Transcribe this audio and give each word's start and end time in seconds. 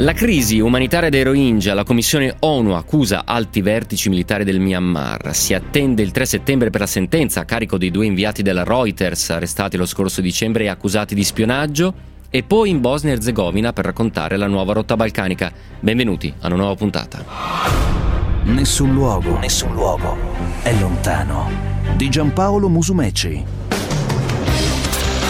La 0.00 0.12
crisi 0.12 0.60
umanitaria 0.60 1.08
dei 1.08 1.22
Rohingya, 1.22 1.72
la 1.72 1.82
commissione 1.82 2.36
ONU 2.40 2.72
accusa 2.72 3.22
alti 3.24 3.62
vertici 3.62 4.10
militari 4.10 4.44
del 4.44 4.60
Myanmar. 4.60 5.34
Si 5.34 5.54
attende 5.54 6.02
il 6.02 6.10
3 6.10 6.26
settembre 6.26 6.68
per 6.68 6.80
la 6.80 6.86
sentenza 6.86 7.40
a 7.40 7.44
carico 7.46 7.78
dei 7.78 7.90
due 7.90 8.04
inviati 8.04 8.42
della 8.42 8.62
Reuters 8.62 9.30
arrestati 9.30 9.78
lo 9.78 9.86
scorso 9.86 10.20
dicembre 10.20 10.64
e 10.64 10.68
accusati 10.68 11.14
di 11.14 11.24
spionaggio. 11.24 11.94
E 12.28 12.42
poi 12.42 12.68
in 12.68 12.82
Bosnia 12.82 13.12
e 13.12 13.14
Herzegovina 13.14 13.72
per 13.72 13.86
raccontare 13.86 14.36
la 14.36 14.46
nuova 14.46 14.74
rotta 14.74 14.96
balcanica. 14.96 15.50
Benvenuti 15.80 16.30
a 16.40 16.48
una 16.48 16.56
nuova 16.56 16.74
puntata. 16.74 17.24
Nessun 18.42 18.92
luogo, 18.92 19.38
nessun 19.38 19.72
luogo 19.72 20.14
è 20.62 20.78
lontano. 20.78 21.48
Di 21.96 22.10
Giampaolo 22.10 22.68
Musumeci. 22.68 23.44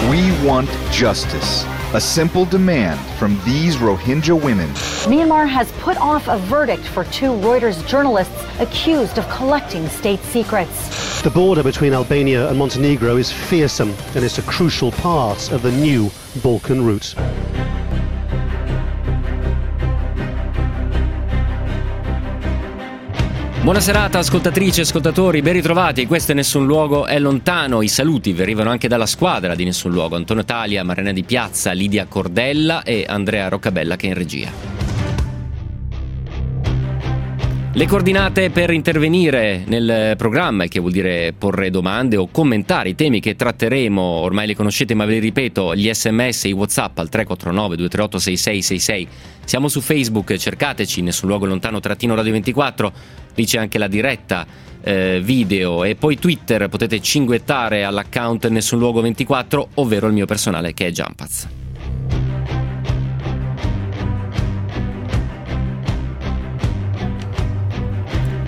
We 0.08 0.32
want 0.42 0.68
justice. 0.90 1.75
A 1.94 2.00
simple 2.00 2.44
demand 2.44 2.98
from 3.16 3.40
these 3.44 3.76
Rohingya 3.76 4.42
women. 4.42 4.68
Myanmar 5.06 5.48
has 5.48 5.70
put 5.72 5.96
off 5.98 6.26
a 6.26 6.36
verdict 6.36 6.82
for 6.84 7.04
two 7.04 7.30
Reuters 7.30 7.86
journalists 7.86 8.44
accused 8.58 9.18
of 9.18 9.28
collecting 9.30 9.88
state 9.88 10.20
secrets. 10.24 11.22
The 11.22 11.30
border 11.30 11.62
between 11.62 11.94
Albania 11.94 12.48
and 12.48 12.58
Montenegro 12.58 13.16
is 13.16 13.30
fearsome 13.30 13.94
and 14.16 14.24
it's 14.24 14.38
a 14.38 14.42
crucial 14.42 14.90
part 14.90 15.52
of 15.52 15.62
the 15.62 15.70
new 15.70 16.10
Balkan 16.42 16.84
route. 16.84 17.14
Buona 23.66 23.80
serata 23.80 24.20
ascoltatrici 24.20 24.78
e 24.78 24.82
ascoltatori, 24.84 25.42
ben 25.42 25.54
ritrovati, 25.54 26.06
questo 26.06 26.30
è 26.30 26.36
Nessun 26.36 26.66
Luogo 26.66 27.04
è 27.04 27.18
lontano, 27.18 27.82
i 27.82 27.88
saluti 27.88 28.32
arrivano 28.38 28.70
anche 28.70 28.86
dalla 28.86 29.06
squadra 29.06 29.56
di 29.56 29.64
Nessun 29.64 29.90
Luogo, 29.90 30.14
Antonio 30.14 30.44
Talia, 30.44 30.84
Marina 30.84 31.10
Di 31.10 31.24
Piazza, 31.24 31.72
Lidia 31.72 32.06
Cordella 32.06 32.84
e 32.84 33.04
Andrea 33.08 33.48
Roccabella 33.48 33.96
che 33.96 34.06
è 34.06 34.10
in 34.10 34.14
regia. 34.14 34.95
Le 37.76 37.86
coordinate 37.86 38.48
per 38.48 38.70
intervenire 38.70 39.62
nel 39.66 40.14
programma, 40.16 40.64
che 40.64 40.80
vuol 40.80 40.92
dire 40.92 41.34
porre 41.36 41.68
domande 41.68 42.16
o 42.16 42.26
commentare 42.26 42.88
i 42.88 42.94
temi 42.94 43.20
che 43.20 43.36
tratteremo, 43.36 44.00
ormai 44.00 44.46
li 44.46 44.54
conoscete 44.54 44.94
ma 44.94 45.04
ve 45.04 45.12
li 45.12 45.18
ripeto, 45.18 45.76
gli 45.76 45.92
sms 45.92 46.44
i 46.44 46.52
whatsapp 46.52 46.98
al 46.98 47.10
349 47.10 47.76
238 47.76 48.18
6666. 48.18 49.08
Siamo 49.44 49.68
su 49.68 49.82
Facebook, 49.82 50.34
cercateci, 50.34 51.02
nessun 51.02 51.28
luogo 51.28 51.44
lontano 51.44 51.78
trattino 51.78 52.14
radio 52.14 52.32
24, 52.32 52.92
lì 53.34 53.44
c'è 53.44 53.58
anche 53.58 53.76
la 53.76 53.88
diretta 53.88 54.46
eh, 54.80 55.20
video 55.22 55.84
e 55.84 55.96
poi 55.96 56.18
Twitter 56.18 56.68
potete 56.68 56.98
cinguettare 57.02 57.84
all'account 57.84 58.48
nessun 58.48 58.78
luogo 58.78 59.02
24, 59.02 59.68
ovvero 59.74 60.06
il 60.06 60.14
mio 60.14 60.24
personale 60.24 60.72
che 60.72 60.86
è 60.86 60.90
Jumpaz. 60.90 61.65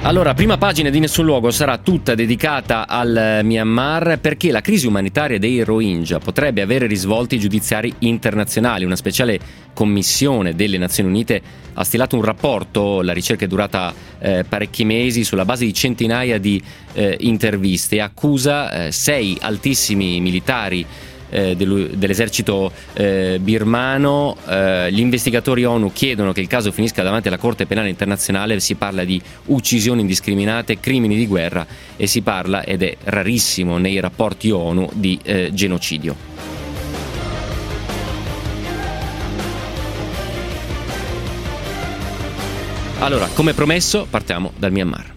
Allora, 0.09 0.33
prima 0.33 0.57
pagina 0.57 0.89
di 0.89 1.01
Nessun 1.01 1.27
Luogo 1.27 1.51
sarà 1.51 1.77
tutta 1.77 2.15
dedicata 2.15 2.89
al 2.89 3.41
Myanmar 3.43 4.19
perché 4.19 4.51
la 4.51 4.63
crisi 4.63 4.87
umanitaria 4.87 5.39
dei 5.39 5.63
Rohingya 5.63 6.19
potrebbe 6.19 6.63
avere 6.63 6.87
risvolti 6.87 7.39
giudiziari 7.39 7.93
internazionali. 7.99 8.87
Una 8.87 8.97
speciale 8.97 9.39
commissione 9.75 10.55
delle 10.55 10.79
Nazioni 10.79 11.11
Unite 11.11 11.43
ha 11.75 11.85
stilato 11.85 12.17
un 12.17 12.23
rapporto, 12.23 13.03
la 13.03 13.13
ricerca 13.13 13.45
è 13.45 13.49
durata 13.49 13.93
eh, 14.19 14.47
parecchi 14.49 14.87
mesi, 14.87 15.25
sulla 15.25 15.45
base 15.45 15.67
di 15.67 15.75
centinaia 15.75 16.39
di 16.39 16.59
eh, 16.95 17.19
interviste 17.21 17.97
e 17.97 18.01
accusa 18.01 18.87
eh, 18.87 18.93
sei 18.93 19.37
altissimi 19.39 20.23
militari 20.23 20.87
eh, 21.31 21.57
dell'esercito 21.57 22.73
eh, 22.95 23.39
birmano. 23.41 24.37
Eh, 24.47 24.93
gli 24.93 25.01
investigatori 25.01 25.65
ONU 25.65 25.93
chiedono 25.93 26.33
che 26.33 26.41
il 26.41 26.47
caso 26.47 26.73
finisca 26.73 27.03
davanti 27.03 27.29
alla 27.29 27.39
Corte 27.39 27.67
Penale 27.67 27.89
Internazionale, 27.89 28.59
si 28.61 28.75
parla 28.75 29.05
di 29.05 29.21
uccisioni 29.47 30.01
indiscriminate, 30.01 30.81
crimini 30.81 31.17
di 31.17 31.27
guerra 31.27 31.67
e 31.97 32.07
si 32.07 32.23
parla, 32.23 32.65
ed 32.65 32.83
è 32.83 32.97
rarissimo 33.05 33.79
nei 33.79 34.01
rapporti 34.01 34.51
ONU, 34.51 34.91
di 34.95 35.19
eh, 35.23 35.51
genocidio. 35.53 36.37
Allora, 43.01 43.29
come 43.33 43.55
promesso, 43.55 44.07
partiamo 44.11 44.53
dal 44.57 44.73
Myanmar. 44.73 45.15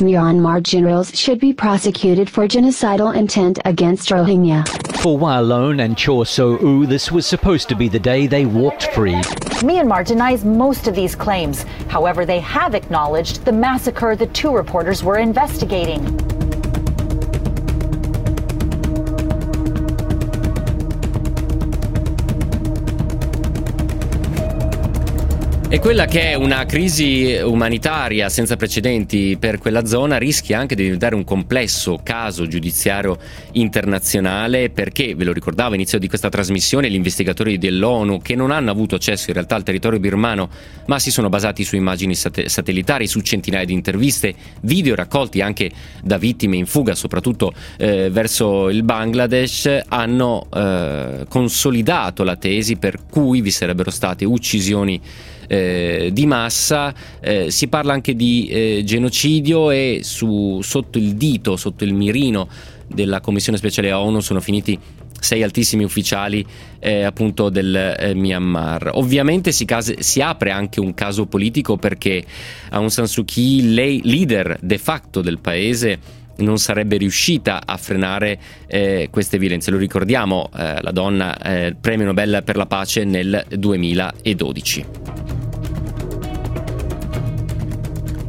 Myanmar 0.00 0.60
generals 0.60 1.12
should 1.12 1.40
be 1.40 1.52
prosecuted 1.52 2.28
for 2.28 2.46
genocidal 2.46 3.14
intent 3.14 3.58
against 3.64 4.10
Rohingya. 4.10 4.83
For 5.04 5.18
Wa 5.18 5.38
Lone 5.40 5.80
and 5.80 6.02
Chor 6.02 6.24
So 6.24 6.58
U, 6.58 6.86
this 6.86 7.12
was 7.12 7.26
supposed 7.26 7.68
to 7.68 7.76
be 7.76 7.90
the 7.90 7.98
day 7.98 8.26
they 8.26 8.46
walked 8.46 8.84
free. 8.94 9.12
Myanmar 9.60 10.02
denies 10.02 10.46
most 10.46 10.88
of 10.88 10.94
these 10.94 11.14
claims. 11.14 11.64
However, 11.88 12.24
they 12.24 12.40
have 12.40 12.74
acknowledged 12.74 13.44
the 13.44 13.52
massacre 13.52 14.16
the 14.16 14.28
two 14.28 14.50
reporters 14.50 15.04
were 15.04 15.18
investigating. 15.18 16.33
E 25.74 25.80
quella 25.80 26.04
che 26.04 26.30
è 26.30 26.34
una 26.34 26.66
crisi 26.66 27.36
umanitaria 27.42 28.28
senza 28.28 28.54
precedenti 28.54 29.36
per 29.36 29.58
quella 29.58 29.84
zona 29.84 30.18
rischia 30.18 30.56
anche 30.56 30.76
di 30.76 30.84
diventare 30.84 31.16
un 31.16 31.24
complesso 31.24 31.98
caso 32.00 32.46
giudiziario 32.46 33.18
internazionale 33.54 34.70
perché, 34.70 35.16
ve 35.16 35.24
lo 35.24 35.32
ricordavo 35.32 35.70
all'inizio 35.70 35.98
di 35.98 36.06
questa 36.06 36.28
trasmissione, 36.28 36.88
gli 36.88 36.94
investigatori 36.94 37.58
dell'ONU 37.58 38.22
che 38.22 38.36
non 38.36 38.52
hanno 38.52 38.70
avuto 38.70 38.94
accesso 38.94 39.30
in 39.30 39.34
realtà 39.34 39.56
al 39.56 39.64
territorio 39.64 39.98
birmano 39.98 40.48
ma 40.86 41.00
si 41.00 41.10
sono 41.10 41.28
basati 41.28 41.64
su 41.64 41.74
immagini 41.74 42.14
sat- 42.14 42.46
satellitari, 42.46 43.08
su 43.08 43.18
centinaia 43.18 43.64
di 43.64 43.72
interviste, 43.72 44.32
video 44.60 44.94
raccolti 44.94 45.40
anche 45.40 45.72
da 46.04 46.18
vittime 46.18 46.54
in 46.54 46.66
fuga 46.66 46.94
soprattutto 46.94 47.52
eh, 47.78 48.10
verso 48.10 48.68
il 48.68 48.84
Bangladesh, 48.84 49.80
hanno 49.88 50.46
eh, 50.54 51.24
consolidato 51.28 52.22
la 52.22 52.36
tesi 52.36 52.76
per 52.76 53.00
cui 53.10 53.40
vi 53.40 53.50
sarebbero 53.50 53.90
state 53.90 54.24
uccisioni 54.24 55.00
eh, 55.46 56.10
di 56.12 56.26
massa, 56.26 56.94
eh, 57.20 57.50
si 57.50 57.68
parla 57.68 57.92
anche 57.92 58.14
di 58.14 58.46
eh, 58.46 58.82
genocidio 58.84 59.70
e 59.70 60.00
su, 60.02 60.60
sotto 60.62 60.98
il 60.98 61.14
dito, 61.14 61.56
sotto 61.56 61.84
il 61.84 61.94
mirino 61.94 62.48
della 62.86 63.20
Commissione 63.20 63.58
speciale 63.58 63.92
ONU 63.92 64.20
sono 64.20 64.40
finiti 64.40 64.78
sei 65.24 65.42
altissimi 65.42 65.84
ufficiali 65.84 66.44
eh, 66.78 67.02
appunto 67.02 67.48
del 67.48 67.74
eh, 67.74 68.14
Myanmar. 68.14 68.90
Ovviamente 68.92 69.52
si, 69.52 69.64
case, 69.64 70.02
si, 70.02 70.20
apre 70.20 70.50
anche 70.50 70.80
un 70.80 70.92
caso 70.92 71.24
politico 71.26 71.78
perché 71.78 72.22
Aung 72.70 72.90
San 72.90 73.06
Suu 73.06 73.24
Kyi, 73.24 73.72
lei 73.72 74.02
leader 74.04 74.58
de 74.60 74.76
facto 74.76 75.22
del 75.22 75.38
paese, 75.38 75.98
non 76.38 76.58
sarebbe 76.58 76.96
riuscita 76.96 77.62
a 77.64 77.76
frenare 77.76 78.38
eh, 78.66 79.08
queste 79.10 79.38
violenze. 79.38 79.70
Lo 79.70 79.78
ricordiamo, 79.78 80.50
eh, 80.56 80.80
la 80.80 80.90
donna 80.90 81.36
eh, 81.38 81.76
premio 81.80 82.06
Nobel 82.06 82.42
per 82.44 82.56
la 82.56 82.66
pace 82.66 83.04
nel 83.04 83.44
2012. 83.48 84.84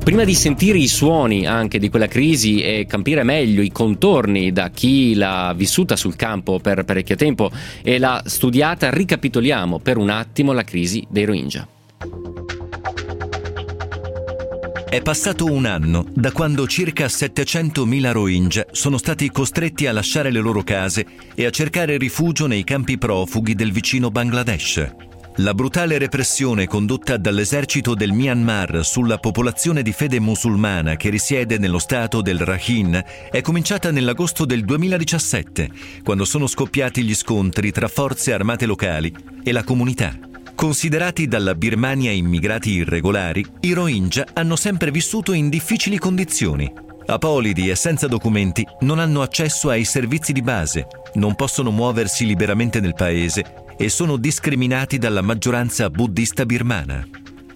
Prima 0.06 0.24
di 0.24 0.36
sentire 0.36 0.78
i 0.78 0.88
suoni 0.88 1.48
anche 1.48 1.80
di 1.80 1.90
quella 1.90 2.06
crisi 2.06 2.62
e 2.62 2.86
capire 2.88 3.24
meglio 3.24 3.64
i 3.64 3.72
contorni 3.72 4.52
da 4.52 4.70
chi 4.70 5.16
l'ha 5.16 5.52
vissuta 5.56 5.96
sul 5.96 6.16
campo 6.16 6.60
per 6.60 6.86
parecchio 6.86 7.16
tempo 7.16 7.50
e 7.82 7.98
l'ha 7.98 8.22
studiata, 8.24 8.92
ricapitoliamo 8.92 9.80
per 9.80 9.98
un 9.98 10.12
attimo 10.12 10.52
la 10.52 10.64
crisi 10.64 11.04
dei 11.10 11.26
Rohingya. 11.26 11.68
È 14.88 15.02
passato 15.02 15.46
un 15.46 15.66
anno 15.66 16.06
da 16.14 16.32
quando 16.32 16.68
circa 16.68 17.08
700.000 17.08 18.12
Rohingya 18.12 18.68
sono 18.72 18.98
stati 18.98 19.32
costretti 19.32 19.88
a 19.88 19.92
lasciare 19.92 20.32
le 20.32 20.40
loro 20.40 20.62
case 20.62 21.06
e 21.34 21.46
a 21.46 21.50
cercare 21.50 21.98
rifugio 21.98 22.46
nei 22.46 22.64
campi 22.64 22.98
profughi 22.98 23.56
del 23.56 23.72
vicino 23.72 24.12
Bangladesh. 24.12 24.88
La 25.38 25.54
brutale 25.54 25.98
repressione 25.98 26.68
condotta 26.68 27.18
dall'esercito 27.18 27.94
del 27.94 28.12
Myanmar 28.14 28.86
sulla 28.86 29.18
popolazione 29.18 29.82
di 29.82 29.92
fede 29.92 30.20
musulmana 30.20 30.96
che 30.96 31.10
risiede 31.10 31.58
nello 31.58 31.80
stato 31.80 32.22
del 32.22 32.40
Rakhine 32.40 33.30
è 33.32 33.42
cominciata 33.42 33.92
nell'agosto 33.92 34.46
del 34.46 34.64
2017, 34.64 35.70
quando 36.04 36.24
sono 36.26 36.48
scoppiati 36.48 37.04
gli 37.04 37.16
scontri 37.16 37.72
tra 37.72 37.88
forze 37.88 38.32
armate 38.32 38.66
locali 38.66 39.14
e 39.44 39.52
la 39.52 39.64
comunità. 39.64 40.35
Considerati 40.56 41.28
dalla 41.28 41.54
Birmania 41.54 42.12
immigrati 42.12 42.72
irregolari, 42.72 43.46
i 43.60 43.74
Rohingya 43.74 44.28
hanno 44.34 44.56
sempre 44.56 44.90
vissuto 44.90 45.34
in 45.34 45.50
difficili 45.50 45.98
condizioni. 45.98 46.72
Apolidi 47.08 47.70
e 47.70 47.76
senza 47.76 48.08
documenti 48.08 48.66
non 48.80 49.00
hanno 49.00 49.22
accesso 49.22 49.70
ai 49.70 49.84
servizi 49.84 50.32
di 50.32 50.42
base, 50.42 50.88
non 51.16 51.36
possono 51.36 51.72
muoversi 51.72 52.26
liberamente 52.26 52.80
nel 52.80 52.96
paese 52.96 53.66
e 53.78 53.90
sono 53.90 54.16
discriminati 54.16 54.98
dalla 54.98 55.22
maggioranza 55.22 55.90
buddista 55.90 56.46
birmana. 56.46 57.06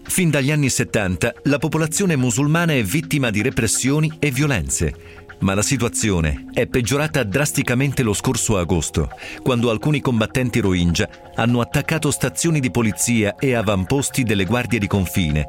Fin 0.04 0.30
dagli 0.30 0.52
anni 0.52 0.69
70 0.69 1.34
la 1.44 1.57
popolazione 1.57 2.16
musulmana 2.16 2.74
è 2.74 2.84
vittima 2.84 3.30
di 3.30 3.42
repressioni 3.42 4.12
e 4.19 4.30
violenze. 4.30 4.94
Ma 5.41 5.53
la 5.53 5.62
situazione 5.62 6.45
è 6.53 6.68
peggiorata 6.68 7.24
drasticamente 7.24 8.03
lo 8.03 8.13
scorso 8.13 8.57
agosto, 8.57 9.09
quando 9.41 9.69
alcuni 9.69 10.01
combattenti 10.01 10.59
Rohingya 10.59 11.09
hanno 11.36 11.62
attaccato 11.62 12.12
stazioni 12.12 12.59
di 12.59 12.71
polizia 12.71 13.36
e 13.36 13.53
avamposti 13.53 14.24
delle 14.24 14.44
guardie 14.44 14.80
di 14.80 14.88
confine, 14.88 15.47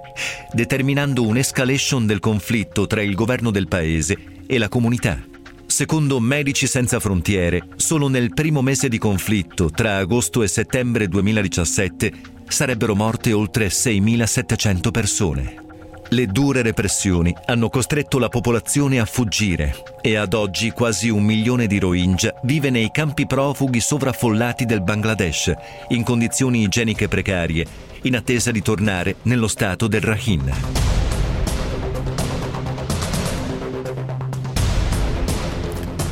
determinando 0.52 1.26
un'escalation 1.26 2.06
del 2.06 2.20
conflitto 2.20 2.86
tra 2.86 3.02
il 3.02 3.14
governo 3.14 3.50
del 3.50 3.66
paese 3.66 4.16
e 4.46 4.58
la 4.58 4.68
comunità. 4.68 5.20
Secondo 5.66 6.20
Medici 6.20 6.66
Senza 6.66 7.00
Frontiere, 7.00 7.68
solo 7.76 8.08
nel 8.08 8.32
primo 8.32 8.62
mese 8.62 8.88
di 8.88 8.98
conflitto, 8.98 9.70
tra 9.70 9.96
agosto 9.96 10.42
e 10.42 10.48
settembre 10.48 11.08
2017, 11.08 12.12
sarebbero 12.46 12.94
morte 12.94 13.32
oltre 13.32 13.68
6.700 13.68 14.90
persone. 14.90 15.68
Le 16.12 16.26
dure 16.26 16.62
repressioni 16.62 17.32
hanno 17.44 17.68
costretto 17.68 18.18
la 18.18 18.28
popolazione 18.28 18.98
a 18.98 19.04
fuggire 19.04 19.76
e 20.00 20.16
ad 20.16 20.34
oggi 20.34 20.72
quasi 20.72 21.08
un 21.08 21.22
milione 21.22 21.68
di 21.68 21.78
Rohingya 21.78 22.40
vive 22.42 22.68
nei 22.70 22.90
campi 22.90 23.28
profughi 23.28 23.78
sovraffollati 23.78 24.64
del 24.64 24.82
Bangladesh, 24.82 25.52
in 25.90 26.02
condizioni 26.02 26.62
igieniche 26.62 27.06
precarie, 27.06 27.64
in 28.02 28.16
attesa 28.16 28.50
di 28.50 28.60
tornare 28.60 29.16
nello 29.22 29.46
stato 29.46 29.86
del 29.86 30.00
Rakhine. 30.00 30.98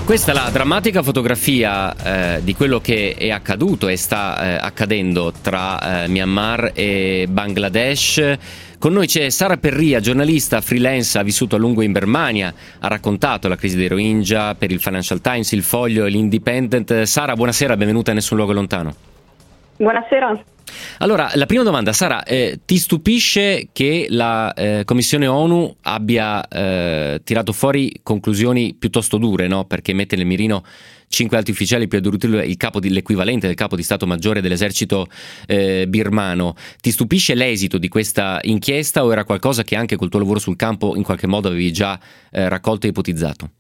Questa 0.04 0.30
è 0.30 0.34
la 0.34 0.48
drammatica 0.50 1.02
fotografia 1.02 2.36
eh, 2.36 2.42
di 2.42 2.54
quello 2.54 2.80
che 2.80 3.14
è 3.18 3.30
accaduto 3.30 3.88
e 3.88 3.96
sta 3.96 4.40
eh, 4.40 4.54
accadendo 4.54 5.34
tra 5.42 6.04
eh, 6.04 6.08
Myanmar 6.08 6.70
e 6.72 7.26
Bangladesh. 7.28 8.38
Con 8.78 8.92
noi 8.92 9.08
c'è 9.08 9.28
Sara 9.28 9.56
Perria, 9.56 9.98
giornalista 9.98 10.60
freelance, 10.60 11.18
ha 11.18 11.24
vissuto 11.24 11.56
a 11.56 11.58
lungo 11.58 11.82
in 11.82 11.90
Birmania, 11.90 12.54
ha 12.78 12.86
raccontato 12.86 13.48
la 13.48 13.56
crisi 13.56 13.76
dei 13.76 13.88
Rohingya 13.88 14.54
per 14.54 14.70
il 14.70 14.78
Financial 14.78 15.20
Times, 15.20 15.50
il 15.50 15.64
Foglio 15.64 16.04
e 16.04 16.10
l'Independent. 16.10 17.02
Sara, 17.02 17.34
buonasera, 17.34 17.76
benvenuta 17.76 18.12
a 18.12 18.14
Nessun 18.14 18.36
Luogo 18.36 18.52
Lontano. 18.52 18.94
Buonasera. 19.78 20.44
Allora, 20.98 21.28
la 21.34 21.46
prima 21.46 21.64
domanda, 21.64 21.92
Sara, 21.92 22.22
eh, 22.22 22.60
ti 22.64 22.76
stupisce 22.76 23.68
che 23.72 24.06
la 24.10 24.54
eh, 24.54 24.82
Commissione 24.84 25.26
ONU 25.26 25.74
abbia 25.82 26.46
eh, 26.46 27.20
tirato 27.24 27.52
fuori 27.52 27.98
conclusioni 28.04 28.74
piuttosto 28.78 29.16
dure, 29.16 29.48
no? 29.48 29.64
Perché 29.64 29.92
mette 29.92 30.14
nel 30.14 30.26
mirino 30.26 30.62
cinque 31.08 31.36
alti 31.36 31.50
ufficiali 31.50 31.88
più 31.88 32.00
di, 32.00 32.90
l'equivalente 32.90 33.46
del 33.46 33.56
capo 33.56 33.76
di 33.76 33.82
Stato 33.82 34.06
Maggiore 34.06 34.40
dell'esercito 34.40 35.06
eh, 35.46 35.86
birmano. 35.88 36.54
Ti 36.80 36.90
stupisce 36.90 37.34
l'esito 37.34 37.78
di 37.78 37.88
questa 37.88 38.38
inchiesta 38.42 39.04
o 39.04 39.12
era 39.12 39.24
qualcosa 39.24 39.62
che 39.62 39.76
anche 39.76 39.96
col 39.96 40.08
tuo 40.08 40.20
lavoro 40.20 40.38
sul 40.38 40.56
campo 40.56 40.94
in 40.96 41.02
qualche 41.02 41.26
modo 41.26 41.48
avevi 41.48 41.72
già 41.72 41.98
eh, 42.30 42.48
raccolto 42.48 42.86
e 42.86 42.90
ipotizzato? 42.90 43.50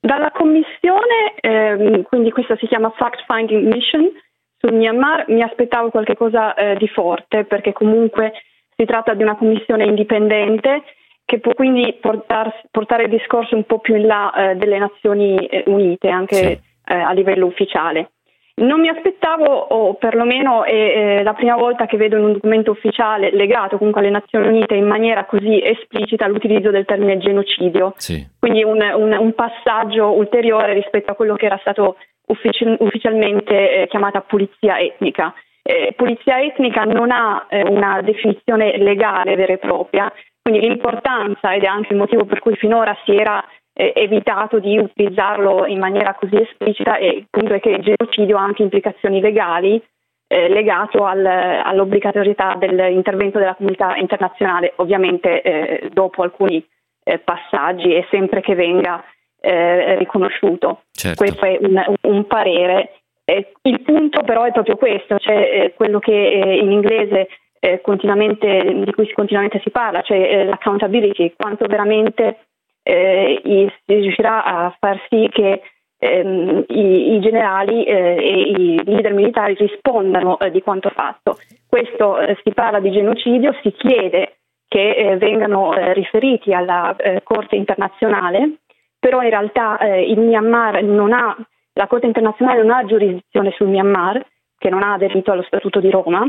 Dalla 0.00 0.30
Commissione, 0.32 1.34
ehm, 1.40 2.02
quindi 2.02 2.30
questa 2.30 2.56
si 2.56 2.66
chiama 2.66 2.92
Fact 2.94 3.24
Finding 3.26 3.72
Mission, 3.72 4.10
sul 4.58 4.74
Myanmar 4.74 5.26
mi 5.28 5.42
aspettavo 5.42 5.90
qualcosa 5.90 6.54
eh, 6.54 6.76
di 6.76 6.88
forte 6.88 7.44
perché 7.44 7.72
comunque 7.72 8.32
si 8.76 8.84
tratta 8.84 9.14
di 9.14 9.22
una 9.22 9.36
commissione 9.36 9.84
indipendente 9.84 10.82
che 11.24 11.40
può 11.40 11.52
quindi 11.54 11.96
portar, 12.00 12.62
portare 12.70 13.04
il 13.04 13.10
discorso 13.10 13.56
un 13.56 13.64
po' 13.64 13.78
più 13.78 13.94
in 13.94 14.06
là 14.06 14.32
eh, 14.32 14.54
delle 14.56 14.78
Nazioni 14.78 15.36
eh, 15.46 15.64
Unite 15.66 16.08
anche 16.08 16.36
sì. 16.36 16.60
Eh, 16.86 16.94
a 16.94 17.12
livello 17.12 17.46
ufficiale. 17.46 18.10
Non 18.56 18.78
mi 18.78 18.88
aspettavo, 18.88 19.46
o 19.46 19.94
perlomeno 19.94 20.62
è 20.62 21.24
la 21.24 21.32
prima 21.32 21.56
volta 21.56 21.86
che 21.86 21.96
vedo 21.96 22.16
in 22.18 22.24
un 22.24 22.32
documento 22.34 22.70
ufficiale 22.70 23.32
legato 23.32 23.78
comunque 23.78 24.00
alle 24.00 24.10
Nazioni 24.10 24.46
Unite 24.46 24.76
in 24.76 24.86
maniera 24.86 25.24
così 25.24 25.60
esplicita 25.60 26.28
l'utilizzo 26.28 26.70
del 26.70 26.84
termine 26.84 27.18
genocidio. 27.18 27.94
Sì. 27.96 28.24
Quindi 28.38 28.62
un, 28.62 28.80
un, 28.80 29.12
un 29.12 29.34
passaggio 29.34 30.12
ulteriore 30.12 30.72
rispetto 30.72 31.10
a 31.10 31.14
quello 31.16 31.34
che 31.34 31.46
era 31.46 31.58
stato 31.62 31.96
uffici- 32.26 32.76
ufficialmente 32.78 33.82
eh, 33.82 33.86
chiamata 33.88 34.20
pulizia 34.20 34.78
etnica. 34.78 35.34
Eh, 35.60 35.92
pulizia 35.96 36.40
etnica 36.40 36.84
non 36.84 37.10
ha 37.10 37.46
eh, 37.48 37.62
una 37.62 38.02
definizione 38.02 38.76
legale 38.76 39.34
vera 39.34 39.54
e 39.54 39.58
propria, 39.58 40.12
quindi 40.44 40.68
l'importanza 40.68 41.54
ed 41.54 41.62
è 41.62 41.66
anche 41.66 41.94
il 41.94 41.98
motivo 41.98 42.26
per 42.26 42.40
cui 42.40 42.54
finora 42.56 42.94
si 43.06 43.16
era 43.16 43.42
eh, 43.72 43.94
evitato 43.96 44.58
di 44.58 44.76
utilizzarlo 44.76 45.64
in 45.64 45.78
maniera 45.78 46.12
così 46.12 46.36
esplicita 46.36 46.98
e 46.98 47.06
il 47.06 47.26
punto 47.30 47.54
è 47.54 47.60
che 47.60 47.70
il 47.70 47.82
genocidio 47.82 48.36
ha 48.36 48.42
anche 48.42 48.62
implicazioni 48.62 49.22
legali 49.22 49.82
eh, 50.26 50.48
legato 50.50 51.06
al, 51.06 51.24
all'obbligatorietà 51.24 52.56
dell'intervento 52.58 53.38
della 53.38 53.54
comunità 53.54 53.96
internazionale, 53.96 54.74
ovviamente 54.76 55.40
eh, 55.40 55.88
dopo 55.90 56.22
alcuni 56.22 56.62
eh, 57.04 57.18
passaggi 57.20 57.94
e 57.94 58.06
sempre 58.10 58.42
che 58.42 58.54
venga 58.54 59.02
eh, 59.40 59.96
riconosciuto. 59.96 60.82
Certo. 60.92 61.24
Questo 61.24 61.46
è 61.46 61.56
un, 61.58 61.82
un 62.02 62.26
parere. 62.26 63.00
Eh, 63.24 63.52
il 63.62 63.80
punto 63.80 64.20
però 64.24 64.44
è 64.44 64.52
proprio 64.52 64.76
questo, 64.76 65.18
cioè 65.18 65.72
quello 65.74 66.00
che 66.00 66.12
in 66.12 66.70
inglese 66.70 67.28
eh, 67.64 68.84
di 68.84 68.92
cui 68.92 69.10
continuamente 69.12 69.60
si 69.62 69.70
parla, 69.70 70.02
cioè 70.02 70.18
eh, 70.18 70.44
l'accountability, 70.44 71.34
quanto 71.36 71.66
veramente 71.66 72.38
si 72.86 73.70
riuscirà 73.86 74.44
a 74.44 74.76
far 74.78 75.00
sì 75.08 75.26
che 75.32 75.62
ehm, 75.98 76.64
i, 76.68 77.14
i, 77.14 77.20
generali 77.20 77.82
e 77.84 78.50
i 78.50 78.84
leader 78.84 79.14
militari 79.14 79.54
rispondano 79.54 80.36
di 80.52 80.60
quanto 80.60 80.90
fatto. 80.90 81.38
Questo 81.66 82.18
si 82.42 82.52
parla 82.52 82.80
di 82.80 82.90
genocidio, 82.90 83.56
si 83.62 83.72
chiede 83.72 84.36
che 84.68 85.16
vengano 85.18 85.72
riferiti 85.94 86.52
alla 86.52 86.94
Corte 87.22 87.56
internazionale 87.56 88.58
però 89.04 89.20
in 89.20 89.28
realtà 89.28 89.76
eh, 89.76 90.10
il 90.10 90.18
Myanmar 90.18 90.82
non 90.82 91.12
ha, 91.12 91.36
la 91.74 91.86
Corte 91.86 92.06
internazionale 92.06 92.62
non 92.62 92.70
ha 92.70 92.86
giurisdizione 92.86 93.50
sul 93.50 93.68
Myanmar, 93.68 94.24
che 94.56 94.70
non 94.70 94.82
ha 94.82 94.94
aderito 94.94 95.30
allo 95.30 95.42
Statuto 95.42 95.78
di 95.78 95.90
Roma, 95.90 96.26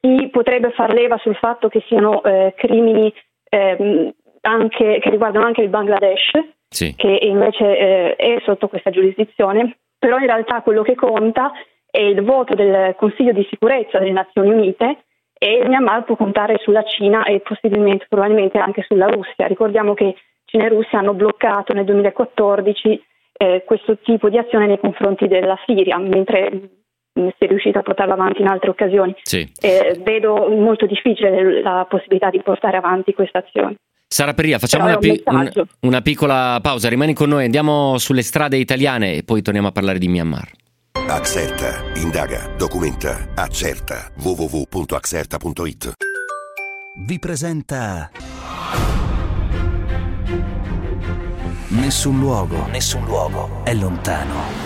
si 0.00 0.28
potrebbe 0.28 0.70
far 0.70 0.92
leva 0.92 1.16
sul 1.18 1.36
fatto 1.36 1.68
che 1.68 1.82
siano 1.86 2.22
eh, 2.22 2.54
crimini 2.56 3.12
eh, 3.48 4.14
anche, 4.42 4.98
che 5.00 5.10
riguardano 5.10 5.46
anche 5.46 5.62
il 5.62 5.68
Bangladesh, 5.68 6.30
sì. 6.68 6.94
che 6.96 7.18
invece 7.22 7.78
eh, 7.78 8.16
è 8.16 8.40
sotto 8.44 8.68
questa 8.68 8.90
giurisdizione, 8.90 9.78
però 9.98 10.18
in 10.18 10.26
realtà 10.26 10.62
quello 10.62 10.82
che 10.82 10.94
conta 10.94 11.52
è 11.90 12.00
il 12.00 12.22
voto 12.22 12.54
del 12.54 12.94
Consiglio 12.96 13.32
di 13.32 13.46
sicurezza 13.48 13.98
delle 13.98 14.12
Nazioni 14.12 14.50
Unite 14.50 15.04
e 15.38 15.58
il 15.58 15.68
Myanmar 15.68 16.04
può 16.04 16.16
contare 16.16 16.58
sulla 16.58 16.82
Cina 16.82 17.24
e 17.24 17.40
possibilmente, 17.40 18.06
probabilmente 18.08 18.58
anche 18.58 18.82
sulla 18.86 19.06
Russia. 19.06 19.46
Ricordiamo 19.46 19.94
che 19.94 20.14
Cina 20.44 20.64
e 20.64 20.68
Russia 20.68 20.98
hanno 20.98 21.14
bloccato 21.14 21.72
nel 21.72 21.84
2014 21.84 23.04
eh, 23.38 23.62
questo 23.66 23.98
tipo 23.98 24.28
di 24.28 24.38
azione 24.38 24.66
nei 24.66 24.78
confronti 24.78 25.28
della 25.28 25.58
Siria, 25.66 25.98
mentre 25.98 26.84
mm, 27.18 27.28
è 27.38 27.46
riuscito 27.46 27.78
a 27.78 27.82
portarlo 27.82 28.12
avanti 28.12 28.40
in 28.42 28.48
altre 28.48 28.70
occasioni. 28.70 29.14
Sì. 29.22 29.50
Eh, 29.60 30.00
vedo 30.02 30.48
molto 30.48 30.86
difficile 30.86 31.62
la 31.62 31.86
possibilità 31.88 32.30
di 32.30 32.40
portare 32.42 32.76
avanti 32.76 33.12
questa 33.12 33.38
azione. 33.38 33.76
Sara 34.08 34.34
Peria, 34.34 34.58
facciamo 34.58 34.84
una, 34.84 34.98
pi- 34.98 35.22
un, 35.24 35.50
una, 35.80 36.00
piccola 36.00 36.60
pausa, 36.62 36.88
rimani 36.88 37.12
con 37.12 37.28
noi, 37.28 37.44
andiamo 37.44 37.98
sulle 37.98 38.22
strade 38.22 38.56
italiane 38.56 39.14
e 39.14 39.22
poi 39.24 39.42
torniamo 39.42 39.68
a 39.68 39.72
parlare 39.72 39.98
di 39.98 40.06
Myanmar. 40.06 40.48
Accerta, 41.08 41.82
indaga, 41.96 42.48
documenta, 42.56 43.32
accerta. 43.34 44.10
www.accerta.it 44.16 45.92
Vi 47.06 47.18
presenta 47.18 48.10
Nessun 51.68 52.18
luogo, 52.18 52.66
nessun 52.70 53.04
luogo 53.04 53.60
è 53.64 53.74
lontano. 53.74 54.65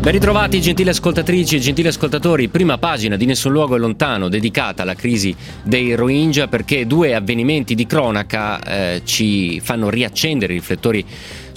Ben 0.00 0.12
ritrovati 0.12 0.62
gentili 0.62 0.88
ascoltatrici 0.88 1.56
e 1.56 1.58
gentili 1.58 1.88
ascoltatori, 1.88 2.48
prima 2.48 2.78
pagina 2.78 3.16
di 3.16 3.26
Nessun 3.26 3.52
Luogo 3.52 3.76
è 3.76 3.78
Lontano 3.78 4.30
dedicata 4.30 4.80
alla 4.80 4.94
crisi 4.94 5.36
dei 5.62 5.94
Rohingya 5.94 6.48
perché 6.48 6.86
due 6.86 7.14
avvenimenti 7.14 7.74
di 7.74 7.84
cronaca 7.84 8.58
eh, 8.62 9.02
ci 9.04 9.60
fanno 9.60 9.90
riaccendere 9.90 10.54
i 10.54 10.56
riflettori 10.56 11.04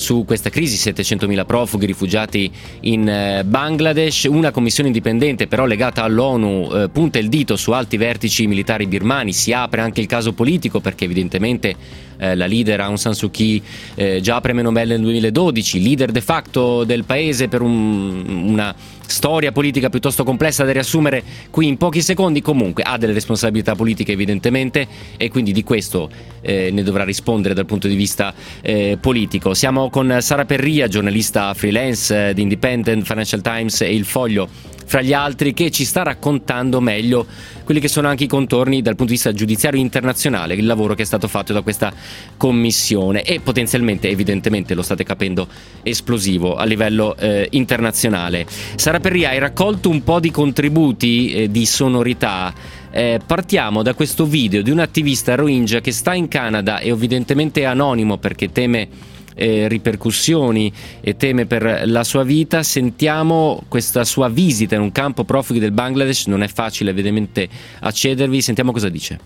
su 0.03 0.25
questa 0.25 0.50
crisi, 0.50 0.75
700.000 0.91 1.45
profughi 1.45 1.86
rifugiati 1.86 2.51
in 2.81 3.07
eh, 3.07 3.45
Bangladesh, 3.45 4.25
una 4.29 4.51
commissione 4.51 4.89
indipendente 4.89 5.48
però 5.48 5.65
legata 5.65 6.03
all'ONU 6.03 6.69
eh, 6.74 6.89
punta 6.89 7.19
il 7.19 7.29
dito 7.29 7.55
su 7.55 7.72
alti 7.72 7.95
vertici 7.95 8.45
militari 8.45 8.86
birmani, 8.86 9.31
si 9.31 9.53
apre 9.53 9.79
anche 9.79 10.01
il 10.01 10.07
caso 10.07 10.33
politico 10.33 10.81
perché 10.81 11.05
evidentemente 11.05 11.74
eh, 12.17 12.36
la 12.36 12.45
leader 12.45 12.81
Aung 12.81 12.98
San 12.98 13.15
Suu 13.15 13.31
Kyi 13.31 13.63
eh, 13.95 14.19
già 14.19 14.41
premio 14.41 14.63
Nobel 14.63 14.89
nel 14.89 15.00
2012, 15.00 15.81
leader 15.81 16.12
de 16.12 16.22
facto 16.22 16.83
del 16.83 17.05
paese 17.05 17.48
per 17.48 17.62
un, 17.62 18.43
una 18.45 18.75
storia 19.05 19.51
politica 19.51 19.89
piuttosto 19.89 20.24
complessa 20.24 20.63
da 20.63 20.72
riassumere 20.72 21.24
qui 21.50 21.67
in 21.67 21.77
pochi 21.77 22.01
secondi, 22.01 22.41
comunque 22.41 22.83
ha 22.83 22.98
delle 22.98 23.13
responsabilità 23.13 23.75
politiche 23.75 24.12
evidentemente 24.12 24.88
e 25.17 25.29
quindi 25.29 25.51
di 25.51 25.63
questo 25.63 26.10
eh, 26.41 26.69
ne 26.72 26.83
dovrà 26.83 27.03
rispondere 27.03 27.53
dal 27.53 27.65
punto 27.65 27.88
di 27.88 27.95
vista 27.95 28.33
eh, 28.62 28.98
politico. 29.00 29.53
Siamo 29.53 29.89
con 29.89 30.17
Sara 30.19 30.45
Perria, 30.45 30.88
giornalista 30.88 31.53
freelance 31.53 32.29
eh, 32.29 32.33
di 32.33 32.41
Independent, 32.41 33.03
Financial 33.05 33.41
Times 33.41 33.81
e 33.81 33.93
Il 33.93 34.05
Foglio 34.05 34.73
fra 34.86 35.02
gli 35.02 35.13
altri, 35.13 35.54
che 35.54 35.72
ci 35.72 35.86
sta 35.86 36.04
raccontando 36.04 36.80
meglio 36.80 37.25
quelli 37.63 37.80
che 37.80 37.88
sono 37.88 38.08
anche 38.08 38.25
i 38.25 38.28
contorni 38.28 38.82
dal 38.82 38.96
punto 38.96 39.12
di 39.12 39.18
vista 39.18 39.32
giudiziario 39.32 39.80
internazionale, 39.80 40.54
il 40.54 40.66
lavoro 40.66 40.94
che 40.96 41.04
è 41.04 41.06
stato 41.06 41.28
fatto 41.28 41.54
da 41.54 41.62
questa 41.62 41.94
commissione 42.38 43.24
e 43.24 43.40
potenzialmente, 43.40 44.10
evidentemente, 44.10 44.74
lo 44.74 44.82
state 44.82 45.04
capendo, 45.04 45.48
esplosivo 45.82 46.56
a 46.56 46.66
livello 46.66 47.16
eh, 47.18 47.48
internazionale. 47.52 48.46
Sara 48.75 49.00
Perria, 49.00 49.30
hai 49.30 49.40
raccolto 49.40 49.90
un 49.90 50.04
po' 50.04 50.20
di 50.20 50.32
contributi 50.32 51.34
eh, 51.34 51.52
di 51.52 51.66
sonorità. 51.66 52.54
Eh, 52.92 53.20
partiamo 53.25 53.82
da 53.82 53.96
questo 53.96 54.25
video 54.25 54.62
di 54.62 54.70
un 54.70 54.80
attivista 54.80 55.34
Rohingya 55.34 55.82
che 55.82 55.92
sta 55.92 56.13
in 56.13 56.28
Canada 56.28 56.78
e 56.78 56.90
evidentemente 56.90 57.62
è 57.62 57.63
anonimo 57.63 58.18
perché 58.18 58.52
teme 58.52 58.88
eh, 59.36 59.68
ripercussioni 59.68 60.72
e 61.02 61.16
teme 61.16 61.46
per 61.46 61.84
la 61.86 62.04
sua 62.04 62.24
vita. 62.24 62.63
Sentiamo 62.63 63.63
questa 63.68 64.04
sua 64.04 64.30
visita 64.30 64.75
in 64.75 64.82
un 64.82 64.92
campo 64.92 65.24
profughi 65.24 65.60
del 65.60 65.72
Bangladesh, 65.72 66.28
non 66.28 66.44
è 66.44 66.48
facile 66.48 66.92
evidentemente 66.92 67.48
accedervi, 67.80 68.42
sentiamo 68.42 68.72
cosa 68.72 68.90
dice. 68.90 69.20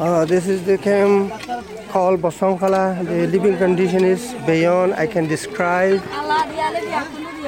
Uh, 0.00 0.24
this 0.24 0.46
is 0.46 0.62
the 0.64 0.78
camp 0.78 1.30
called 1.92 2.22
Basongkhala. 2.22 3.04
The 3.04 3.26
living 3.26 3.58
condition 3.58 4.02
is 4.02 4.34
beyond 4.46 4.94
I 4.94 5.06
can 5.06 5.26
describe. 5.26 6.00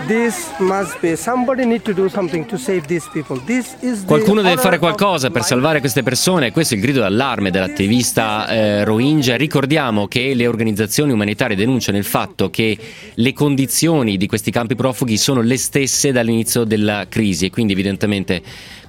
This 0.06 0.50
must 0.58 1.00
be 1.00 1.16
somebody 1.16 1.64
need 1.64 1.82
to 1.84 1.94
do 1.94 2.10
something 2.10 2.44
to 2.48 2.58
save 2.58 2.86
these 2.86 3.08
people. 3.10 3.40
This 3.46 3.76
is 3.80 4.04
Qualcuno 4.04 4.42
deve 4.42 4.60
fare 4.60 4.78
qualcosa 4.78 5.30
per 5.30 5.44
salvare 5.44 5.80
queste 5.80 6.02
persone. 6.02 6.50
Questo 6.50 6.74
è 6.74 6.76
il 6.76 6.82
grido 6.82 7.00
d'allarme 7.00 7.50
dell'attivista 7.50 8.46
eh, 8.48 8.84
Rohingya. 8.84 9.36
Ricordiamo 9.36 10.06
che 10.06 10.34
le 10.34 10.46
organizzazioni 10.46 11.12
umanitarie 11.12 11.56
denunciano 11.56 11.96
il 11.96 12.04
fatto 12.04 12.50
che 12.50 12.76
le 13.14 13.32
condizioni 13.32 14.18
di 14.18 14.26
questi 14.26 14.50
campi 14.50 14.74
profughi 14.74 15.16
sono 15.16 15.40
le 15.40 15.56
stesse 15.56 16.12
dall'inizio 16.12 16.64
della 16.64 17.06
crisi 17.08 17.46
e 17.46 17.50
quindi 17.50 17.72
evidentemente 17.72 18.42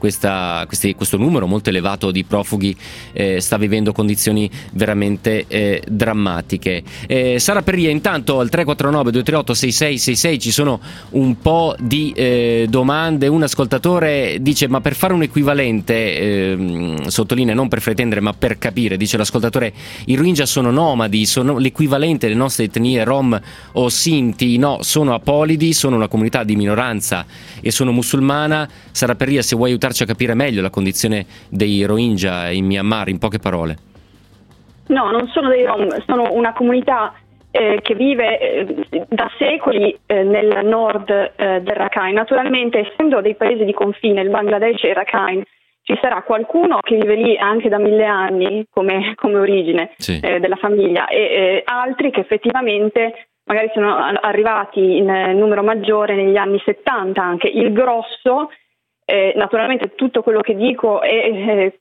questa, 0.04 0.66
questi, 0.68 0.96
questo 0.96 1.16
numero 1.16 1.48
molto 1.48 1.70
elevato 1.70 2.12
di 2.12 2.26
profughi 2.26 2.76
eh, 3.14 3.40
sta 3.40 3.56
vivendo 3.56 3.94
condizioni 3.94 4.52
veramente 4.74 5.46
eh, 5.48 5.82
drammatiche. 5.90 6.84
Eh, 7.08 7.40
Sara 7.40 7.62
Perria, 7.62 7.90
intanto 7.90 8.42
al 8.42 8.50
349 8.50 9.12
238 9.12 9.54
6666 9.54 10.40
ci 10.40 10.52
sono 10.52 10.82
un 11.12 11.40
po' 11.40 11.74
di 11.80 12.12
eh, 12.18 12.66
domande. 12.70 13.28
Un 13.28 13.44
ascoltatore 13.44 14.40
dice: 14.42 14.68
Ma 14.68 14.82
per 14.82 14.94
fare 14.94 15.14
un 15.14 15.24
equivalente, 15.24 16.18
ehm, 16.20 17.08
sottolinea 17.08 17.56
non 17.56 17.70
per 17.70 17.80
pretendere, 17.80 18.20
ma 18.20 18.34
per 18.34 18.58
capire, 18.58 18.98
dice 18.98 19.16
l'ascoltatore: 19.16 19.72
i 20.08 20.16
Rohingya 20.16 20.46
sono 20.46 20.70
nomadi, 20.70 21.26
sono 21.26 21.58
l'equivalente 21.58 22.28
delle 22.28 22.38
nostre 22.38 22.66
etnie 22.66 23.06
Rom 23.06 23.40
o 23.72 23.88
Sinti. 23.88 24.58
No, 24.58 24.80
sono 24.82 25.14
apolidi, 25.14 25.72
sono 25.72 25.96
una 25.96 26.10
comunità 26.10 26.44
di 26.44 26.58
minoranza 26.58 27.26
e 27.62 27.72
sono 27.72 27.94
musulmana. 27.94 28.68
Sara 28.92 29.16
Perria, 29.16 29.42
se 29.42 29.56
vuoi 29.56 29.70
aiutarci 29.70 29.93
a 30.02 30.06
capire 30.08 30.34
meglio 30.34 30.64
la 30.64 30.72
condizione 30.72 31.26
dei 31.50 31.86
Rohingya 31.86 32.50
in 32.50 32.66
Myanmar, 32.66 33.10
in 33.10 33.20
poche 33.20 33.38
parole. 33.38 33.76
No, 34.88 35.12
non 35.12 35.28
sono 35.28 35.50
dei 35.50 35.64
Rom, 35.64 35.88
sono 36.08 36.34
una 36.34 36.54
comunità 36.54 37.14
eh, 37.52 37.80
che 37.84 37.94
vive 37.94 38.40
eh, 38.40 38.86
da 39.10 39.30
secoli 39.38 39.96
eh, 40.08 40.24
nel 40.24 40.66
nord 40.66 41.10
eh, 41.10 41.62
del 41.62 41.76
Rakhine. 41.76 42.14
Naturalmente, 42.14 42.80
essendo 42.80 43.22
dei 43.22 43.36
paesi 43.36 43.64
di 43.64 43.74
confine, 43.74 44.22
il 44.22 44.30
Bangladesh 44.30 44.84
e 44.84 44.90
il 44.90 44.96
Rakhine, 44.96 45.44
ci 45.84 45.98
sarà 46.02 46.24
qualcuno 46.24 46.80
che 46.82 46.96
vive 46.96 47.16
lì 47.16 47.38
anche 47.38 47.70
da 47.70 47.78
mille 47.78 48.06
anni 48.06 48.66
come, 48.72 49.14
come 49.16 49.36
origine 49.38 49.92
Sì. 49.98 50.20
eh, 50.22 50.40
della 50.40 50.56
famiglia 50.56 51.08
e 51.08 51.18
eh, 51.18 51.62
altri 51.66 52.10
che 52.10 52.22
effettivamente 52.22 53.28
magari 53.46 53.70
sono 53.74 53.94
arrivati 53.94 54.80
in 54.80 55.06
numero 55.36 55.62
maggiore 55.62 56.16
negli 56.16 56.38
anni 56.38 56.62
70 56.64 57.22
anche. 57.22 57.48
Il 57.50 57.74
grosso, 57.74 58.50
eh, 59.06 59.34
naturalmente 59.36 59.96
tutto 59.96 60.22
quello 60.22 60.42
che 60.42 60.56
dico 60.56 61.02
è, 61.02 61.10
eh, 61.10 61.80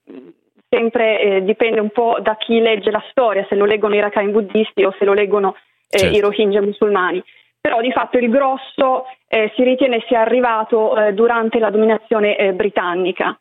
sempre 0.68 1.20
eh, 1.20 1.44
dipende 1.44 1.80
un 1.80 1.90
po' 1.90 2.18
da 2.20 2.36
chi 2.36 2.60
legge 2.60 2.90
la 2.90 3.04
storia, 3.10 3.46
se 3.48 3.54
lo 3.54 3.64
leggono 3.64 3.94
i 3.94 4.00
Rakhine 4.00 4.30
buddisti 4.30 4.84
o 4.84 4.94
se 4.98 5.04
lo 5.04 5.12
leggono 5.12 5.54
eh, 5.90 5.98
Certo. 5.98 6.16
i 6.16 6.20
Rohingya 6.20 6.62
musulmani. 6.62 7.22
Però 7.60 7.80
di 7.80 7.92
fatto 7.92 8.18
il 8.18 8.28
grosso 8.28 9.04
eh, 9.28 9.52
si 9.54 9.62
ritiene 9.62 10.02
sia 10.08 10.20
arrivato 10.20 10.96
eh, 10.96 11.12
durante 11.12 11.58
la 11.58 11.70
dominazione 11.70 12.52
britannica. 12.54 13.38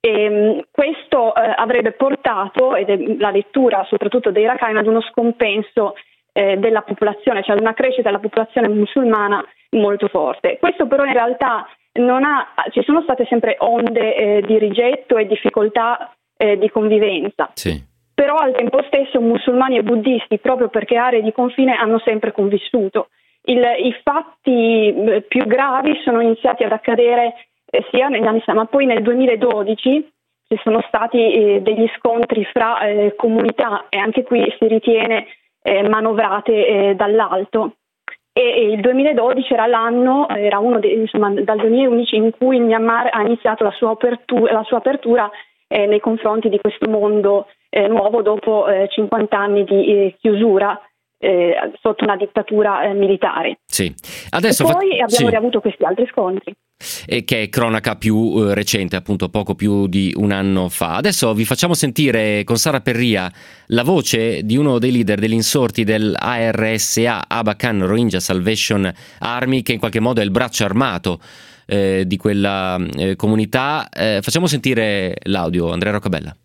E, 0.00 0.28
mh, 0.28 0.64
questo 0.70 1.32
avrebbe 1.32 1.92
portato, 1.92 2.76
ed 2.76 2.88
è 2.88 3.16
la 3.18 3.30
lettura 3.30 3.84
soprattutto 3.88 4.30
dei 4.30 4.44
Rakhine, 4.44 4.78
ad 4.78 4.86
uno 4.86 5.00
scompenso 5.00 5.94
della 6.34 6.82
popolazione, 6.82 7.44
cioè 7.44 7.54
ad 7.54 7.60
una 7.60 7.74
crescita 7.74 8.10
della 8.10 8.18
popolazione 8.18 8.68
musulmana 8.68 9.40
molto 9.70 10.08
forte. 10.08 10.58
Questo 10.58 10.88
però 10.88 11.04
in 11.04 11.12
realtà 11.12 11.64
ha, 12.24 12.46
ci 12.70 12.82
sono 12.82 13.02
state 13.02 13.24
sempre 13.26 13.56
onde 13.60 14.16
eh, 14.16 14.42
di 14.42 14.58
rigetto 14.58 15.16
e 15.16 15.26
difficoltà 15.26 16.12
eh, 16.36 16.58
di 16.58 16.68
convivenza. 16.70 17.50
Sì. 17.54 17.82
Però 18.14 18.36
al 18.36 18.54
tempo 18.54 18.82
stesso 18.86 19.20
musulmani 19.20 19.76
e 19.76 19.82
buddisti, 19.82 20.38
proprio 20.38 20.68
perché 20.68 20.96
aree 20.96 21.22
di 21.22 21.32
confine, 21.32 21.74
hanno 21.74 21.98
sempre 22.04 22.32
convissuto. 22.32 23.08
Il- 23.46 23.58
I 23.58 23.92
fatti 24.02 24.88
eh, 24.88 25.22
più 25.22 25.44
gravi 25.46 26.00
sono 26.04 26.20
iniziati 26.20 26.64
ad 26.64 26.72
accadere 26.72 27.34
eh, 27.70 27.84
sia 27.90 28.08
negli 28.08 28.26
anni 28.26 28.38
60, 28.38 28.54
ma 28.54 28.66
poi 28.66 28.86
nel 28.86 29.02
2012 29.02 30.12
ci 30.48 30.60
sono 30.62 30.82
stati 30.86 31.18
eh, 31.18 31.60
degli 31.60 31.88
scontri 31.98 32.44
fra 32.44 32.78
eh, 32.80 33.14
comunità 33.16 33.86
e 33.88 33.98
anche 33.98 34.22
qui 34.22 34.44
si 34.58 34.66
ritiene 34.66 35.26
manovrate 35.88 36.92
dall'alto. 36.94 37.76
E, 38.36 38.72
il 38.72 38.80
2012 38.80 39.52
era 39.52 39.66
l'anno, 39.66 40.28
era 40.28 40.60
dei- 40.80 40.94
insomma, 40.94 41.30
dal 41.30 41.56
2011 41.56 42.16
in 42.16 42.30
cui 42.36 42.56
il 42.56 42.62
Myanmar 42.62 43.08
ha 43.12 43.22
iniziato 43.22 43.62
la 43.62 43.70
sua 43.70 43.92
apertura, 43.92 44.52
la 44.52 44.64
sua 44.64 44.78
apertura 44.78 45.30
eh, 45.68 45.86
nei 45.86 46.00
confronti 46.00 46.48
di 46.48 46.58
questo 46.58 46.90
mondo 46.90 47.46
eh, 47.70 47.86
nuovo 47.86 48.22
dopo 48.22 48.66
eh, 48.66 48.88
50 48.88 49.38
anni 49.38 49.64
di 49.64 49.86
eh, 49.86 50.16
chiusura 50.18 50.78
eh, 51.24 51.54
sotto 51.80 52.04
una 52.04 52.16
dittatura 52.16 52.82
eh, 52.82 52.92
militare. 52.92 53.58
Sì. 53.64 53.92
Adesso 54.30 54.64
e 54.64 54.66
fa- 54.66 54.72
poi 54.74 54.90
abbiamo 55.00 55.08
sì. 55.08 55.28
riavuto 55.30 55.60
questi 55.60 55.84
altri 55.84 56.06
scontri. 56.10 56.54
e 57.06 57.24
che 57.24 57.42
è 57.42 57.48
cronaca 57.48 57.96
più 57.96 58.34
eh, 58.36 58.54
recente, 58.54 58.96
appunto 58.96 59.30
poco 59.30 59.54
più 59.54 59.86
di 59.86 60.12
un 60.16 60.32
anno 60.32 60.68
fa. 60.68 60.96
Adesso 60.96 61.32
vi 61.32 61.44
facciamo 61.44 61.72
sentire 61.72 62.44
con 62.44 62.56
Sara 62.56 62.80
Perria 62.80 63.30
la 63.68 63.82
voce 63.82 64.42
di 64.42 64.56
uno 64.56 64.78
dei 64.78 64.92
leader 64.92 65.18
degli 65.18 65.32
insorti 65.32 65.84
dell'ARSA, 65.84 67.24
Abakan 67.26 67.86
Rohingya 67.86 68.20
Salvation 68.20 68.92
Army, 69.20 69.62
che 69.62 69.72
in 69.72 69.78
qualche 69.78 70.00
modo 70.00 70.20
è 70.20 70.24
il 70.24 70.30
braccio 70.30 70.64
armato 70.64 71.20
eh, 71.66 72.04
di 72.06 72.16
quella 72.18 72.76
eh, 72.98 73.16
comunità. 73.16 73.88
Eh, 73.88 74.20
facciamo 74.22 74.46
sentire 74.46 75.16
l'audio, 75.24 75.72
Andrea 75.72 75.92
Roccabella. 75.92 76.36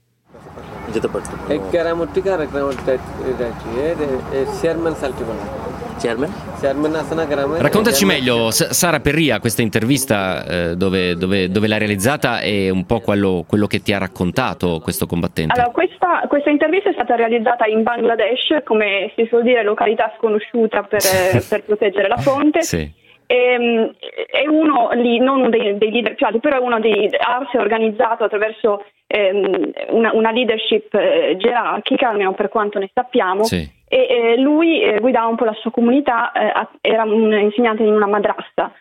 Raccontaci 7.61 8.05
meglio, 8.05 8.51
Sara 8.51 8.99
Perria, 9.01 9.39
questa 9.39 9.61
intervista 9.61 10.45
eh, 10.45 10.75
dove, 10.77 11.15
dove- 11.15 11.49
dove 11.49 11.67
l'ha 11.67 11.77
realizzata 11.77 12.39
e 12.39 12.69
un 12.69 12.85
po' 12.85 13.01
quello, 13.01 13.43
quello 13.45 13.67
che 13.67 13.81
ti 13.81 13.91
ha 13.93 13.97
raccontato 13.97 14.79
questo 14.81 15.05
combattente. 15.05 15.53
Allora, 15.53 15.71
questa, 15.71 16.23
questa 16.27 16.49
intervista 16.49 16.89
è 16.89 16.93
stata 16.93 17.15
realizzata 17.15 17.65
in 17.65 17.83
Bangladesh, 17.83 18.63
come 18.63 19.11
si 19.15 19.25
suol 19.27 19.43
dire, 19.43 19.63
località 19.63 20.13
sconosciuta 20.17 20.83
per, 20.83 21.01
per 21.47 21.63
proteggere 21.63 22.07
la 22.07 22.17
fonte. 22.17 22.61
Sì. 22.61 22.98
Ehm, 23.31 23.93
è 24.25 24.47
uno 24.47 24.89
lì, 24.93 25.19
non 25.19 25.41
uno 25.41 25.49
dei, 25.49 25.77
dei 25.77 25.91
leader 25.91 26.15
più 26.15 26.25
alti, 26.25 26.39
però 26.39 26.57
è 26.57 26.59
uno 26.59 26.79
dei 26.79 27.07
ARS 27.15 27.51
è 27.51 27.59
organizzato 27.59 28.23
attraverso 28.23 28.83
ehm, 29.05 29.71
una, 29.89 30.09
una 30.15 30.31
leadership 30.31 30.91
eh, 30.95 31.35
gerarchica, 31.37 32.09
almeno 32.09 32.33
per 32.33 32.49
quanto 32.49 32.79
ne 32.79 32.89
sappiamo. 32.91 33.43
Sì. 33.43 33.69
E 33.87 34.07
eh, 34.09 34.37
lui 34.37 34.81
eh, 34.81 34.99
guidava 34.99 35.27
un 35.27 35.35
po' 35.35 35.45
la 35.45 35.53
sua 35.53 35.69
comunità, 35.69 36.31
eh, 36.31 36.67
era 36.81 37.03
un 37.03 37.31
insegnante 37.31 37.83
in 37.83 37.93
una 37.93 38.07
madrassa. 38.07 38.73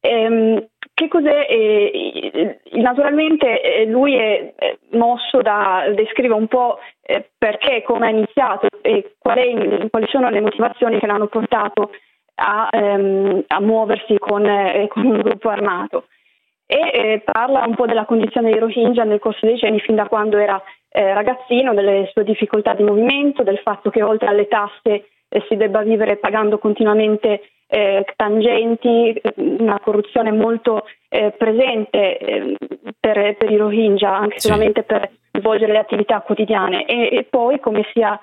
Ehm, 0.00 0.66
che 0.94 1.08
cos'è? 1.08 1.46
eh, 1.50 2.60
naturalmente 2.72 3.60
eh, 3.60 3.84
lui 3.84 4.14
è 4.14 4.54
mosso 4.92 5.42
da 5.42 5.84
descrive 5.94 6.32
un 6.32 6.46
po' 6.46 6.78
perché, 7.36 7.82
come 7.82 8.06
ha 8.06 8.10
iniziato 8.10 8.66
e 8.80 9.16
qual 9.18 9.36
è- 9.36 9.88
quali 9.90 10.06
sono 10.08 10.30
le 10.30 10.40
motivazioni 10.40 10.98
che 10.98 11.06
l'hanno 11.06 11.26
portato 11.26 11.90
a, 12.40 12.68
ehm, 12.70 13.44
a 13.46 13.60
muoversi 13.60 14.16
con, 14.18 14.46
eh, 14.46 14.88
con 14.88 15.04
un 15.04 15.20
gruppo 15.20 15.50
armato. 15.50 16.06
E 16.66 16.78
eh, 16.92 17.22
parla 17.24 17.64
un 17.66 17.74
po' 17.74 17.86
della 17.86 18.04
condizione 18.04 18.50
dei 18.50 18.60
Rohingya 18.60 19.04
nel 19.04 19.18
corso 19.18 19.40
dei 19.42 19.54
decenni, 19.54 19.80
fin 19.80 19.96
da 19.96 20.06
quando 20.06 20.38
era 20.38 20.60
eh, 20.88 21.12
ragazzino, 21.12 21.74
delle 21.74 22.08
sue 22.12 22.24
difficoltà 22.24 22.74
di 22.74 22.84
movimento, 22.84 23.42
del 23.42 23.58
fatto 23.58 23.90
che 23.90 24.02
oltre 24.02 24.28
alle 24.28 24.46
tasse 24.46 25.08
eh, 25.28 25.44
si 25.48 25.56
debba 25.56 25.82
vivere 25.82 26.16
pagando 26.16 26.58
continuamente 26.58 27.42
eh, 27.66 28.04
tangenti, 28.16 29.12
eh, 29.12 29.34
una 29.36 29.80
corruzione 29.80 30.32
molto 30.32 30.86
eh, 31.08 31.32
presente 31.36 32.18
eh, 32.18 32.56
per, 32.98 33.36
per 33.36 33.50
i 33.50 33.56
Rohingya, 33.56 34.16
anche 34.16 34.38
Sì. 34.38 34.48
solamente 34.48 34.82
per 34.84 35.10
svolgere 35.32 35.72
le 35.72 35.78
attività 35.78 36.20
quotidiane. 36.20 36.84
E, 36.86 37.16
e 37.16 37.26
poi 37.28 37.60
come 37.60 37.84
sia 37.92 38.18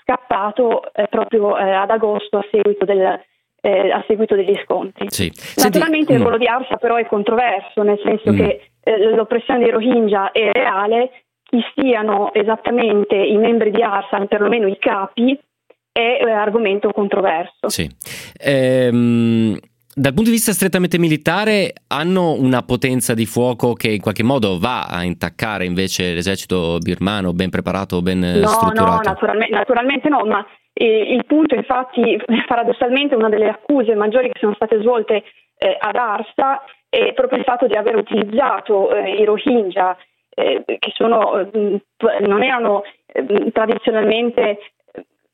scappato 0.00 0.84
proprio 1.10 1.52
ad 1.52 1.90
agosto 1.90 2.38
a 2.38 2.46
seguito 2.50 2.86
del, 2.86 3.20
eh, 3.66 3.90
a 3.90 4.04
seguito 4.06 4.36
degli 4.36 4.56
scontri. 4.62 5.06
Sì. 5.10 5.32
Naturalmente 5.56 5.96
Senti, 5.96 6.12
il 6.12 6.18
mm. 6.18 6.22
ruolo 6.22 6.38
di 6.38 6.46
Arsa 6.46 6.76
però 6.76 6.96
è 6.96 7.06
controverso, 7.06 7.82
nel 7.82 8.00
senso 8.04 8.32
Mm. 8.32 8.36
che 8.36 8.70
eh, 8.82 9.14
l'oppressione 9.14 9.60
dei 9.60 9.70
Rohingya 9.70 10.30
è 10.30 10.50
reale, 10.52 11.10
chi 11.42 11.60
siano 11.74 12.32
esattamente 12.32 13.16
i 13.16 13.36
membri 13.36 13.70
di 13.70 13.82
Arsa, 13.82 14.24
perlomeno 14.26 14.68
i 14.68 14.78
capi, 14.78 15.38
è 15.92 16.18
eh, 16.20 16.30
argomento 16.30 16.90
controverso. 16.92 17.68
Sì. 17.68 17.88
Ehm, 18.38 19.58
dal 19.98 20.12
punto 20.12 20.28
di 20.28 20.36
vista 20.36 20.52
strettamente 20.52 20.98
militare, 20.98 21.72
hanno 21.88 22.32
una 22.32 22.60
potenza 22.60 23.14
di 23.14 23.24
fuoco 23.24 23.72
che 23.72 23.88
in 23.88 24.02
qualche 24.02 24.22
modo 24.22 24.58
va 24.58 24.82
a 24.82 25.02
intaccare 25.04 25.64
invece 25.64 26.12
l'esercito 26.12 26.76
birmano 26.76 27.32
ben 27.32 27.48
preparato, 27.48 28.02
ben 28.02 28.22
eh, 28.22 28.34
No, 28.34 28.40
no, 28.40 28.46
strutturato? 28.48 29.08
naturalme- 29.08 29.48
naturalmente 29.48 30.10
no, 30.10 30.26
ma 30.26 30.46
eh, 30.74 31.14
il 31.14 31.24
punto 31.24 31.54
infatti 31.54 32.20
paradossalmente 32.46 33.14
una 33.14 33.30
delle 33.30 33.48
accuse 33.48 33.94
maggiori 33.94 34.28
che 34.30 34.38
sono 34.38 34.52
state 34.54 34.78
svolte 34.80 35.24
eh, 35.56 35.76
ad 35.80 35.96
Arsa 35.96 36.60
è 36.90 37.14
proprio 37.14 37.38
il 37.38 37.44
fatto 37.46 37.66
di 37.66 37.74
aver 37.74 37.96
utilizzato 37.96 38.94
eh, 38.94 39.12
i 39.12 39.24
Rohingya 39.24 39.96
eh, 40.28 40.62
che 40.66 40.92
sono, 40.92 41.38
eh, 41.38 41.80
non 42.20 42.42
erano 42.42 42.82
tradizionalmente 43.50 44.58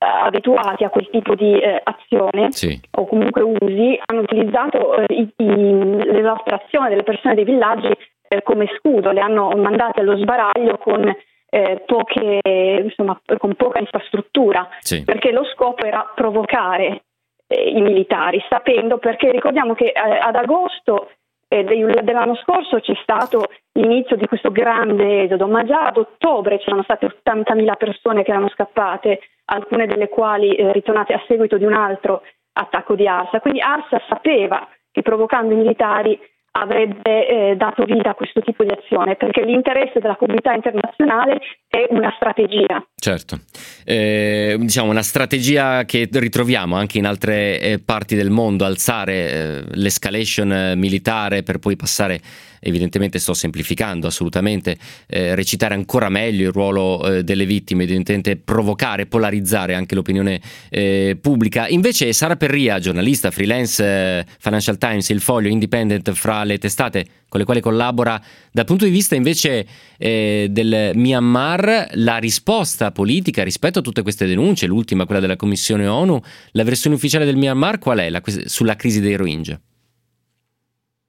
abituati 0.03 0.85
a 0.85 0.91
quel 0.91 1.09
tipo 1.11 1.35
di 1.35 1.59
eh, 1.59 1.81
azione 1.83 2.51
Sì. 2.53 2.79
o 2.99 3.07
comunque 3.07 3.43
usi, 3.43 3.99
hanno 4.07 4.21
utilizzato 4.21 4.97
eh, 4.97 5.05
i- 5.15 5.33
i- 5.37 6.05
l'esasperazione 6.05 6.89
delle 6.89 7.03
persone 7.03 7.35
dei 7.35 7.45
villaggi 7.45 7.91
eh, 8.29 8.43
come 8.43 8.67
scudo, 8.79 9.11
le 9.13 9.21
hanno 9.21 9.51
mandate 9.51 10.01
allo 10.01 10.17
sbaraglio 10.17 10.79
con, 10.79 11.15
eh, 11.55 11.83
poche, 11.87 12.41
insomma, 12.83 13.21
con 13.37 13.55
poca 13.55 13.79
infrastruttura, 13.79 14.67
Sì. 14.81 15.05
perché 15.05 15.33
lo 15.33 15.45
scopo 15.45 15.85
era 15.85 16.11
provocare 16.15 17.03
eh, 17.47 17.69
i 17.71 17.81
militari, 17.83 18.43
sapendo 18.49 18.97
perché 18.97 19.31
ricordiamo 19.31 19.75
che 19.75 19.87
eh, 19.89 19.93
ad 20.21 20.35
agosto 20.37 21.11
eh, 21.53 21.65
del- 21.65 22.01
dell'anno 22.03 22.35
scorso 22.37 22.81
c'è 22.81 22.95
stato 23.03 23.45
l'inizio 23.73 24.17
di 24.17 24.27
questo 24.27 24.51
grande 24.51 25.25
esodo, 25.25 25.47
ma 25.47 25.63
già 25.65 25.87
ad 25.87 25.99
ottobre 25.99 26.59
c'erano 26.59 26.83
state 26.83 27.07
80.000 27.07 27.77
persone 27.77 28.23
che 28.23 28.31
erano 28.31 28.49
scappate, 28.49 29.21
alcune 29.47 29.87
delle 29.87 30.09
quali 30.09 30.55
eh, 30.55 30.73
ritornate 30.73 31.13
a 31.13 31.23
seguito 31.27 31.59
di 31.59 31.65
un 31.65 31.75
altro 31.75 32.23
attacco 32.55 32.95
di 32.95 33.07
Arsa. 33.07 33.41
Quindi 33.41 33.61
Arsa 33.61 34.01
sapeva 34.09 34.67
che 34.91 35.03
provocando 35.03 35.53
i 35.53 35.57
militari 35.57 36.19
avrebbe 36.53 37.27
eh, 37.27 37.57
dato 37.57 37.85
vita 37.85 38.11
a 38.11 38.15
questo 38.15 38.41
tipo 38.41 38.63
di 38.63 38.71
azione, 38.71 39.17
perché 39.17 39.43
l'interesse 39.43 40.01
della 40.01 40.17
comunità 40.17 40.53
internazionale 40.53 41.41
è 41.67 41.87
una 41.89 42.13
strategia. 42.17 42.85
Certo, 42.95 43.39
Eh, 43.85 44.57
diciamo 44.59 44.91
una 44.91 45.03
strategia 45.03 45.85
che 45.85 46.09
ritroviamo 46.13 46.77
anche 46.77 46.99
in 46.99 47.07
altre 47.07 47.59
eh, 47.61 47.79
parti 47.85 48.15
del 48.15 48.31
mondo, 48.31 48.65
alzare 48.65 49.13
eh, 49.15 49.63
l'escalation 49.73 50.53
eh, 50.53 50.77
militare 50.77 51.43
per 51.43 51.59
poi 51.59 51.75
passare, 51.75 52.21
evidentemente 52.63 53.19
sto 53.19 53.35
semplificando 53.35 54.07
assolutamente, 54.07 54.79
eh, 55.07 55.35
recitare 55.35 55.75
ancora 55.75 56.09
meglio 56.09 56.47
il 56.47 56.53
ruolo 56.53 57.05
eh, 57.05 57.25
delle 57.25 57.45
vittime, 57.45 57.83
evidentemente 57.83 58.37
provocare, 58.37 59.07
polarizzare 59.07 59.75
anche 59.75 59.95
l'opinione 59.95 60.41
eh, 60.71 61.19
pubblica. 61.21 61.67
Invece 61.69 62.13
Sara 62.13 62.37
Perria, 62.37 62.79
giornalista, 62.79 63.31
freelance, 63.31 63.85
eh, 63.85 64.27
Financial 64.39 64.79
Times, 64.79 65.09
Il 65.09 65.21
Foglio, 65.21 65.49
Independent, 65.49 66.13
fra 66.13 66.45
le 66.45 66.59
testate 66.59 67.07
con 67.29 67.41
le 67.41 67.47
quali 67.47 67.61
collabora, 67.61 68.23
dal 68.53 68.67
punto 68.67 68.85
di 68.85 68.91
vista 68.91 69.15
invece 69.15 69.67
eh, 69.97 70.49
del 70.51 70.91
Myanmar, 70.95 71.89
la 71.95 72.19
risposta 72.19 72.93
politica 72.93 73.43
rispetto 73.43 73.79
a 73.79 73.83
tutte 73.83 74.03
queste 74.03 74.27
denunce, 74.27 74.67
l'ultima 74.67 75.07
quella 75.07 75.21
della 75.21 75.37
Commissione 75.37 75.87
ONU, 75.87 76.21
la 76.51 76.63
versione 76.63 76.95
ufficiale 76.95 77.25
del 77.25 77.37
Myanmar 77.37 77.79
qual 77.79 78.01
è 78.01 78.11
la- 78.11 78.23
sulla 78.45 78.77
crisi 78.77 79.01
dei 79.01 79.17
Rohingya? 79.17 79.59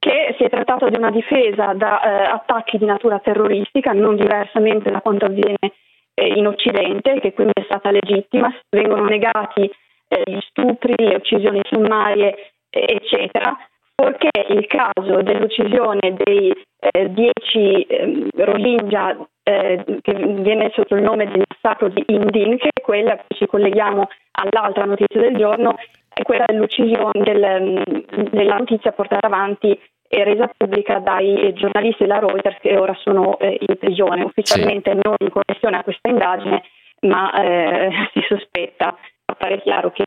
Che 0.04 0.36
si 0.38 0.44
è 0.44 0.50
trattato 0.50 0.90
di 0.90 0.98
una 0.98 1.12
difesa 1.12 1.72
da 1.72 2.02
eh, 2.02 2.24
attacchi 2.26 2.78
di 2.78 2.84
natura 2.84 3.20
terroristica, 3.20 3.94
non 3.94 4.18
diversamente 4.18 4.92
da 4.92 5.00
quanto 5.00 5.24
avviene 5.24 5.72
eh, 6.14 6.28
in 6.28 6.46
Occidente, 6.46 7.22
che 7.22 7.32
quindi 7.32 7.54
è 7.54 7.63
stata 7.63 7.89
legittima, 7.89 8.54
vengono 8.70 9.06
negati 9.06 9.72
eh, 10.10 10.24
gli 10.26 10.39
stupri, 10.42 10.94
le 10.98 11.16
uccisioni 11.16 11.62
sommarie, 11.70 12.52
eccetera, 12.70 13.58
poiché 13.96 14.30
il 14.50 14.68
caso 14.68 15.22
dell'uccisione 15.22 16.16
dei 16.18 16.54
eh, 16.82 17.10
dieci 17.10 17.84
ehm, 17.84 18.28
Rohingya 18.36 19.26
eh, 19.42 19.86
che 20.02 20.13
viene 20.13 20.70
sotto 20.74 20.96
il 20.96 21.02
nome 21.02 21.32
del 21.32 21.44
massacro 21.48 21.88
di 21.88 22.04
Indin, 22.08 22.58
che 22.58 22.72
è 22.74 22.82
quella 22.82 23.16
che 23.16 23.36
ci 23.36 23.46
colleghiamo 23.46 24.10
all'altra 24.32 24.84
notizia 24.84 25.22
del 25.22 25.38
giorno, 25.38 25.78
è 26.13 26.24
quella 26.24 26.44
dell'uccisione 26.46 27.24
del, 27.24 27.84
della 28.32 28.58
notizia 28.58 28.92
portata 28.92 29.28
avanti 29.28 29.80
e 30.13 30.23
resa 30.23 30.47
pubblica 30.56 30.99
dai 30.99 31.54
giornalisti 31.56 32.04
della 32.04 32.19
Reuters 32.19 32.58
che 32.62 32.78
ora 32.78 32.95
sono 33.02 33.39
eh, 33.39 33.58
in 33.60 33.76
prigione, 33.80 34.23
ufficialmente 34.23 34.93
non 34.93 35.15
in 35.17 35.30
connessione 35.32 35.78
a 35.78 35.84
questa 35.84 36.08
indagine, 36.10 36.62
ma 37.02 37.34
eh, 37.34 37.89
si 38.13 38.21
sospetta, 38.28 38.95
appare 39.26 39.62
chiaro 39.63 39.91
che 39.91 40.06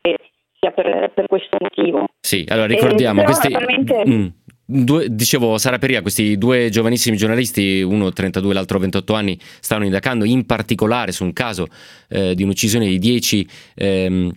sia 0.59 0.71
per, 0.71 1.11
per 1.13 1.27
questo 1.27 1.57
motivo. 1.59 2.05
Sì, 2.21 2.45
allora 2.47 2.67
ricordiamo 2.67 3.21
Eh, 3.21 3.25
questi... 3.25 3.51
naturalmente- 3.51 4.03
Mm. 4.07 4.27
Due- 4.69 5.07
dicevo, 5.09 5.57
Sara 5.57 5.77
Peria, 5.77 6.01
questi 6.01 6.37
due 6.37 6.67
giovanissimi 6.69 7.15
giornalisti, 7.15 7.81
uno 7.81 8.11
32 8.11 8.51
e 8.51 8.53
l'altro 8.53 8.77
28 8.79 9.13
anni, 9.13 9.37
stavano 9.39 9.85
indagando 9.85 10.25
in 10.25 10.45
particolare 10.45 11.13
su 11.13 11.23
un 11.23 11.31
caso 11.31 11.67
eh, 12.09 12.35
di 12.35 12.43
un'uccisione 12.43 12.85
di 12.85 12.99
10 12.99 13.47
ehm, 13.75 14.31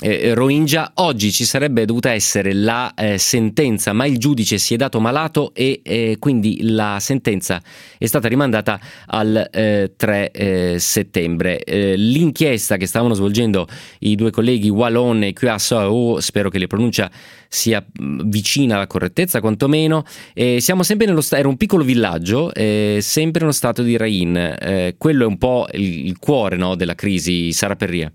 eh, 0.00 0.34
Rohingya. 0.34 0.92
Oggi 0.94 1.30
ci 1.32 1.44
sarebbe 1.44 1.84
dovuta 1.84 2.12
essere 2.12 2.52
la 2.52 2.92
eh, 2.94 3.18
sentenza, 3.18 3.92
ma 3.92 4.06
il 4.06 4.18
giudice 4.18 4.58
si 4.58 4.74
è 4.74 4.76
dato 4.76 5.00
malato 5.00 5.52
e 5.54 5.80
eh, 5.82 6.16
quindi 6.18 6.58
la 6.62 6.98
sentenza 7.00 7.62
è 7.98 8.06
stata 8.06 8.28
rimandata 8.28 8.80
al 9.06 9.48
eh, 9.52 9.92
3 9.96 10.30
eh, 10.30 10.76
settembre. 10.78 11.62
Eh, 11.62 11.96
l'inchiesta 11.96 12.76
che 12.76 12.86
stavano 12.86 13.14
svolgendo 13.14 13.66
i 14.00 14.14
due 14.14 14.30
colleghi 14.30 14.68
Wallon 14.68 15.24
e 15.24 15.32
Kyasaou, 15.32 16.18
spero 16.20 16.48
che 16.48 16.58
la 16.58 16.66
pronuncia 16.66 17.10
sia 17.48 17.84
mh, 17.84 18.28
vicina 18.28 18.76
alla 18.76 18.86
correttezza 18.86 19.40
quantomeno, 19.40 20.04
eh, 20.34 20.60
siamo 20.60 20.82
sempre 20.82 21.06
nello 21.06 21.20
stato, 21.20 21.40
era 21.40 21.48
un 21.48 21.56
piccolo 21.56 21.84
villaggio, 21.84 22.52
eh, 22.54 22.98
sempre 23.02 23.40
nello 23.40 23.52
stato 23.52 23.82
di 23.82 23.96
Rain, 23.96 24.36
eh, 24.36 24.94
quello 24.96 25.24
è 25.24 25.26
un 25.26 25.38
po' 25.38 25.66
il, 25.72 26.06
il 26.06 26.18
cuore 26.18 26.56
no, 26.56 26.74
della 26.74 26.94
crisi, 26.94 27.52
Sara 27.52 27.76
Perria. 27.76 28.10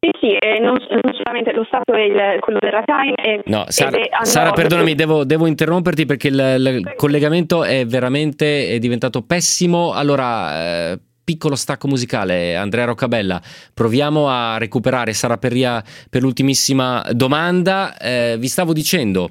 Sì, 0.00 0.10
sì, 0.20 0.36
e 0.36 0.60
non, 0.60 0.76
non 0.90 1.12
solamente 1.12 1.52
lo 1.52 1.64
Stato 1.64 1.92
è 1.92 2.02
il- 2.02 2.38
quello 2.40 2.58
del 2.60 2.70
Rakhine. 2.70 3.14
e- 3.16 3.42
No, 3.46 3.64
Sara, 3.68 3.96
è 3.98 4.08
a 4.10 4.24
Sara, 4.24 4.44
nord. 4.50 4.56
perdonami, 4.60 4.94
devo, 4.94 5.24
devo 5.24 5.46
interromperti 5.46 6.06
perché 6.06 6.28
il, 6.28 6.54
il 6.84 6.94
collegamento 6.94 7.64
è 7.64 7.84
veramente 7.84 8.68
è 8.68 8.78
diventato 8.78 9.22
pessimo. 9.22 9.92
Allora, 9.92 10.92
eh, 10.92 10.98
piccolo 11.24 11.56
stacco 11.56 11.88
musicale, 11.88 12.54
Andrea 12.54 12.84
Roccabella, 12.84 13.42
proviamo 13.74 14.28
a 14.28 14.56
recuperare 14.56 15.12
Sara 15.14 15.36
Perria 15.36 15.82
per 16.08 16.22
l'ultimissima 16.22 17.04
domanda. 17.12 17.96
Eh, 17.98 18.36
vi 18.38 18.46
stavo 18.48 18.72
dicendo. 18.72 19.28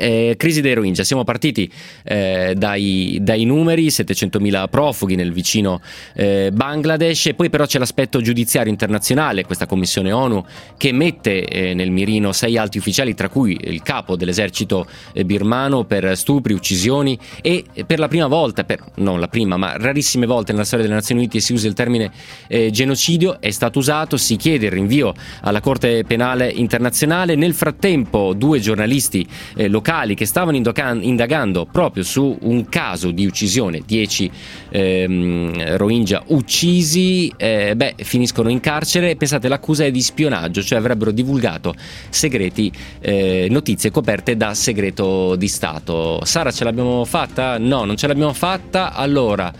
Eh, 0.00 0.34
crisi 0.38 0.62
dei 0.62 0.72
Rohingya, 0.72 1.04
siamo 1.04 1.24
partiti 1.24 1.70
eh, 2.04 2.54
dai, 2.56 3.18
dai 3.20 3.44
numeri, 3.44 3.88
700.000 3.88 4.68
profughi 4.70 5.14
nel 5.14 5.30
vicino 5.30 5.82
eh, 6.14 6.50
Bangladesh. 6.52 7.26
E 7.26 7.34
poi 7.34 7.50
però 7.50 7.66
c'è 7.66 7.78
l'aspetto 7.78 8.22
giudiziario 8.22 8.70
internazionale, 8.70 9.44
questa 9.44 9.66
commissione 9.66 10.10
ONU 10.10 10.42
che 10.78 10.92
mette 10.92 11.44
eh, 11.44 11.74
nel 11.74 11.90
mirino 11.90 12.32
sei 12.32 12.56
alti 12.56 12.78
ufficiali 12.78 13.14
tra 13.14 13.28
cui 13.28 13.58
il 13.60 13.82
capo 13.82 14.16
dell'esercito 14.16 14.86
eh, 15.12 15.24
birmano 15.26 15.84
per 15.84 16.16
stupri, 16.16 16.54
uccisioni 16.54 17.18
e 17.42 17.64
per 17.86 17.98
la 17.98 18.08
prima 18.08 18.26
volta, 18.26 18.64
per, 18.64 18.82
non 18.96 19.20
la 19.20 19.28
prima 19.28 19.58
ma 19.58 19.76
rarissime 19.76 20.24
volte 20.24 20.52
nella 20.52 20.64
storia 20.64 20.86
delle 20.86 20.96
Nazioni 20.96 21.20
Unite 21.20 21.40
si 21.40 21.52
usa 21.52 21.68
il 21.68 21.74
termine 21.74 22.10
eh, 22.48 22.70
genocidio, 22.70 23.40
è 23.40 23.50
stato 23.50 23.78
usato, 23.78 24.16
si 24.16 24.36
chiede 24.36 24.66
il 24.66 24.72
rinvio 24.72 25.12
alla 25.42 25.60
Corte 25.60 26.04
Penale 26.04 26.48
Internazionale, 26.48 27.34
nel 27.34 27.52
frattempo 27.52 28.32
due 28.32 28.60
giornalisti 28.60 29.26
eh, 29.56 29.68
locali 29.90 30.14
che 30.14 30.24
stavano 30.24 30.56
indagando 30.56 31.66
proprio 31.66 32.04
su 32.04 32.38
un 32.42 32.68
caso 32.68 33.10
di 33.10 33.26
uccisione, 33.26 33.82
10 33.84 34.30
ehm, 34.70 35.76
Rohingya 35.76 36.22
uccisi, 36.28 37.32
eh, 37.36 37.74
beh, 37.74 37.96
finiscono 37.98 38.48
in 38.50 38.60
carcere. 38.60 39.16
Pensate, 39.16 39.48
l'accusa 39.48 39.84
è 39.84 39.90
di 39.90 40.00
spionaggio, 40.00 40.62
cioè 40.62 40.78
avrebbero 40.78 41.10
divulgato 41.10 41.74
segreti, 42.08 42.70
eh, 43.00 43.48
notizie 43.50 43.90
coperte 43.90 44.36
da 44.36 44.54
segreto 44.54 45.34
di 45.34 45.48
Stato. 45.48 46.20
Sara, 46.24 46.52
ce 46.52 46.62
l'abbiamo 46.62 47.04
fatta? 47.04 47.58
No, 47.58 47.84
non 47.84 47.96
ce 47.96 48.06
l'abbiamo 48.06 48.32
fatta. 48.32 48.92
Allora. 48.94 49.52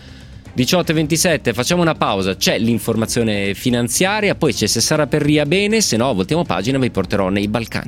18 0.53 0.91
e 0.91 0.95
27, 0.95 1.53
facciamo 1.53 1.81
una 1.81 1.95
pausa, 1.95 2.35
c'è 2.35 2.59
l'informazione 2.59 3.53
finanziaria, 3.53 4.35
poi 4.35 4.53
c'è 4.53 4.67
se 4.67 4.81
Sara 4.81 5.07
Perria 5.07 5.45
bene, 5.45 5.79
se 5.79 5.95
no 5.95 6.13
voltiamo 6.13 6.43
pagina 6.43 6.77
e 6.77 6.81
vi 6.81 6.91
porterò 6.91 7.29
nei 7.29 7.47
Balcani. 7.47 7.87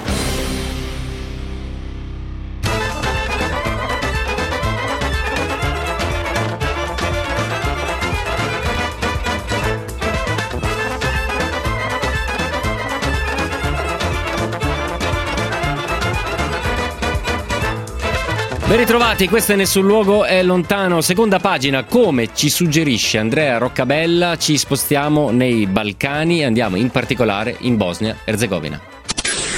Ben 18.71 18.79
ritrovati, 18.79 19.27
questo 19.27 19.51
è 19.51 19.57
Nessun 19.57 19.85
Luogo 19.85 20.23
è 20.23 20.41
Lontano, 20.43 21.01
seconda 21.01 21.39
pagina, 21.39 21.83
come 21.83 22.29
ci 22.33 22.49
suggerisce 22.49 23.17
Andrea 23.17 23.57
Roccabella, 23.57 24.37
ci 24.37 24.55
spostiamo 24.55 25.29
nei 25.29 25.67
Balcani 25.67 26.39
e 26.39 26.45
andiamo 26.45 26.77
in 26.77 26.89
particolare 26.89 27.53
in 27.59 27.75
Bosnia-Herzegovina. 27.75 28.79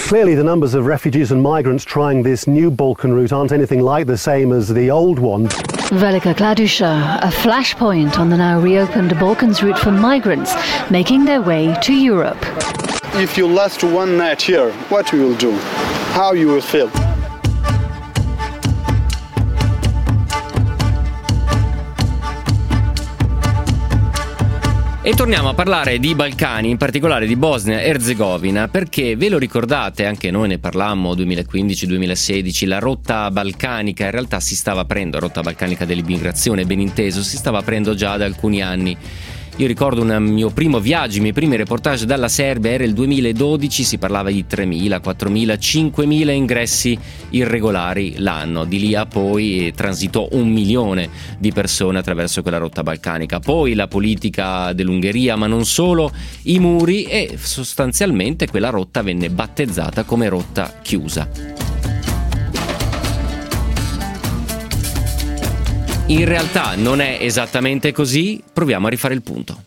Clearly, 0.07 0.33
the 0.33 0.41
numbers 0.41 0.73
of 0.73 0.87
refugees 0.87 1.29
and 1.29 1.45
migrants 1.45 1.83
trying 1.83 2.23
this 2.23 2.47
new 2.47 2.71
Balkan 2.71 3.13
route 3.13 3.31
aren't 3.31 3.51
anything 3.51 3.83
like 3.83 4.07
the 4.07 4.17
same 4.17 4.51
as 4.51 4.73
the 4.73 4.89
old 4.89 5.19
one. 5.19 5.47
Velika 5.91 6.33
Kladusha, 6.33 7.19
a 7.21 7.29
flashpoint 7.29 8.17
on 8.17 8.31
the 8.31 8.35
now 8.35 8.59
reopened 8.59 9.15
Balkans 9.19 9.61
route 9.61 9.77
for 9.77 9.91
migrants 9.91 10.55
making 10.89 11.25
their 11.25 11.39
way 11.39 11.71
to 11.83 11.93
Europe. 11.93 12.43
If 13.13 13.37
you 13.37 13.45
last 13.45 13.83
one 13.83 14.17
night 14.17 14.41
here, 14.41 14.71
what 14.89 15.11
you 15.11 15.21
will 15.21 15.37
do? 15.37 15.55
How 16.15 16.33
you 16.33 16.47
will 16.47 16.61
feel? 16.61 16.89
E 25.05 25.15
torniamo 25.15 25.49
a 25.49 25.53
parlare 25.53 25.99
di 25.99 26.15
Balcani, 26.15 26.69
in 26.69 26.77
particolare 26.77 27.27
di 27.27 27.35
Bosnia-Herzegovina, 27.35 28.69
perché 28.69 29.17
ve 29.17 29.27
lo 29.27 29.37
ricordate, 29.37 30.05
anche 30.05 30.31
noi 30.31 30.47
ne 30.47 30.59
parlammo 30.59 31.13
2015-2016, 31.13 32.65
la 32.69 32.79
rotta 32.79 33.29
balcanica 33.29 34.05
in 34.05 34.11
realtà 34.11 34.39
si 34.39 34.55
stava 34.55 34.79
aprendo, 34.79 35.19
la 35.19 35.25
rotta 35.25 35.41
balcanica 35.41 35.83
dell'immigrazione, 35.83 36.63
ben 36.63 36.79
inteso, 36.79 37.21
si 37.21 37.35
stava 37.35 37.59
aprendo 37.59 37.95
già 37.95 38.15
da 38.15 38.23
alcuni 38.23 38.61
anni. 38.61 38.95
Io 39.57 39.67
ricordo 39.67 40.01
un 40.01 40.17
mio 40.23 40.49
primo 40.49 40.79
viaggio, 40.79 41.17
i 41.17 41.21
miei 41.21 41.31
primi 41.31 41.55
reportage 41.55 42.07
dalla 42.07 42.27
Serbia, 42.27 42.71
era 42.71 42.83
il 42.83 42.93
2012, 42.93 43.83
si 43.83 43.97
parlava 43.99 44.31
di 44.31 44.43
3.000, 44.49 44.99
4.000, 44.99 45.53
5.000 45.59 46.29
ingressi 46.31 46.97
irregolari 47.29 48.15
l'anno. 48.17 48.65
Di 48.65 48.79
lì 48.79 48.95
a 48.95 49.05
poi 49.05 49.71
transitò 49.75 50.27
un 50.31 50.49
milione 50.49 51.07
di 51.37 51.51
persone 51.51 51.99
attraverso 51.99 52.41
quella 52.41 52.57
rotta 52.57 52.81
balcanica. 52.81 53.39
Poi 53.39 53.75
la 53.75 53.87
politica 53.87 54.73
dell'Ungheria, 54.73 55.35
ma 55.35 55.45
non 55.45 55.65
solo, 55.65 56.11
i 56.43 56.57
muri 56.57 57.03
e 57.03 57.37
sostanzialmente 57.39 58.47
quella 58.47 58.69
rotta 58.69 59.03
venne 59.03 59.29
battezzata 59.29 60.03
come 60.03 60.29
rotta 60.29 60.79
chiusa. 60.81 61.72
In 66.07 66.25
realtà 66.25 66.75
non 66.75 66.99
è 66.99 67.17
esattamente 67.21 67.93
così, 67.93 68.43
proviamo 68.51 68.87
a 68.87 68.89
rifare 68.89 69.13
il 69.13 69.21
punto. 69.21 69.63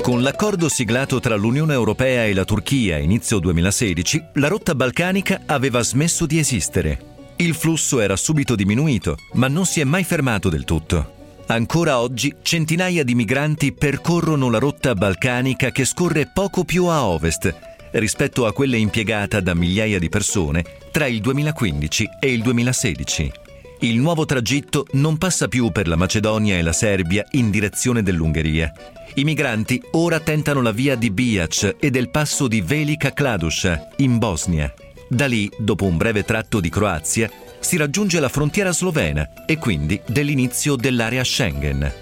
Con 0.00 0.22
l'accordo 0.22 0.68
siglato 0.70 1.20
tra 1.20 1.36
l'Unione 1.36 1.74
Europea 1.74 2.24
e 2.24 2.32
la 2.32 2.46
Turchia 2.46 2.96
a 2.96 2.98
inizio 2.98 3.38
2016, 3.38 4.24
la 4.34 4.48
rotta 4.48 4.74
balcanica 4.74 5.42
aveva 5.44 5.82
smesso 5.82 6.24
di 6.24 6.38
esistere. 6.38 6.98
Il 7.36 7.54
flusso 7.54 8.00
era 8.00 8.16
subito 8.16 8.54
diminuito, 8.54 9.16
ma 9.34 9.46
non 9.46 9.66
si 9.66 9.80
è 9.80 9.84
mai 9.84 10.02
fermato 10.02 10.48
del 10.48 10.64
tutto. 10.64 11.18
Ancora 11.48 12.00
oggi 12.00 12.34
centinaia 12.40 13.04
di 13.04 13.14
migranti 13.14 13.72
percorrono 13.72 14.48
la 14.48 14.58
rotta 14.58 14.94
balcanica 14.94 15.70
che 15.70 15.84
scorre 15.84 16.30
poco 16.32 16.64
più 16.64 16.86
a 16.86 17.04
ovest 17.04 17.69
rispetto 17.92 18.46
a 18.46 18.52
quella 18.52 18.76
impiegata 18.76 19.40
da 19.40 19.54
migliaia 19.54 19.98
di 19.98 20.08
persone 20.08 20.64
tra 20.90 21.06
il 21.06 21.20
2015 21.20 22.08
e 22.20 22.32
il 22.32 22.42
2016. 22.42 23.32
Il 23.80 23.96
nuovo 23.98 24.26
tragitto 24.26 24.86
non 24.92 25.16
passa 25.16 25.48
più 25.48 25.70
per 25.70 25.88
la 25.88 25.96
Macedonia 25.96 26.58
e 26.58 26.62
la 26.62 26.72
Serbia 26.72 27.24
in 27.32 27.50
direzione 27.50 28.02
dell'Ungheria. 28.02 28.70
I 29.14 29.24
migranti 29.24 29.82
ora 29.92 30.20
tentano 30.20 30.60
la 30.60 30.70
via 30.70 30.96
di 30.96 31.10
Bijac 31.10 31.76
e 31.80 31.90
del 31.90 32.10
passo 32.10 32.46
di 32.46 32.60
Velika 32.60 33.12
Kladuša 33.12 33.88
in 33.96 34.18
Bosnia. 34.18 34.72
Da 35.08 35.26
lì, 35.26 35.50
dopo 35.58 35.86
un 35.86 35.96
breve 35.96 36.24
tratto 36.24 36.60
di 36.60 36.68
Croazia, 36.68 37.30
si 37.58 37.76
raggiunge 37.76 38.20
la 38.20 38.28
frontiera 38.28 38.72
slovena 38.72 39.44
e 39.46 39.56
quindi 39.56 40.00
dell'inizio 40.06 40.76
dell'area 40.76 41.24
Schengen. 41.24 41.92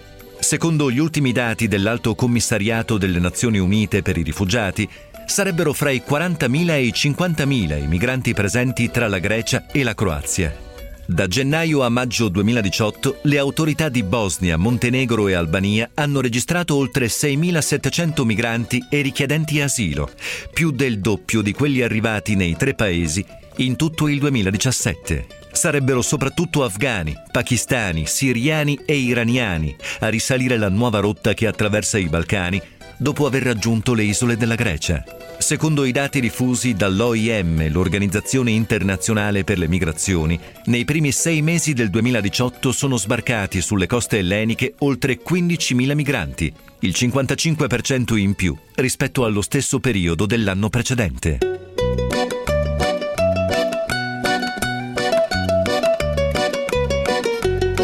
Secondo 0.41 0.91
gli 0.91 0.99
ultimi 0.99 1.33
dati 1.33 1.69
dell'Alto 1.69 2.15
Commissariato 2.15 2.97
delle 2.97 3.19
Nazioni 3.19 3.59
Unite 3.59 4.03
per 4.03 4.17
i 4.17 4.23
rifugiati, 4.23 4.89
sarebbero 5.29 5.73
fra 5.73 5.91
i 5.91 6.03
40.000 6.07 6.71
e 6.71 6.83
i 6.85 6.91
50.000 6.91 7.83
i 7.83 7.87
migranti 7.87 8.35
presenti 8.35 8.91
tra 8.91 9.09
la 9.09 9.19
Grecia 9.19 9.67
e 9.71 9.83
la 9.83 9.95
Croazia. 9.95 10.67
Da 11.11 11.27
gennaio 11.27 11.83
a 11.83 11.89
maggio 11.89 12.29
2018 12.29 13.21
le 13.23 13.39
autorità 13.39 13.89
di 13.89 14.03
Bosnia, 14.03 14.59
Montenegro 14.59 15.27
e 15.29 15.33
Albania 15.33 15.89
hanno 15.95 16.21
registrato 16.21 16.77
oltre 16.77 17.07
6.700 17.07 18.25
migranti 18.25 18.87
e 18.91 19.01
richiedenti 19.01 19.61
asilo, 19.61 20.11
più 20.53 20.71
del 20.71 21.01
doppio 21.01 21.41
di 21.41 21.53
quelli 21.53 21.81
arrivati 21.81 22.35
nei 22.35 22.57
tre 22.57 22.75
paesi 22.75 23.25
in 23.57 23.77
tutto 23.77 24.07
il 24.07 24.19
2017. 24.19 25.27
Sarebbero 25.51 26.03
soprattutto 26.03 26.63
afghani, 26.63 27.15
pakistani, 27.33 28.07
siriani 28.07 28.79
e 28.85 28.97
iraniani 28.97 29.75
a 30.01 30.09
risalire 30.09 30.59
la 30.59 30.69
nuova 30.69 31.01
rotta 31.01 31.33
che 31.33 31.47
attraversa 31.47 31.97
i 31.97 32.09
Balcani 32.09 32.61
dopo 32.99 33.27
aver 33.27 33.43
raggiunto 33.45 33.95
le 33.95 34.03
isole 34.03 34.37
della 34.37 34.55
Grecia. 34.55 35.03
Secondo 35.39 35.85
i 35.85 35.93
dati 35.93 36.21
diffusi 36.21 36.75
dall'OIM, 36.75 37.71
l'Organizzazione 37.71 38.51
Internazionale 38.51 39.45
per 39.45 39.57
le 39.57 39.69
Migrazioni, 39.69 40.39
nei 40.65 40.85
primi 40.85 41.13
sei 41.13 41.41
mesi 41.41 41.73
del 41.73 41.91
2018 41.91 42.73
sono 42.73 42.97
sbarcati 42.97 43.61
sulle 43.61 43.87
coste 43.87 44.19
elleniche 44.19 44.75
oltre 44.79 45.21
15.000 45.27 45.95
migranti, 45.95 46.53
il 46.81 46.95
55% 46.95 48.17
in 48.17 48.35
più 48.35 48.57
rispetto 48.75 49.25
allo 49.25 49.43
stesso 49.43 49.79
periodo 49.79 50.27
dell'anno 50.27 50.69
precedente. 50.69 51.58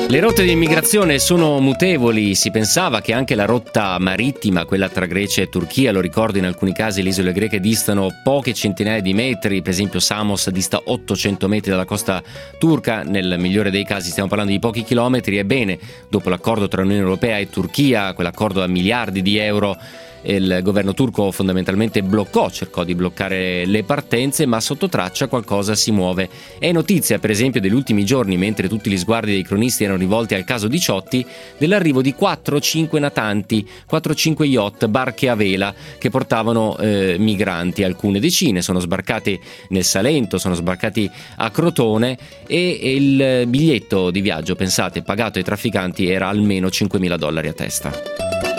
Le 0.07 0.21
rotte 0.21 0.45
di 0.45 0.51
immigrazione 0.51 1.19
sono 1.19 1.59
mutevoli, 1.61 2.35
si 2.35 2.51
pensava 2.51 3.01
che 3.01 3.15
anche 3.15 3.35
la 3.35 3.47
rotta 3.47 3.99
marittima, 3.99 4.67
quella 4.67 4.91
tra 4.91 5.07
Grecia 5.07 5.41
e 5.41 5.49
Turchia, 5.49 5.93
lo 5.93 6.01
ricordo 6.01 6.37
in 6.37 6.45
alcuni 6.45 6.75
casi 6.75 7.03
le 7.03 7.09
isole 7.09 7.33
greche 7.33 7.59
distano 7.59 8.09
poche 8.23 8.53
centinaia 8.53 9.01
di 9.01 9.15
metri, 9.15 9.63
per 9.63 9.73
esempio 9.73 10.01
Samos 10.01 10.51
dista 10.51 10.81
800 10.85 11.49
metri 11.49 11.71
dalla 11.71 11.87
costa 11.87 12.23
turca, 12.59 13.03
nel 13.03 13.37
migliore 13.39 13.71
dei 13.71 13.85
casi 13.85 14.11
stiamo 14.11 14.29
parlando 14.29 14.53
di 14.53 14.59
pochi 14.59 14.85
chilometri, 14.85 15.39
ebbene 15.39 15.79
dopo 16.09 16.29
l'accordo 16.29 16.69
tra 16.69 16.83
Unione 16.83 17.01
Europea 17.01 17.39
e 17.39 17.49
Turchia, 17.49 18.13
quell'accordo 18.13 18.63
a 18.63 18.67
miliardi 18.67 19.23
di 19.23 19.39
euro, 19.39 19.77
il 20.25 20.61
governo 20.63 20.95
turco 20.95 21.31
fondamentalmente 21.31 22.03
bloccò, 22.03 22.51
cercò 22.51 22.85
di 22.85 22.95
bloccare 22.95 23.67
le 23.67 23.85
partenze, 23.85 24.47
ma 24.47 24.61
sotto 24.61 24.89
traccia 24.89 25.27
qualcosa 25.27 25.75
si 25.75 25.91
muove. 25.91 26.29
È 26.59 26.71
notizia, 26.73 27.19
per 27.19 27.31
esempio, 27.31 27.61
degli 27.61 27.75
ultimi 27.75 28.05
giorni, 28.05 28.37
mentre 28.37 28.69
tutti 28.69 28.91
gli 28.91 28.97
sguardi 28.97 29.33
dei 29.33 29.43
cronisti 29.43 29.85
erano 29.85 29.99
rivolti 29.99 30.35
al 30.35 30.45
caso 30.45 30.69
Diciotti, 30.69 31.25
dell'arrivo 31.59 32.03
di 32.03 32.15
4-5 32.19 32.99
natanti, 32.99 33.67
4-5 33.91 34.45
yacht, 34.45 34.87
barche 34.87 35.29
a 35.29 35.35
vela 35.35 35.75
che 35.99 36.11
portavano 36.11 36.77
eh, 36.79 37.17
migranti. 37.19 37.83
Alcune 37.83 38.21
decine 38.21 38.63
sono 38.63 38.81
sbarcate 38.81 39.39
nel 39.69 39.85
Salento, 39.85 40.39
sono 40.39 40.55
sbarcati 40.55 41.11
a 41.37 41.51
Crotone 41.51 42.17
e 42.47 42.95
il 42.95 43.47
biglietto 43.47 44.11
di 44.11 44.21
viaggio, 44.21 44.55
pensate, 44.55 45.03
pagato 45.03 45.39
ai 45.39 45.45
trafficanti 45.45 46.09
era 46.09 46.29
almeno 46.29 46.69
5.000 46.69 47.17
dollari 47.17 47.49
a 47.49 47.53
testa. 47.53 48.54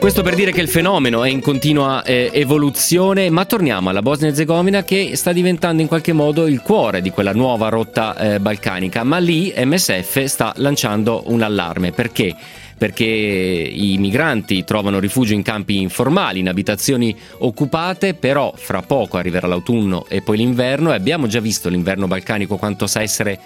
Questo 0.00 0.22
per 0.22 0.34
dire 0.34 0.50
che 0.50 0.62
il 0.62 0.68
fenomeno 0.68 1.24
è 1.24 1.28
in 1.28 1.42
continua 1.42 2.02
eh, 2.02 2.30
evoluzione, 2.32 3.28
ma 3.28 3.44
torniamo 3.44 3.90
alla 3.90 4.00
Bosnia-Herzegovina 4.00 4.82
che 4.82 5.14
sta 5.14 5.30
diventando 5.30 5.82
in 5.82 5.88
qualche 5.88 6.14
modo 6.14 6.46
il 6.46 6.62
cuore 6.62 7.02
di 7.02 7.10
quella 7.10 7.34
nuova 7.34 7.68
rotta 7.68 8.16
eh, 8.16 8.40
balcanica, 8.40 9.04
ma 9.04 9.18
lì 9.18 9.52
MSF 9.54 10.24
sta 10.24 10.54
lanciando 10.56 11.24
un 11.26 11.42
allarme. 11.42 11.92
Perché? 11.92 12.34
Perché 12.78 13.04
i 13.04 13.98
migranti 13.98 14.64
trovano 14.64 15.00
rifugio 15.00 15.34
in 15.34 15.42
campi 15.42 15.82
informali, 15.82 16.38
in 16.38 16.48
abitazioni 16.48 17.14
occupate, 17.40 18.14
però 18.14 18.54
fra 18.56 18.80
poco 18.80 19.18
arriverà 19.18 19.48
l'autunno 19.48 20.06
e 20.08 20.22
poi 20.22 20.38
l'inverno 20.38 20.92
e 20.92 20.94
abbiamo 20.94 21.26
già 21.26 21.40
visto 21.40 21.68
l'inverno 21.68 22.06
balcanico 22.06 22.56
quanto 22.56 22.86
sa 22.86 23.02
essere 23.02 23.38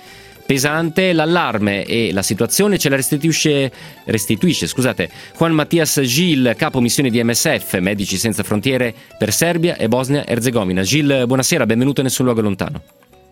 pesante 0.47 1.13
l'allarme 1.13 1.85
e 1.85 2.13
la 2.13 2.23
situazione 2.23 2.79
ce 2.79 2.89
la 2.89 2.97
restituisce, 2.97 3.71
restituisce 4.05 4.67
scusate, 4.67 5.09
Juan 5.37 5.53
Mattias 5.53 6.01
Gil, 6.01 6.55
capo 6.57 6.81
missione 6.81 7.11
di 7.11 7.23
MSF, 7.23 7.79
Medici 7.79 8.17
Senza 8.17 8.43
Frontiere 8.43 8.95
per 9.19 9.33
Serbia 9.33 9.77
e 9.77 9.89
Bosnia-Herzegovina. 9.89 10.83
Gil, 10.83 11.25
buonasera, 11.27 11.67
benvenuto 11.67 12.01
in 12.01 12.07
Nessun 12.07 12.27
Luogo 12.27 12.41
Lontano. 12.41 12.83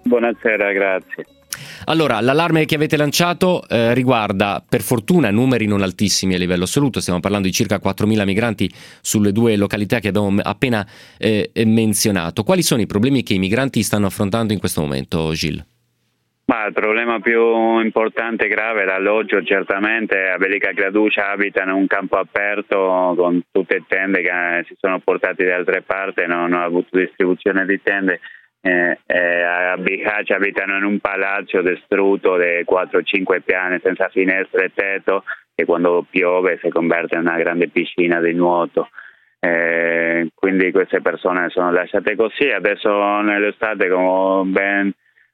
Buonasera, 0.04 0.72
grazie. 0.72 1.26
Allora, 1.84 2.20
l'allarme 2.20 2.64
che 2.64 2.76
avete 2.76 2.96
lanciato 2.96 3.66
eh, 3.68 3.92
riguarda 3.92 4.64
per 4.66 4.80
fortuna 4.80 5.30
numeri 5.30 5.66
non 5.66 5.82
altissimi 5.82 6.34
a 6.34 6.38
livello 6.38 6.64
assoluto, 6.64 7.00
stiamo 7.00 7.20
parlando 7.20 7.46
di 7.46 7.52
circa 7.52 7.80
4.000 7.82 8.24
migranti 8.24 8.72
sulle 9.00 9.32
due 9.32 9.56
località 9.56 9.98
che 9.98 10.08
abbiamo 10.08 10.40
appena 10.42 10.86
eh, 11.18 11.50
menzionato. 11.66 12.42
Quali 12.42 12.62
sono 12.62 12.80
i 12.80 12.86
problemi 12.86 13.22
che 13.22 13.34
i 13.34 13.38
migranti 13.38 13.82
stanno 13.82 14.06
affrontando 14.06 14.52
in 14.52 14.58
questo 14.58 14.80
momento, 14.80 15.32
Gilles? 15.32 15.71
Ma 16.52 16.66
il 16.66 16.74
problema 16.74 17.18
più 17.18 17.80
importante 17.80 18.44
e 18.44 18.48
grave 18.48 18.82
è 18.82 18.84
l'alloggio, 18.84 19.42
certamente. 19.42 20.28
A 20.28 20.36
Velika 20.36 20.72
Graducia 20.72 21.30
abitano 21.30 21.70
in 21.70 21.78
un 21.78 21.86
campo 21.86 22.18
aperto 22.18 23.14
con 23.16 23.40
tutte 23.50 23.84
tende 23.88 24.20
che 24.20 24.64
si 24.66 24.76
sono 24.78 24.98
portate 24.98 25.46
da 25.46 25.54
altre 25.54 25.80
parti, 25.80 26.26
non 26.26 26.52
hanno 26.52 26.62
avuto 26.62 26.98
distribuzione 26.98 27.64
di 27.64 27.80
tende, 27.82 28.20
eh, 28.60 28.98
eh, 29.06 29.42
a 29.42 29.78
Bihać 29.78 30.32
abitano 30.32 30.76
in 30.76 30.84
un 30.84 30.98
palazzo 30.98 31.62
distrutto 31.62 32.36
di 32.36 32.62
4-5 32.66 33.40
piani 33.40 33.80
senza 33.82 34.10
finestre 34.10 34.66
e 34.66 34.72
tetto 34.74 35.24
che 35.54 35.64
quando 35.64 36.04
piove 36.10 36.58
si 36.60 36.68
converte 36.68 37.14
in 37.14 37.22
una 37.22 37.38
grande 37.38 37.68
piscina 37.68 38.20
di 38.20 38.34
nuoto. 38.34 38.90
Eh, 39.40 40.28
quindi 40.34 40.70
queste 40.70 41.00
persone 41.00 41.48
sono 41.48 41.72
lasciate 41.72 42.14
così, 42.14 42.50
adesso 42.50 43.22
nell'estate 43.22 43.88
come 43.88 44.50
ben 44.50 44.92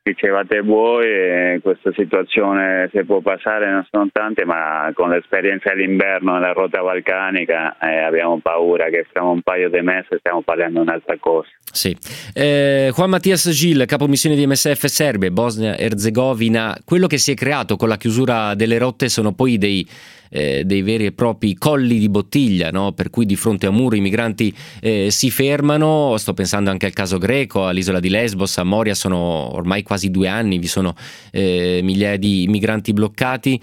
dicevate 0.09 0.61
voi, 0.61 1.07
eh, 1.07 1.61
questa 1.63 1.93
situazione 1.95 2.89
si 2.93 3.05
può 3.05 3.21
passare, 3.21 3.71
non 3.71 3.87
sono 3.91 4.09
tante, 4.13 4.45
ma 4.45 4.91
con 4.95 5.11
l'esperienza 5.11 5.73
dell'inverno 5.75 6.35
nella 6.35 6.53
rotta 6.53 6.83
balcanica 6.83 7.77
eh, 7.79 8.03
abbiamo 8.03 8.39
paura 8.41 8.87
che 8.87 9.07
fra 9.11 9.23
un 9.23 9.43
paio 9.43 9.69
di 9.69 9.81
mesi 9.81 10.17
stiamo 10.19 10.43
parlando 10.43 10.81
un'altra 10.81 11.17
cosa. 11.19 11.49
Sì. 11.71 11.97
Eh, 12.35 12.91
Juan 12.95 13.11
Mattias 13.11 13.51
Gil, 13.51 13.85
capo 13.87 14.07
missione 14.07 14.37
di 14.37 14.47
MSF 14.47 14.85
Serbia 14.87 15.31
Bosnia-Herzegovina, 15.31 16.79
quello 16.85 17.07
che 17.07 17.19
si 17.19 17.33
è 17.33 17.35
creato 17.35 17.77
con 17.77 17.89
la 17.89 17.97
chiusura 17.97 18.55
delle 18.55 18.79
rotte 18.79 19.09
sono 19.09 19.33
poi 19.33 19.59
dei 19.59 19.87
eh, 20.31 20.65
dei 20.65 20.83
veri 20.83 21.07
e 21.07 21.13
propri 21.13 21.55
colli 21.55 21.99
di 21.99 22.09
bottiglia, 22.09 22.71
no? 22.71 22.93
per 22.93 23.11
cui 23.11 23.27
di 23.27 23.37
fronte 23.37 23.67
a 23.67 23.71
muro 23.71 23.97
i 23.97 24.01
migranti 24.01 24.55
eh, 24.81 25.11
si 25.11 25.31
fermano, 25.31 26.17
sto 26.19 26.35
pensando 26.35 26.71
anche 26.71 26.87
al 26.87 26.93
caso 26.93 27.19
greco, 27.19 27.67
all'isola 27.67 28.01
di 28.01 28.09
Lesbos, 28.09 28.59
a 28.59 28.65
Moria 28.65 28.95
sono 28.95 29.55
ormai 29.55 29.83
quasi 29.83 30.11
due 30.11 30.29
anni, 30.29 30.59
vi 30.59 30.67
sono 30.67 30.95
eh, 31.31 31.81
migliaia 31.83 32.17
di 32.17 32.47
migranti 32.49 32.93
bloccati. 32.93 33.61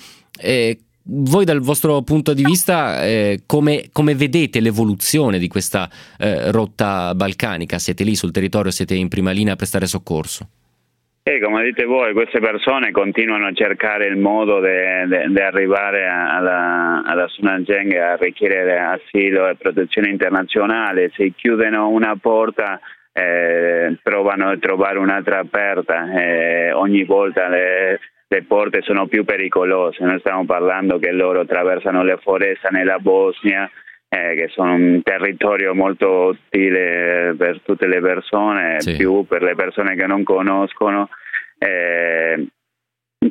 voi 1.08 1.46
dal 1.46 1.60
vostro 1.60 2.02
punto 2.02 2.34
di 2.34 2.44
vista 2.44 3.06
eh, 3.06 3.44
come, 3.46 3.90
come, 3.92 4.16
vedete 4.16 4.60
l'evoluzione 4.60 5.38
di 5.38 5.48
questa 5.48 5.90
eh, 6.18 6.52
rotta 6.52 7.14
balcanica? 7.14 7.80
Siete 7.80 8.04
lì 8.04 8.16
sul 8.16 8.32
territorio, 8.32 8.72
siete 8.72 8.96
in 8.96 9.08
prima 9.08 9.32
linea 9.32 9.54
a 9.54 9.56
prestare 9.56 9.88
soccorso? 9.88 10.50
E 11.28 11.40
come 11.40 11.64
dite 11.64 11.86
voi, 11.86 12.14
queste 12.14 12.40
persone 12.40 12.92
continuano 12.92 13.48
a 13.48 13.52
cercare 13.52 14.06
il 14.06 14.16
modo 14.16 14.60
di 14.60 15.40
arrivare 15.40 16.06
alla, 16.06 17.02
alla 17.04 17.28
Sunageng 17.28 17.96
a 17.96 18.16
richiedere 18.16 18.78
asilo 18.78 19.48
e 19.48 19.56
protezione 19.56 20.10
internazionale. 20.10 21.10
Se 21.16 21.34
chiudono 21.36 21.90
una 21.90 22.16
porta 22.22 22.80
eh, 23.12 23.98
provano 24.04 24.50
a 24.50 24.58
trovare 24.60 25.00
un'altra 25.00 25.40
aperta. 25.40 26.14
Eh, 26.14 26.72
ogni 26.74 27.04
volta 27.06 27.48
le, 27.48 28.00
le, 28.28 28.44
porte 28.44 28.84
sono 28.84 29.08
più 29.08 29.26
pericolose. 29.26 30.06
Noi 30.06 30.20
stiamo 30.20 30.46
parlando 30.46 31.00
che 31.00 31.12
loro 31.12 31.40
attraversano 31.40 32.04
le 32.04 32.18
foreste 32.22 32.68
nella 32.70 33.00
Bosnia, 33.00 33.68
eh, 34.10 34.36
che 34.36 34.48
sono 34.50 34.74
un 34.74 35.02
territorio 35.04 35.74
molto 35.74 36.10
ostile 36.10 37.34
per 37.38 37.62
tutte 37.62 37.88
le 37.88 38.00
persone, 38.02 38.80
sì. 38.80 38.96
più 38.96 39.26
per 39.26 39.42
le 39.44 39.56
persone 39.56 39.96
che 39.96 40.06
non 40.06 40.24
conoscono. 40.24 41.10
Eh, 41.58 42.48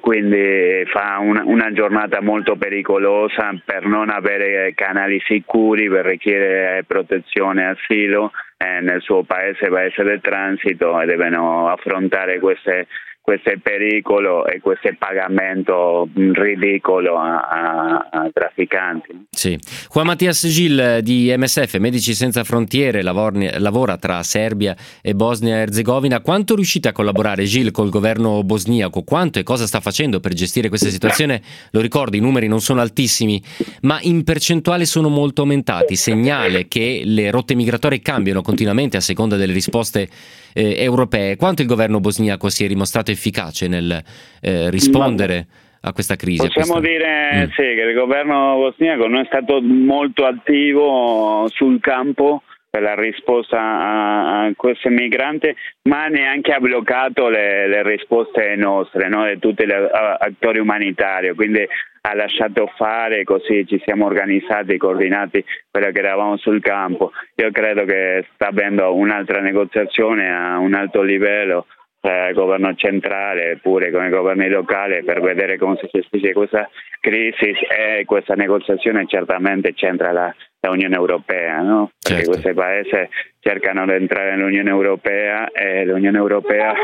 quindi 0.00 0.84
fa 0.86 1.18
una, 1.20 1.42
una, 1.44 1.72
giornata 1.72 2.20
molto 2.20 2.56
pericolosa 2.56 3.54
per 3.64 3.86
non 3.86 4.10
avere 4.10 4.72
canali 4.74 5.20
sicuri 5.24 5.88
per 5.88 6.06
richiedere 6.06 6.84
protezione 6.84 7.62
e 7.62 7.66
asilo 7.66 8.32
eh, 8.56 8.80
nel 8.80 9.00
suo 9.02 9.22
paese, 9.22 9.68
paese 9.68 10.02
del 10.02 10.20
transito 10.20 11.00
e 11.00 11.06
devono 11.06 11.68
affrontare 11.68 12.38
queste 12.38 12.86
questo 13.24 13.48
è 13.48 13.56
pericolo 13.56 14.46
e 14.46 14.60
questo 14.60 14.88
è 14.88 14.96
pagamento 14.96 16.06
ridicolo 16.12 17.16
a, 17.16 17.40
a, 17.40 18.08
a 18.10 18.30
trafficanti. 18.30 19.28
Sì. 19.30 19.58
Juan 19.90 20.04
Mattias 20.04 20.46
Gil 20.46 20.98
di 21.00 21.32
MSF, 21.34 21.78
Medici 21.78 22.12
Senza 22.12 22.44
Frontiere, 22.44 23.00
lavora 23.00 23.96
tra 23.96 24.22
Serbia 24.22 24.76
e 25.00 25.14
Bosnia 25.14 25.56
e 25.56 25.60
Herzegovina. 25.60 26.20
Quanto 26.20 26.54
riuscite 26.54 26.88
a 26.88 26.92
collaborare, 26.92 27.44
Gil, 27.44 27.70
col 27.70 27.88
governo 27.88 28.42
bosniaco? 28.44 29.04
Quanto 29.04 29.38
e 29.38 29.42
cosa 29.42 29.66
sta 29.66 29.80
facendo 29.80 30.20
per 30.20 30.34
gestire 30.34 30.68
questa 30.68 30.90
situazione? 30.90 31.40
Lo 31.70 31.80
ricordo, 31.80 32.18
i 32.18 32.20
numeri 32.20 32.46
non 32.46 32.60
sono 32.60 32.82
altissimi, 32.82 33.42
ma 33.82 33.98
in 34.02 34.22
percentuale 34.22 34.84
sono 34.84 35.08
molto 35.08 35.40
aumentati. 35.40 35.96
Segnale 35.96 36.68
che 36.68 37.00
le 37.06 37.30
rotte 37.30 37.54
migratorie 37.54 38.02
cambiano 38.02 38.42
continuamente 38.42 38.98
a 38.98 39.00
seconda 39.00 39.36
delle 39.36 39.54
risposte 39.54 40.10
eh, 40.54 40.82
europee. 40.82 41.36
Quanto 41.36 41.60
il 41.60 41.68
governo 41.68 42.00
bosniaco 42.00 42.48
si 42.48 42.64
è 42.64 42.68
dimostrato 42.68 43.10
efficace 43.10 43.68
nel 43.68 44.02
eh, 44.40 44.70
rispondere? 44.70 45.46
a 45.86 45.92
questa 45.92 46.16
crisi? 46.16 46.46
Possiamo 46.46 46.80
questa... 46.80 46.88
dire 46.88 47.46
mm. 47.46 47.50
sì, 47.50 47.56
che 47.56 47.82
il 47.90 47.94
governo 47.94 48.56
bosniaco 48.56 49.06
non 49.06 49.20
è 49.20 49.26
stato 49.26 49.60
molto 49.60 50.24
attivo 50.24 51.46
sul 51.52 51.78
campo 51.80 52.42
per 52.74 52.82
la 52.82 52.96
risposta 52.96 53.56
a, 53.56 54.46
a 54.46 54.52
questo 54.56 54.90
migrante, 54.90 55.54
ma 55.82 56.08
neanche 56.08 56.50
ha 56.50 56.58
bloccato 56.58 57.28
le, 57.28 57.68
le 57.68 57.84
risposte 57.84 58.56
nostre, 58.56 59.08
no? 59.08 59.24
di 59.28 59.38
tutti 59.38 59.64
gli 59.64 59.70
attori 59.70 60.58
umanitari, 60.58 61.32
quindi 61.36 61.64
ha 62.00 62.14
lasciato 62.16 62.66
fare, 62.76 63.22
così 63.22 63.64
ci 63.64 63.80
siamo 63.84 64.06
organizzati, 64.06 64.76
coordinati 64.76 65.44
quello 65.70 65.92
che 65.92 65.98
eravamo 66.00 66.36
sul 66.36 66.60
campo. 66.60 67.12
Io 67.36 67.52
credo 67.52 67.84
che 67.84 68.26
sta 68.34 68.48
avendo 68.48 68.92
un'altra 68.92 69.40
negoziazione 69.40 70.34
a 70.34 70.58
un 70.58 70.74
alto 70.74 71.00
livello 71.00 71.66
tra 72.00 72.28
il 72.28 72.34
governo 72.34 72.74
centrale 72.74 73.60
pure 73.62 73.92
con 73.92 74.04
i 74.04 74.10
governi 74.10 74.50
locali 74.50 75.02
per 75.04 75.22
vedere 75.22 75.56
come 75.56 75.78
si 75.80 75.88
gestisce 75.90 76.34
questa 76.34 76.68
crisi 77.00 77.54
e 77.68 78.04
questa 78.04 78.34
negoziazione 78.34 79.06
certamente 79.06 79.72
c'entra 79.72 80.12
la, 80.12 80.34
l'Unione 80.68 80.96
Europea, 80.96 81.60
no? 81.60 81.90
perché 82.00 82.24
certo. 82.24 82.30
questi 82.30 82.52
paesi 82.52 83.08
cercano 83.40 83.84
di 83.86 83.92
entrare 83.92 84.36
nell'Unione 84.36 84.70
Europea 84.70 85.50
e 85.50 85.84
l'Unione 85.84 86.18
Europea 86.18 86.74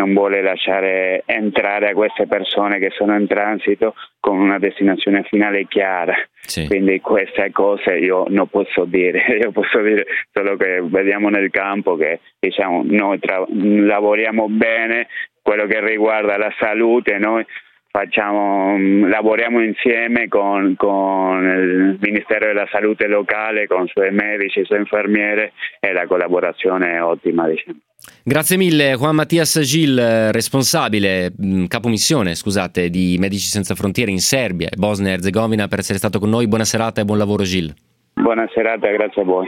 non 0.00 0.14
vuole 0.14 0.40
lasciare 0.40 1.22
entrare 1.26 1.90
a 1.90 1.92
queste 1.92 2.26
persone 2.26 2.78
che 2.78 2.90
sono 2.90 3.18
in 3.18 3.26
transito 3.26 3.94
con 4.18 4.38
una 4.38 4.58
destinazione 4.58 5.24
finale 5.24 5.66
chiara. 5.66 6.14
Sì. 6.40 6.66
Quindi 6.66 7.00
queste 7.00 7.50
cose 7.52 7.96
io 7.96 8.24
non 8.28 8.48
posso 8.48 8.84
dire, 8.84 9.24
io 9.40 9.52
posso 9.52 9.80
dire 9.82 10.06
solo 10.32 10.56
che 10.56 10.80
vediamo 10.82 11.28
nel 11.28 11.50
campo 11.50 11.96
che 11.96 12.20
diciamo, 12.38 12.82
noi 12.84 13.18
tra- 13.18 13.44
lavoriamo 13.48 14.48
bene 14.48 15.08
quello 15.42 15.66
che 15.66 15.84
riguarda 15.84 16.38
la 16.38 16.52
salute, 16.58 17.18
noi 17.18 17.44
facciamo, 17.90 18.76
mm, 18.76 19.08
lavoriamo 19.08 19.62
insieme 19.62 20.28
con, 20.28 20.74
con, 20.76 21.44
il 21.44 21.98
Ministero 22.00 22.46
della 22.46 22.66
Salute 22.70 23.06
locale, 23.06 23.66
con 23.66 23.84
i 23.84 23.88
suoi 23.88 24.10
medici, 24.12 24.60
i 24.60 24.64
suoi 24.64 24.78
infermiere 24.78 25.52
e 25.80 25.92
la 25.92 26.06
collaborazione 26.06 26.94
è 26.94 27.02
ottima. 27.02 27.48
Diciamo. 27.48 27.78
Grazie 28.24 28.56
mille 28.56 28.94
Juan 28.94 29.14
Mattias 29.14 29.60
Gil, 29.60 30.32
responsabile, 30.32 31.32
mm, 31.42 31.66
capo 31.66 31.88
missione 31.88 32.34
scusate, 32.34 32.88
di 32.88 33.16
Medici 33.18 33.46
Senza 33.46 33.74
Frontiere 33.74 34.10
in 34.10 34.20
Serbia 34.20 34.68
e 34.68 34.76
Bosnia 34.76 35.10
e 35.10 35.14
Herzegovina 35.14 35.68
per 35.68 35.80
essere 35.80 35.98
stato 35.98 36.18
con 36.18 36.30
noi. 36.30 36.46
Buona 36.48 36.64
serata 36.64 37.00
e 37.00 37.04
buon 37.04 37.18
lavoro 37.18 37.42
Gil. 37.42 37.74
Buona 38.14 38.48
serata, 38.54 38.88
grazie 38.90 39.22
a 39.22 39.24
voi. 39.24 39.46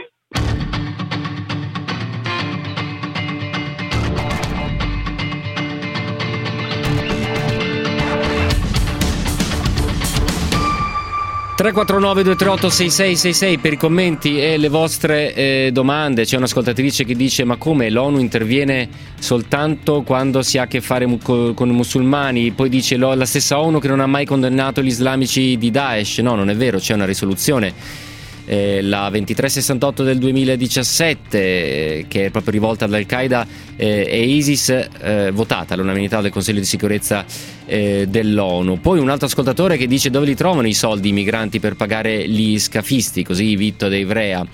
349 11.63 12.23
238 12.23 12.69
6666 12.69 13.57
per 13.59 13.71
i 13.71 13.77
commenti 13.77 14.37
e 14.37 14.57
le 14.57 14.67
vostre 14.67 15.33
eh, 15.33 15.69
domande. 15.71 16.25
C'è 16.25 16.35
un'ascoltatrice 16.35 17.05
che 17.05 17.15
dice: 17.15 17.45
Ma 17.45 17.55
come 17.55 17.89
l'ONU 17.89 18.19
interviene 18.19 18.89
soltanto 19.17 20.01
quando 20.01 20.41
si 20.41 20.57
ha 20.57 20.63
a 20.63 20.67
che 20.67 20.81
fare 20.81 21.05
mu- 21.05 21.19
con 21.21 21.69
i 21.69 21.71
musulmani? 21.71 22.51
Poi 22.51 22.67
dice 22.67 22.97
la 22.97 23.25
stessa 23.25 23.59
ONU 23.59 23.79
che 23.79 23.87
non 23.87 24.01
ha 24.01 24.07
mai 24.07 24.25
condannato 24.25 24.81
gli 24.81 24.87
islamici 24.87 25.57
di 25.57 25.71
Daesh. 25.71 26.17
No, 26.17 26.35
non 26.35 26.49
è 26.49 26.55
vero, 26.57 26.79
c'è 26.79 26.95
una 26.95 27.05
risoluzione 27.05 28.11
eh, 28.45 28.81
la 28.81 29.09
2368 29.09 30.03
del 30.03 30.17
2017 30.17 31.37
eh, 31.37 32.05
che 32.07 32.25
è 32.25 32.29
proprio 32.29 32.51
rivolta 32.51 32.85
ad 32.85 32.93
Al-Qaeda 32.93 33.47
eh, 33.75 34.05
e 34.07 34.23
ISIS 34.23 34.69
eh, 34.69 35.31
votata 35.31 35.73
all'unanimità 35.73 36.21
del 36.21 36.31
Consiglio 36.31 36.59
di 36.59 36.65
sicurezza 36.65 37.25
eh, 37.65 38.05
dell'ONU. 38.07 38.79
Poi 38.79 38.99
un 38.99 39.09
altro 39.09 39.27
ascoltatore 39.27 39.77
che 39.77 39.87
dice 39.87 40.09
dove 40.09 40.25
li 40.25 40.35
trovano 40.35 40.67
i 40.67 40.73
soldi 40.73 41.09
i 41.09 41.13
migranti 41.13 41.59
per 41.59 41.75
pagare 41.75 42.27
gli 42.27 42.59
scafisti, 42.59 43.23
così 43.23 43.55
Vitto 43.55 43.87
De 43.87 43.97
Ivrea. 43.97 44.45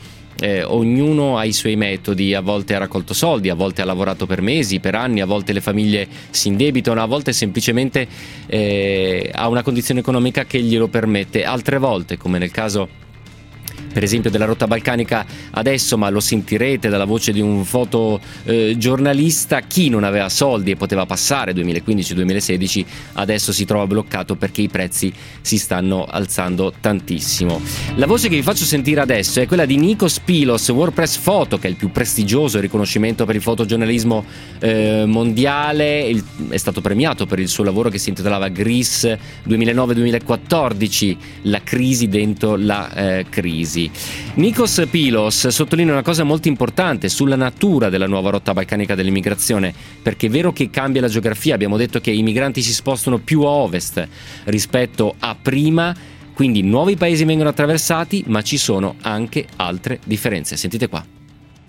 Eh, 0.41 0.63
ognuno 0.63 1.37
ha 1.37 1.43
i 1.43 1.51
suoi 1.51 1.75
metodi, 1.75 2.33
a 2.33 2.39
volte 2.39 2.73
ha 2.73 2.77
raccolto 2.77 3.13
soldi, 3.13 3.49
a 3.49 3.55
volte 3.55 3.81
ha 3.81 3.85
lavorato 3.85 4.25
per 4.25 4.41
mesi, 4.41 4.79
per 4.79 4.95
anni, 4.95 5.19
a 5.19 5.25
volte 5.25 5.51
le 5.51 5.59
famiglie 5.59 6.07
si 6.29 6.47
indebitano, 6.47 7.01
a 7.01 7.05
volte 7.05 7.33
semplicemente 7.33 8.07
eh, 8.47 9.29
ha 9.33 9.49
una 9.49 9.63
condizione 9.63 9.99
economica 9.99 10.45
che 10.45 10.61
glielo 10.61 10.87
permette, 10.87 11.43
altre 11.43 11.77
volte, 11.77 12.15
come 12.15 12.37
nel 12.37 12.51
caso 12.51 13.07
per 13.91 14.03
esempio 14.03 14.29
della 14.29 14.45
rotta 14.45 14.67
balcanica 14.67 15.25
adesso, 15.51 15.97
ma 15.97 16.09
lo 16.09 16.19
sentirete 16.19 16.89
dalla 16.89 17.05
voce 17.05 17.31
di 17.31 17.41
un 17.41 17.63
fotogiornalista, 17.63 19.61
chi 19.61 19.89
non 19.89 20.03
aveva 20.03 20.29
soldi 20.29 20.71
e 20.71 20.75
poteva 20.75 21.05
passare 21.05 21.53
2015-2016 21.53 22.85
adesso 23.13 23.51
si 23.51 23.65
trova 23.65 23.87
bloccato 23.87 24.35
perché 24.35 24.61
i 24.61 24.67
prezzi 24.67 25.13
si 25.41 25.57
stanno 25.57 26.05
alzando 26.05 26.73
tantissimo. 26.79 27.61
La 27.95 28.07
voce 28.07 28.29
che 28.29 28.35
vi 28.35 28.41
faccio 28.41 28.65
sentire 28.65 29.01
adesso 29.01 29.39
è 29.39 29.47
quella 29.47 29.65
di 29.65 29.77
Nikos 29.77 30.19
Pilos, 30.19 30.67
WordPress 30.69 31.17
Photo, 31.17 31.57
che 31.57 31.67
è 31.67 31.69
il 31.69 31.75
più 31.75 31.91
prestigioso 31.91 32.59
riconoscimento 32.59 33.25
per 33.25 33.35
il 33.35 33.41
fotogiornalismo 33.41 34.25
eh, 34.59 35.03
mondiale, 35.05 36.01
il, 36.01 36.23
è 36.49 36.57
stato 36.57 36.81
premiato 36.81 37.25
per 37.25 37.39
il 37.39 37.47
suo 37.47 37.63
lavoro 37.63 37.89
che 37.89 37.97
si 37.97 38.09
intitolava 38.09 38.47
Gris 38.49 39.15
2009-2014, 39.47 41.17
la 41.43 41.61
crisi 41.63 42.07
dentro 42.07 42.55
la 42.55 42.93
eh, 42.93 43.25
crisi. 43.29 43.78
Nikos 44.35 44.87
Pilos 44.89 45.47
sottolinea 45.47 45.93
una 45.93 46.01
cosa 46.01 46.23
molto 46.23 46.47
importante 46.47 47.07
sulla 47.09 47.35
natura 47.35 47.89
della 47.89 48.07
nuova 48.07 48.31
rotta 48.31 48.53
balcanica 48.53 48.95
dell'immigrazione, 48.95 49.73
perché 50.01 50.27
è 50.27 50.29
vero 50.29 50.51
che 50.51 50.69
cambia 50.69 51.01
la 51.01 51.07
geografia, 51.07 51.53
abbiamo 51.53 51.77
detto 51.77 51.99
che 51.99 52.09
i 52.09 52.23
migranti 52.23 52.61
si 52.61 52.73
spostano 52.73 53.19
più 53.19 53.41
a 53.41 53.49
ovest 53.49 54.07
rispetto 54.45 55.15
a 55.19 55.35
prima, 55.39 55.95
quindi 56.33 56.63
nuovi 56.63 56.95
paesi 56.95 57.25
vengono 57.25 57.49
attraversati, 57.49 58.23
ma 58.27 58.41
ci 58.41 58.57
sono 58.57 58.95
anche 59.01 59.45
altre 59.57 59.99
differenze. 60.05 60.57
Sentite 60.57 60.87
qua. 60.87 61.05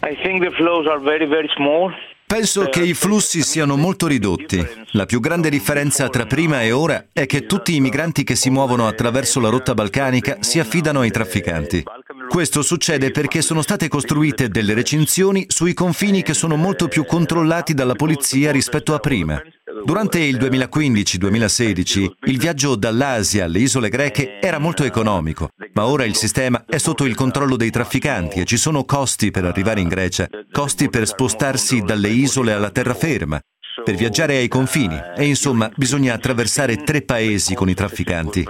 I 0.03 0.17
think 0.23 0.43
the 0.43 0.51
flows 0.57 0.87
are 0.87 1.01
very 1.01 1.27
very 1.27 1.49
small. 1.55 1.93
Penso 2.31 2.69
che 2.69 2.81
i 2.81 2.95
flussi 2.95 3.43
siano 3.43 3.77
molto 3.77 4.07
ridotti. 4.07 4.65
La 4.93 5.05
più 5.05 5.19
grande 5.19 5.51
differenza 5.51 6.09
tra 6.09 6.27
prima 6.27 6.63
e 6.63 6.71
ora 6.71 7.07
è 7.13 7.27
che 7.27 7.45
tutti 7.45 7.75
i 7.75 7.81
migranti 7.81 8.23
che 8.23 8.37
si 8.37 8.51
muovono 8.51 8.87
attraverso 8.87 9.41
la 9.41 9.49
rotta 9.49 9.75
balcanica 9.75 10.37
si 10.39 10.61
affidano 10.61 11.01
ai 11.01 11.11
trafficanti. 11.11 11.83
Questo 12.31 12.63
succede 12.63 13.11
perché 13.11 13.43
sono 13.43 13.61
state 13.61 13.89
costruite 13.89 14.49
delle 14.49 14.73
recinzioni 14.73 15.47
sui 15.49 15.75
confini 15.75 16.23
che 16.23 16.33
sono 16.33 16.55
molto 16.55 16.87
più 16.87 17.05
controllati 17.05 17.75
dalla 17.75 17.97
polizia 17.97 18.53
rispetto 18.53 18.95
a 18.95 19.01
prima. 19.01 19.43
Durante 19.85 20.21
il 20.21 20.37
2015-2016 20.37 22.09
il 22.27 22.39
viaggio 22.39 22.77
dall'Asia 22.77 23.47
alle 23.47 23.59
isole 23.59 23.89
greche 23.89 24.39
era 24.41 24.61
molto 24.61 24.85
economico, 24.85 25.49
ma 25.73 25.87
ora 25.87 26.05
il 26.05 26.15
sistema 26.15 26.65
è 26.69 26.79
sotto 26.79 27.05
il 27.05 27.17
controllo 27.17 27.57
dei 27.57 27.71
trafficanti 27.71 28.39
e 28.39 28.45
ci 28.45 28.57
sono 28.57 28.85
costi 28.85 29.33
per 29.33 29.45
arrivare 29.45 29.81
in 29.81 29.89
Grecia, 29.89 30.29
costi 30.53 30.89
per 30.89 31.09
spostarsi 31.09 31.81
dalle 31.81 32.11
isole 32.11 32.53
alla 32.53 32.71
terraferma, 32.71 33.41
per 33.83 33.97
viaggiare 33.97 34.37
ai 34.37 34.49
confini 34.49 34.97
e 35.17 35.25
insomma 35.25 35.69
bisogna 35.75 36.15
attraversare 36.15 36.77
tre 36.85 37.03
paesi 37.03 37.55
con 37.55 37.69
i 37.69 37.75
trafficanti. 37.75 38.47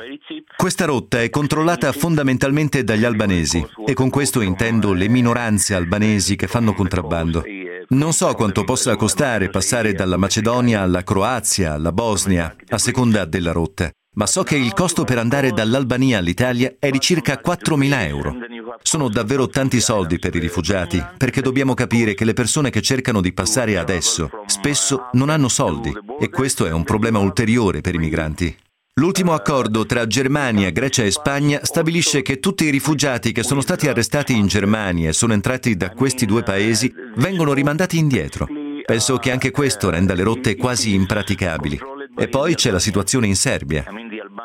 Questa 0.60 0.84
rotta 0.84 1.22
è 1.22 1.30
controllata 1.30 1.90
fondamentalmente 1.90 2.84
dagli 2.84 3.04
albanesi 3.04 3.66
e 3.86 3.94
con 3.94 4.10
questo 4.10 4.42
intendo 4.42 4.92
le 4.92 5.08
minoranze 5.08 5.74
albanesi 5.74 6.36
che 6.36 6.48
fanno 6.48 6.74
contrabbando. 6.74 7.42
Non 7.88 8.12
so 8.12 8.34
quanto 8.34 8.64
possa 8.64 8.94
costare 8.94 9.48
passare 9.48 9.94
dalla 9.94 10.18
Macedonia 10.18 10.82
alla 10.82 11.02
Croazia, 11.02 11.72
alla 11.72 11.92
Bosnia, 11.92 12.54
a 12.68 12.76
seconda 12.76 13.24
della 13.24 13.52
rotta, 13.52 13.90
ma 14.16 14.26
so 14.26 14.42
che 14.42 14.56
il 14.56 14.74
costo 14.74 15.04
per 15.04 15.16
andare 15.16 15.52
dall'Albania 15.52 16.18
all'Italia 16.18 16.74
è 16.78 16.90
di 16.90 17.00
circa 17.00 17.40
4.000 17.42 18.06
euro. 18.06 18.34
Sono 18.82 19.08
davvero 19.08 19.48
tanti 19.48 19.80
soldi 19.80 20.18
per 20.18 20.34
i 20.34 20.40
rifugiati, 20.40 21.02
perché 21.16 21.40
dobbiamo 21.40 21.72
capire 21.72 22.12
che 22.12 22.26
le 22.26 22.34
persone 22.34 22.68
che 22.68 22.82
cercano 22.82 23.22
di 23.22 23.32
passare 23.32 23.78
adesso 23.78 24.28
spesso 24.44 25.08
non 25.12 25.30
hanno 25.30 25.48
soldi 25.48 25.90
e 26.20 26.28
questo 26.28 26.66
è 26.66 26.70
un 26.70 26.84
problema 26.84 27.18
ulteriore 27.18 27.80
per 27.80 27.94
i 27.94 27.98
migranti. 27.98 28.54
L'ultimo 29.00 29.32
accordo 29.32 29.86
tra 29.86 30.06
Germania, 30.06 30.68
Grecia 30.68 31.02
e 31.02 31.10
Spagna 31.10 31.60
stabilisce 31.62 32.20
che 32.20 32.38
tutti 32.38 32.64
i 32.66 32.70
rifugiati 32.70 33.32
che 33.32 33.42
sono 33.42 33.62
stati 33.62 33.88
arrestati 33.88 34.36
in 34.36 34.46
Germania 34.46 35.08
e 35.08 35.14
sono 35.14 35.32
entrati 35.32 35.74
da 35.74 35.88
questi 35.88 36.26
due 36.26 36.42
paesi 36.42 36.92
vengono 37.16 37.54
rimandati 37.54 37.96
indietro. 37.96 38.46
Penso 38.84 39.16
che 39.16 39.30
anche 39.30 39.52
questo 39.52 39.88
renda 39.88 40.12
le 40.12 40.22
rotte 40.22 40.54
quasi 40.54 40.92
impraticabili. 40.92 41.80
E 42.14 42.28
poi 42.28 42.54
c'è 42.54 42.70
la 42.70 42.78
situazione 42.78 43.26
in 43.26 43.36
Serbia. 43.36 43.86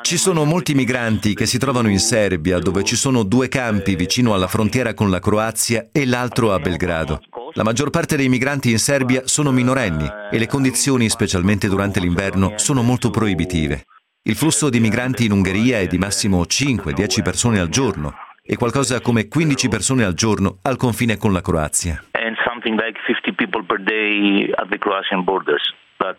Ci 0.02 0.16
sono 0.16 0.46
molti 0.46 0.74
migranti 0.74 1.34
che 1.34 1.48
si 1.48 1.58
trovano 1.58 1.90
in 1.90 2.00
Serbia, 2.00 2.58
dove 2.58 2.86
ci 2.86 2.96
sono 2.96 3.24
due 3.24 3.50
campi 3.50 3.98
vicino 3.98 4.34
alla 4.34 4.48
frontiera 4.48 4.94
con 4.94 5.10
la 5.10 5.20
Croazia 5.20 5.90
e 5.92 6.06
l'altro 6.06 6.54
a 6.54 6.60
Belgrado. 6.60 7.20
La 7.56 7.64
maggior 7.64 7.90
parte 7.90 8.16
dei 8.16 8.30
migranti 8.30 8.72
in 8.72 8.80
Serbia 8.80 9.24
sono 9.26 9.52
minorenni 9.52 10.10
e 10.32 10.38
le 10.38 10.48
condizioni, 10.48 11.10
specialmente 11.10 11.68
durante 11.68 12.00
l'inverno, 12.00 12.54
sono 12.56 12.84
molto 12.84 13.10
proibitive. 13.10 13.84
Il 14.28 14.34
flusso 14.34 14.72
di 14.72 14.80
migranti 14.80 15.26
in 15.26 15.32
Ungheria 15.32 15.78
è 15.78 15.86
di 15.86 16.00
massimo 16.00 16.42
5-10 16.42 17.22
persone 17.22 17.60
al 17.60 17.70
giorno 17.70 18.16
e 18.42 18.58
qualcosa 18.58 19.00
come 19.00 19.28
15 19.28 19.68
persone 19.68 20.04
al 20.04 20.16
giorno 20.16 20.58
al 20.64 20.78
confine 20.78 21.16
con 21.16 21.32
la 21.32 21.42
Croazia. 21.42 22.04
Like 22.12 22.98
50 23.06 23.34
people 23.38 23.64
per 23.64 23.80
day 23.80 24.52
at 24.58 24.70
the 24.70 24.80
Croatian 24.80 25.24
borders. 25.24 25.62
That, 26.00 26.18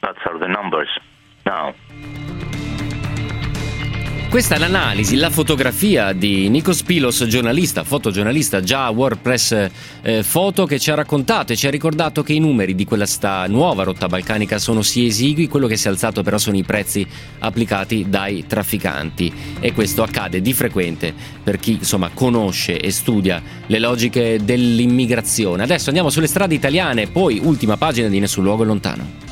that's 0.00 0.18
are 0.26 0.36
the 0.36 0.48
numbers 0.48 0.88
now. 1.44 1.72
Questa 4.32 4.54
è 4.54 4.58
l'analisi, 4.58 5.16
la 5.16 5.28
fotografia 5.28 6.14
di 6.14 6.48
Nikos 6.48 6.84
Pilos, 6.84 7.22
giornalista, 7.26 7.84
fotogiornalista 7.84 8.62
già 8.62 8.86
a 8.86 8.90
WordPress 8.90 9.68
eh, 10.00 10.24
che 10.66 10.78
ci 10.78 10.90
ha 10.90 10.94
raccontato 10.94 11.52
e 11.52 11.56
ci 11.56 11.66
ha 11.66 11.70
ricordato 11.70 12.22
che 12.22 12.32
i 12.32 12.38
numeri 12.38 12.74
di 12.74 12.86
quella 12.86 13.04
nuova 13.48 13.82
rotta 13.82 14.06
balcanica 14.06 14.58
sono 14.58 14.80
sì 14.80 15.04
esigui, 15.04 15.48
quello 15.48 15.66
che 15.66 15.76
si 15.76 15.86
è 15.86 15.90
alzato 15.90 16.22
però 16.22 16.38
sono 16.38 16.56
i 16.56 16.62
prezzi 16.62 17.06
applicati 17.40 18.06
dai 18.08 18.46
trafficanti 18.46 19.30
e 19.60 19.74
questo 19.74 20.02
accade 20.02 20.40
di 20.40 20.54
frequente 20.54 21.12
per 21.42 21.58
chi 21.58 21.72
insomma 21.72 22.08
conosce 22.14 22.80
e 22.80 22.90
studia 22.90 23.42
le 23.66 23.78
logiche 23.78 24.42
dell'immigrazione. 24.42 25.62
Adesso 25.62 25.88
andiamo 25.88 26.08
sulle 26.08 26.26
strade 26.26 26.54
italiane, 26.54 27.06
poi 27.06 27.38
ultima 27.44 27.76
pagina 27.76 28.08
di 28.08 28.18
Nessun 28.18 28.44
luogo 28.44 28.64
lontano. 28.64 29.31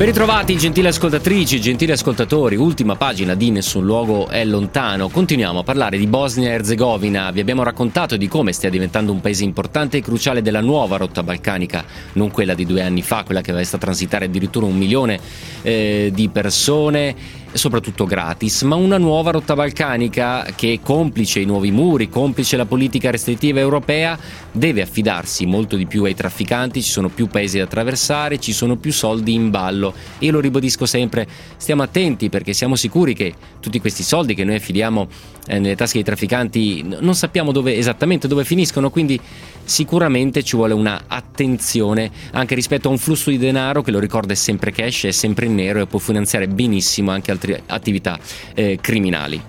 Ben 0.00 0.08
ritrovati 0.08 0.56
gentili 0.56 0.86
ascoltatrici, 0.86 1.60
gentili 1.60 1.92
ascoltatori, 1.92 2.56
ultima 2.56 2.96
pagina 2.96 3.34
di 3.34 3.50
Nessun 3.50 3.84
luogo 3.84 4.28
è 4.28 4.42
lontano. 4.46 5.10
Continuiamo 5.10 5.58
a 5.58 5.62
parlare 5.62 5.98
di 5.98 6.06
Bosnia 6.06 6.48
e 6.48 6.52
Herzegovina. 6.52 7.30
Vi 7.30 7.38
abbiamo 7.38 7.62
raccontato 7.62 8.16
di 8.16 8.26
come 8.26 8.52
stia 8.52 8.70
diventando 8.70 9.12
un 9.12 9.20
paese 9.20 9.44
importante 9.44 9.98
e 9.98 10.00
cruciale 10.00 10.40
della 10.40 10.62
nuova 10.62 10.96
rotta 10.96 11.22
balcanica, 11.22 11.84
non 12.14 12.30
quella 12.30 12.54
di 12.54 12.64
due 12.64 12.80
anni 12.80 13.02
fa, 13.02 13.24
quella 13.24 13.42
che 13.42 13.50
aveva 13.50 13.62
visto 13.62 13.76
transitare 13.76 14.24
addirittura 14.24 14.64
un 14.64 14.78
milione 14.78 15.20
eh, 15.60 16.10
di 16.14 16.30
persone 16.30 17.14
soprattutto 17.52 18.04
gratis, 18.04 18.62
ma 18.62 18.76
una 18.76 18.98
nuova 18.98 19.30
rotta 19.30 19.54
balcanica 19.54 20.46
che, 20.54 20.80
complice 20.82 21.40
i 21.40 21.44
nuovi 21.44 21.70
muri, 21.70 22.08
complice 22.08 22.56
la 22.56 22.66
politica 22.66 23.10
restrittiva 23.10 23.60
europea, 23.60 24.18
deve 24.52 24.82
affidarsi 24.82 25.46
molto 25.46 25.76
di 25.76 25.86
più 25.86 26.04
ai 26.04 26.14
trafficanti, 26.14 26.82
ci 26.82 26.90
sono 26.90 27.08
più 27.08 27.26
paesi 27.26 27.58
da 27.58 27.64
attraversare, 27.64 28.38
ci 28.38 28.52
sono 28.52 28.76
più 28.76 28.92
soldi 28.92 29.34
in 29.34 29.50
ballo. 29.50 29.92
Io 30.20 30.32
lo 30.32 30.40
ribadisco 30.40 30.86
sempre, 30.86 31.26
stiamo 31.56 31.82
attenti 31.82 32.28
perché 32.28 32.52
siamo 32.52 32.76
sicuri 32.76 33.14
che 33.14 33.34
tutti 33.60 33.80
questi 33.80 34.02
soldi 34.02 34.34
che 34.34 34.44
noi 34.44 34.56
affidiamo 34.56 35.08
eh, 35.46 35.58
nelle 35.58 35.76
tasche 35.76 35.94
dei 35.94 36.04
trafficanti 36.04 36.82
non 37.00 37.14
sappiamo 37.14 37.50
dove, 37.52 37.76
esattamente 37.76 38.28
dove 38.28 38.44
finiscono, 38.44 38.90
quindi 38.90 39.20
sicuramente 39.64 40.42
ci 40.42 40.56
vuole 40.56 40.74
una 40.74 41.04
attenzione 41.06 42.10
anche 42.32 42.54
rispetto 42.54 42.88
a 42.88 42.90
un 42.90 42.98
flusso 42.98 43.30
di 43.30 43.38
denaro 43.38 43.82
che 43.82 43.90
lo 43.90 43.98
ricorda 43.98 44.32
è 44.32 44.36
sempre 44.36 44.72
cash, 44.72 45.04
è 45.04 45.10
sempre 45.10 45.46
in 45.46 45.54
nero 45.54 45.80
e 45.80 45.86
può 45.86 45.98
finanziare 45.98 46.48
benissimo 46.48 47.10
anche 47.10 47.30
altre 47.40 47.62
attività 47.66 48.18
eh, 48.54 48.78
criminali. 48.80 49.42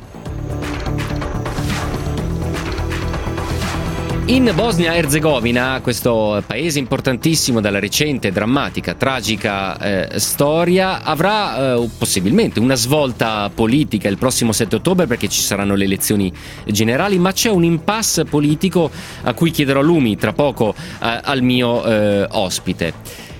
In 4.24 4.50
Bosnia-Herzegovina, 4.56 5.82
questo 5.82 6.42
paese 6.48 6.80
importantissimo 6.80 7.60
dalla 7.60 7.80
recente, 7.80 8.32
drammatica, 8.32 8.94
tragica 8.94 9.78
eh, 9.78 10.20
storia, 10.20 11.04
avrà 11.04 11.74
eh, 11.74 11.90
possibilmente 11.98 12.62
una 12.62 12.76
svolta 12.76 13.52
politica 13.54 14.08
il 14.08 14.18
prossimo 14.18 14.54
7 14.54 14.78
ottobre 14.78 15.06
perché 15.06 15.28
ci 15.28 15.42
saranno 15.42 15.76
le 15.76 15.84
elezioni 15.84 16.32
generali, 16.66 17.20
ma 17.20 17.34
c'è 17.34 17.50
un 17.50 17.66
impasse 17.66 18.24
politico 18.24 18.90
a 19.24 19.34
cui 19.34 19.52
chiederò 19.52 19.82
lumi 19.82 20.16
tra 20.16 20.32
poco 20.32 20.76
eh, 20.78 21.20
al 21.24 21.42
mio 21.42 21.84
eh, 21.84 22.28
ospite. 22.30 23.31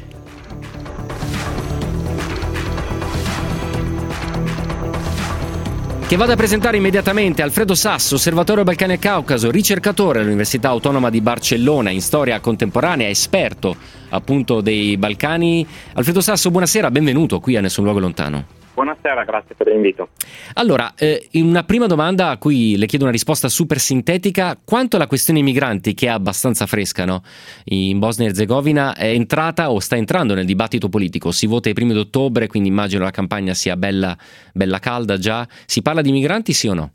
Che 6.12 6.18
vado 6.18 6.34
a 6.34 6.36
presentare 6.36 6.76
immediatamente 6.76 7.42
Alfredo 7.42 7.74
Sasso, 7.74 8.16
osservatorio 8.16 8.66
Balcani 8.66 8.96
e 8.96 9.00
Caucaso, 9.00 9.50
ricercatore 9.50 10.20
all'Università 10.20 10.68
Autonoma 10.68 11.10
di 11.10 11.22
Barcellona 11.22 11.90
in 11.90 12.02
storia 12.02 12.38
contemporanea, 12.42 13.08
esperto 13.08 13.78
appunto 14.10 14.60
dei 14.60 14.98
Balcani. 14.98 15.66
Alfredo 15.94 16.20
Sasso, 16.20 16.52
buonasera, 16.52 16.92
benvenuto 16.92 17.40
qui 17.40 17.56
a 17.56 17.62
Nessun 17.62 17.86
Luogo 17.86 18.00
Lontano. 18.00 18.61
Buonasera, 19.02 19.24
grazie 19.26 19.56
per 19.56 19.68
l'invito. 19.68 20.10
Allora, 20.54 20.94
eh, 20.96 21.28
una 21.34 21.64
prima 21.64 21.88
domanda 21.88 22.30
a 22.30 22.38
cui 22.38 22.78
le 22.78 22.86
chiedo 22.86 23.06
una 23.06 23.14
risposta 23.14 23.50
super 23.50 23.80
sintetica, 23.80 24.60
quanto 24.64 25.00
la 25.00 25.08
questione 25.08 25.42
migranti, 25.42 25.96
che 25.96 26.06
è 26.06 26.10
abbastanza 26.10 26.68
fresca 26.68 27.04
no? 27.04 27.24
in 27.66 27.98
Bosnia 27.98 28.28
e 28.28 28.30
Herzegovina, 28.30 28.96
è 28.96 29.08
entrata 29.08 29.72
o 29.72 29.80
sta 29.80 29.96
entrando 29.96 30.36
nel 30.36 30.46
dibattito 30.46 30.88
politico? 30.88 31.32
Si 31.32 31.48
vota 31.48 31.68
i 31.70 31.74
primi 31.74 31.94
d'ottobre, 31.94 32.46
quindi 32.46 32.70
immagino 32.70 33.04
la 33.04 33.12
campagna 33.12 33.56
sia 33.56 33.76
bella, 33.76 34.16
bella 34.54 34.78
calda 34.78 35.18
già. 35.18 35.48
Si 35.66 35.82
parla 35.82 36.02
di 36.02 36.12
migranti, 36.12 36.54
sì 36.54 36.68
o 36.68 36.76
no? 36.76 36.92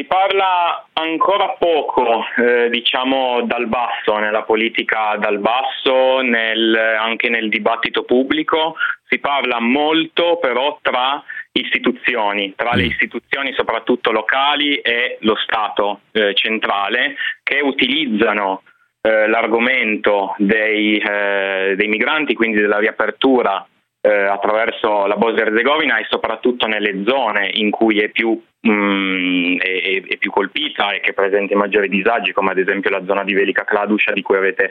Si 0.00 0.06
parla 0.06 0.86
ancora 0.94 1.56
poco, 1.58 2.24
eh, 2.38 2.70
diciamo, 2.70 3.42
dal 3.42 3.66
basso, 3.66 4.16
nella 4.16 4.44
politica 4.44 5.14
dal 5.18 5.40
basso, 5.40 6.20
nel, 6.22 6.74
anche 6.74 7.28
nel 7.28 7.50
dibattito 7.50 8.04
pubblico. 8.04 8.76
Si 9.04 9.18
parla 9.18 9.60
molto 9.60 10.38
però 10.40 10.78
tra 10.80 11.22
istituzioni, 11.52 12.54
tra 12.56 12.70
le 12.72 12.84
istituzioni 12.84 13.52
soprattutto 13.52 14.10
locali 14.10 14.76
e 14.76 15.18
lo 15.20 15.36
Stato 15.36 16.00
eh, 16.12 16.32
centrale, 16.32 17.16
che 17.42 17.60
utilizzano 17.60 18.62
eh, 19.02 19.28
l'argomento 19.28 20.34
dei, 20.38 20.96
eh, 20.96 21.74
dei 21.76 21.88
migranti, 21.88 22.32
quindi 22.32 22.58
della 22.58 22.78
riapertura 22.78 23.66
eh, 24.00 24.24
attraverso 24.24 25.06
la 25.06 25.16
Bosnia-Herzegovina 25.16 25.98
e 25.98 26.06
soprattutto 26.08 26.66
nelle 26.66 27.02
zone 27.04 27.50
in 27.52 27.70
cui 27.70 27.98
è 27.98 28.08
più, 28.08 28.40
mh, 28.60 29.56
è, 29.58 30.02
è 30.06 30.16
più, 30.16 30.30
colpita 30.30 30.92
e 30.92 31.00
che 31.00 31.12
presenta 31.12 31.56
maggiori 31.56 31.88
disagi, 31.88 32.32
come 32.32 32.52
ad 32.52 32.58
esempio 32.58 32.90
la 32.90 33.04
zona 33.04 33.24
di 33.24 33.34
Velika 33.34 33.64
Kladuša 33.64 34.12
di 34.12 34.22
cui 34.22 34.36
avete 34.36 34.70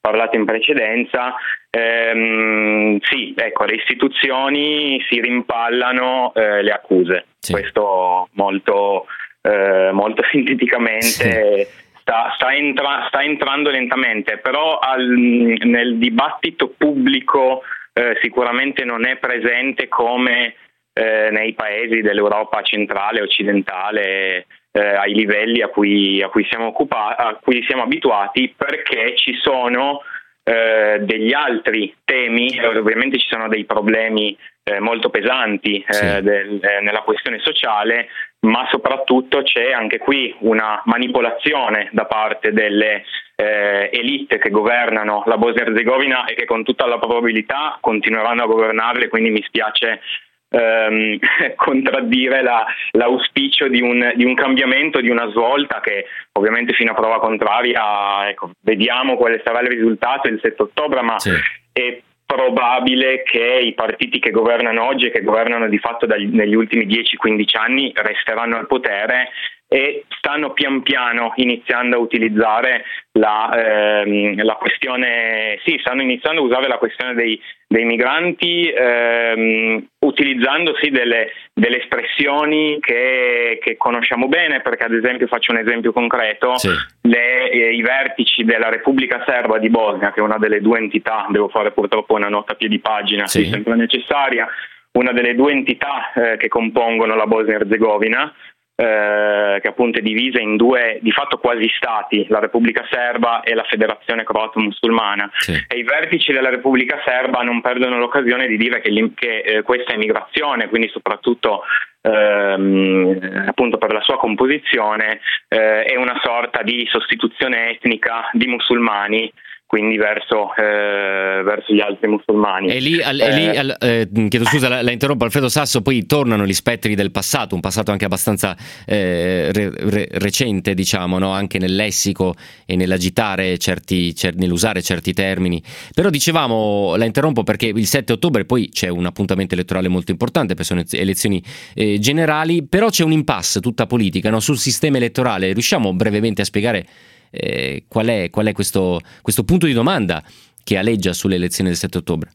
parlato 0.00 0.36
in 0.36 0.44
precedenza. 0.44 1.34
Ehm, 1.70 2.98
sì, 3.00 3.34
ecco, 3.36 3.64
le 3.64 3.74
istituzioni 3.74 5.02
si 5.08 5.20
rimpallano 5.20 6.32
eh, 6.34 6.62
le 6.62 6.70
accuse, 6.70 7.26
sì. 7.38 7.52
questo 7.52 8.28
molto, 8.32 9.06
eh, 9.42 9.90
molto 9.92 10.22
sinteticamente. 10.30 11.06
Sì. 11.06 11.84
Sta, 12.06 12.32
sta, 12.36 12.54
entra, 12.54 13.06
sta, 13.08 13.20
entrando 13.20 13.68
lentamente, 13.68 14.38
però 14.38 14.78
al, 14.78 15.04
nel 15.08 15.96
dibattito 15.98 16.72
pubblico 16.76 17.62
eh, 17.98 18.18
sicuramente 18.20 18.84
non 18.84 19.06
è 19.06 19.16
presente 19.16 19.88
come 19.88 20.54
eh, 20.92 21.30
nei 21.30 21.54
paesi 21.54 22.02
dell'Europa 22.02 22.60
centrale 22.60 23.20
e 23.20 23.22
occidentale 23.22 24.46
eh, 24.70 24.80
ai 24.80 25.14
livelli 25.14 25.62
a 25.62 25.68
cui, 25.68 26.22
a, 26.22 26.28
cui 26.28 26.46
occupa- 26.58 27.16
a 27.16 27.38
cui, 27.40 27.64
siamo 27.64 27.84
abituati 27.84 28.52
perché 28.54 29.16
ci 29.16 29.34
sono 29.40 30.02
eh, 30.44 30.98
degli 31.00 31.32
altri 31.32 31.96
temi, 32.04 32.58
ovviamente 32.62 33.18
ci 33.18 33.28
sono 33.30 33.48
dei 33.48 33.64
problemi 33.64 34.36
eh, 34.62 34.78
molto 34.78 35.08
pesanti 35.08 35.78
eh, 35.78 35.92
sì. 35.92 36.20
del, 36.20 36.60
nella 36.82 37.00
questione 37.00 37.38
sociale, 37.40 38.08
ma 38.40 38.66
soprattutto 38.70 39.42
c'è 39.42 39.72
anche 39.72 39.96
qui 39.96 40.34
una 40.40 40.82
manipolazione 40.84 41.88
da 41.92 42.04
parte 42.04 42.52
delle 42.52 43.04
eh, 43.36 43.90
elite 43.92 44.38
che 44.38 44.50
governano 44.50 45.22
la 45.26 45.36
Bosnia-Herzegovina 45.36 46.24
e 46.24 46.34
che 46.34 46.46
con 46.46 46.64
tutta 46.64 46.86
la 46.86 46.98
probabilità 46.98 47.78
continueranno 47.80 48.42
a 48.42 48.46
governarle, 48.46 49.08
quindi 49.08 49.30
mi 49.30 49.42
spiace 49.42 50.00
ehm, 50.48 51.18
contraddire 51.54 52.42
la, 52.42 52.66
l'auspicio 52.92 53.68
di 53.68 53.82
un, 53.82 54.12
di 54.16 54.24
un, 54.24 54.34
cambiamento, 54.34 55.00
di 55.00 55.10
una 55.10 55.28
svolta 55.30 55.80
che 55.80 56.06
ovviamente 56.32 56.72
fino 56.72 56.92
a 56.92 56.94
prova 56.94 57.20
contraria, 57.20 58.28
ecco, 58.28 58.52
vediamo 58.62 59.16
quale 59.16 59.42
sarà 59.44 59.60
il 59.60 59.68
risultato 59.68 60.28
il 60.28 60.40
7 60.42 60.62
ottobre, 60.62 61.02
ma 61.02 61.18
sì. 61.18 61.30
è 61.72 62.00
probabile 62.24 63.22
che 63.22 63.60
i 63.62 63.72
partiti 63.74 64.18
che 64.18 64.32
governano 64.32 64.84
oggi 64.84 65.06
e 65.06 65.10
che 65.10 65.22
governano 65.22 65.68
di 65.68 65.78
fatto 65.78 66.06
dagli, 66.06 66.26
negli 66.34 66.54
ultimi 66.54 66.84
10-15 66.86 67.56
anni 67.56 67.92
resteranno 67.94 68.56
al 68.56 68.66
potere 68.66 69.30
e 69.68 70.04
stanno 70.18 70.52
pian 70.52 70.82
piano 70.82 71.32
iniziando 71.36 71.96
a 71.96 72.00
utilizzare 72.00 72.84
la, 73.12 74.02
ehm, 74.02 74.42
la 74.44 74.54
questione, 74.54 75.58
sì, 75.64 75.76
stanno 75.80 76.02
iniziando 76.02 76.40
a 76.40 76.44
usare 76.44 76.68
la 76.68 76.78
questione 76.78 77.14
dei, 77.14 77.40
dei 77.66 77.84
migranti 77.84 78.68
ehm, 78.68 79.84
utilizzando 80.00 80.76
sì 80.80 80.90
delle, 80.90 81.30
delle 81.52 81.78
espressioni 81.80 82.78
che, 82.80 83.58
che, 83.60 83.76
conosciamo 83.76 84.28
bene, 84.28 84.60
perché 84.60 84.84
ad 84.84 84.94
esempio 84.94 85.26
faccio 85.26 85.50
un 85.50 85.58
esempio 85.58 85.92
concreto, 85.92 86.56
sì. 86.58 86.70
le, 87.02 87.50
eh, 87.50 87.74
i 87.74 87.82
vertici 87.82 88.44
della 88.44 88.68
Repubblica 88.68 89.24
Serba 89.26 89.58
di 89.58 89.68
Bosnia, 89.68 90.12
che 90.12 90.20
è 90.20 90.22
una 90.22 90.38
delle 90.38 90.60
due 90.60 90.78
entità, 90.78 91.26
devo 91.30 91.48
fare 91.48 91.72
purtroppo 91.72 92.14
una 92.14 92.28
nota 92.28 92.52
a 92.52 92.56
piedi 92.56 92.78
pagina, 92.78 93.26
sì. 93.26 93.46
sempre 93.46 93.74
necessaria, 93.74 94.46
una 94.92 95.12
delle 95.12 95.34
due 95.34 95.52
entità 95.52 96.12
eh, 96.12 96.36
che 96.36 96.48
compongono 96.48 97.16
la 97.16 97.26
Bosnia-Herzegovina, 97.26 98.32
eh, 98.78 99.58
che 99.62 99.68
appunto 99.68 99.98
è 99.98 100.02
divisa 100.02 100.38
in 100.38 100.56
due 100.56 100.98
di 101.00 101.10
fatto 101.10 101.38
quasi 101.38 101.66
stati, 101.76 102.26
la 102.28 102.40
Repubblica 102.40 102.86
Serba 102.90 103.40
e 103.40 103.54
la 103.54 103.64
Federazione 103.64 104.22
Croata 104.22 104.60
Musulmana. 104.60 105.30
Sì. 105.34 105.52
E 105.66 105.78
i 105.78 105.82
vertici 105.82 106.32
della 106.32 106.50
Repubblica 106.50 107.00
Serba 107.04 107.40
non 107.40 107.62
perdono 107.62 107.96
l'occasione 107.98 108.46
di 108.46 108.58
dire 108.58 108.82
che, 108.82 108.90
che 109.14 109.38
eh, 109.38 109.62
questa 109.62 109.94
immigrazione, 109.94 110.68
quindi 110.68 110.88
soprattutto 110.88 111.62
ehm, 112.02 113.44
appunto 113.48 113.78
per 113.78 113.92
la 113.92 114.02
sua 114.02 114.18
composizione, 114.18 115.20
eh, 115.48 115.84
è 115.84 115.96
una 115.96 116.20
sorta 116.22 116.62
di 116.62 116.86
sostituzione 116.90 117.70
etnica 117.70 118.28
di 118.32 118.46
musulmani 118.46 119.32
quindi 119.66 119.96
verso, 119.96 120.54
eh, 120.54 121.42
verso, 121.42 121.72
gli 121.72 121.80
altri 121.80 122.08
musulmani. 122.08 122.68
E 122.68 122.78
lì, 122.78 123.02
al, 123.02 123.18
eh, 123.18 123.34
lì 123.34 123.56
al, 123.56 123.76
eh, 123.80 124.08
chiedo 124.28 124.44
scusa, 124.44 124.68
la, 124.68 124.80
la, 124.80 124.92
interrompo 124.92 125.24
Alfredo 125.24 125.48
Sasso, 125.48 125.82
poi 125.82 126.06
tornano 126.06 126.46
gli 126.46 126.52
spettri 126.52 126.94
del 126.94 127.10
passato, 127.10 127.56
un 127.56 127.60
passato 127.60 127.90
anche 127.90 128.04
abbastanza 128.04 128.56
eh, 128.86 129.50
re, 129.52 129.72
re, 129.74 130.08
recente, 130.12 130.72
diciamo, 130.72 131.18
no? 131.18 131.32
anche 131.32 131.58
nel 131.58 131.74
lessico 131.74 132.34
e 132.64 132.76
nell'agitare 132.76 133.58
certi, 133.58 134.14
cer- 134.14 134.36
nell'usare 134.36 134.82
certi 134.82 135.12
termini. 135.12 135.60
Però 135.92 136.10
dicevamo, 136.10 136.94
la 136.94 137.04
interrompo 137.04 137.42
perché 137.42 137.66
il 137.66 137.86
7 137.86 138.12
ottobre 138.12 138.44
poi 138.44 138.68
c'è 138.68 138.86
un 138.86 139.04
appuntamento 139.04 139.54
elettorale 139.54 139.88
molto 139.88 140.12
importante, 140.12 140.54
perché 140.54 140.64
sono 140.64 140.84
elezioni 140.92 141.42
eh, 141.74 141.98
generali, 141.98 142.64
però 142.64 142.88
c'è 142.88 143.02
un 143.02 143.12
impasse 143.12 143.58
tutta 143.58 143.86
politica 143.86 144.30
no? 144.30 144.38
sul 144.38 144.58
sistema 144.58 144.98
elettorale. 144.98 145.52
Riusciamo 145.52 145.92
brevemente 145.92 146.42
a 146.42 146.44
spiegare 146.44 146.86
eh, 147.30 147.84
qual 147.88 148.06
è, 148.06 148.30
qual 148.30 148.46
è 148.46 148.52
questo, 148.52 149.00
questo 149.22 149.44
punto 149.44 149.66
di 149.66 149.72
domanda 149.72 150.22
che 150.64 150.76
aleggia 150.76 151.12
sulle 151.12 151.36
elezioni 151.36 151.70
del 151.70 151.78
7 151.78 151.98
ottobre? 151.98 152.30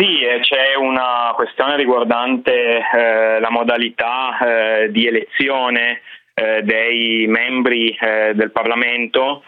Sì, 0.00 0.20
eh, 0.20 0.38
c'è 0.40 0.76
una 0.76 1.32
questione 1.34 1.76
riguardante 1.76 2.52
eh, 2.52 3.40
la 3.40 3.50
modalità 3.50 4.38
eh, 4.38 4.92
di 4.92 5.06
elezione 5.06 6.02
eh, 6.34 6.62
dei 6.62 7.26
membri 7.26 7.90
eh, 8.00 8.32
del 8.34 8.52
Parlamento, 8.52 9.42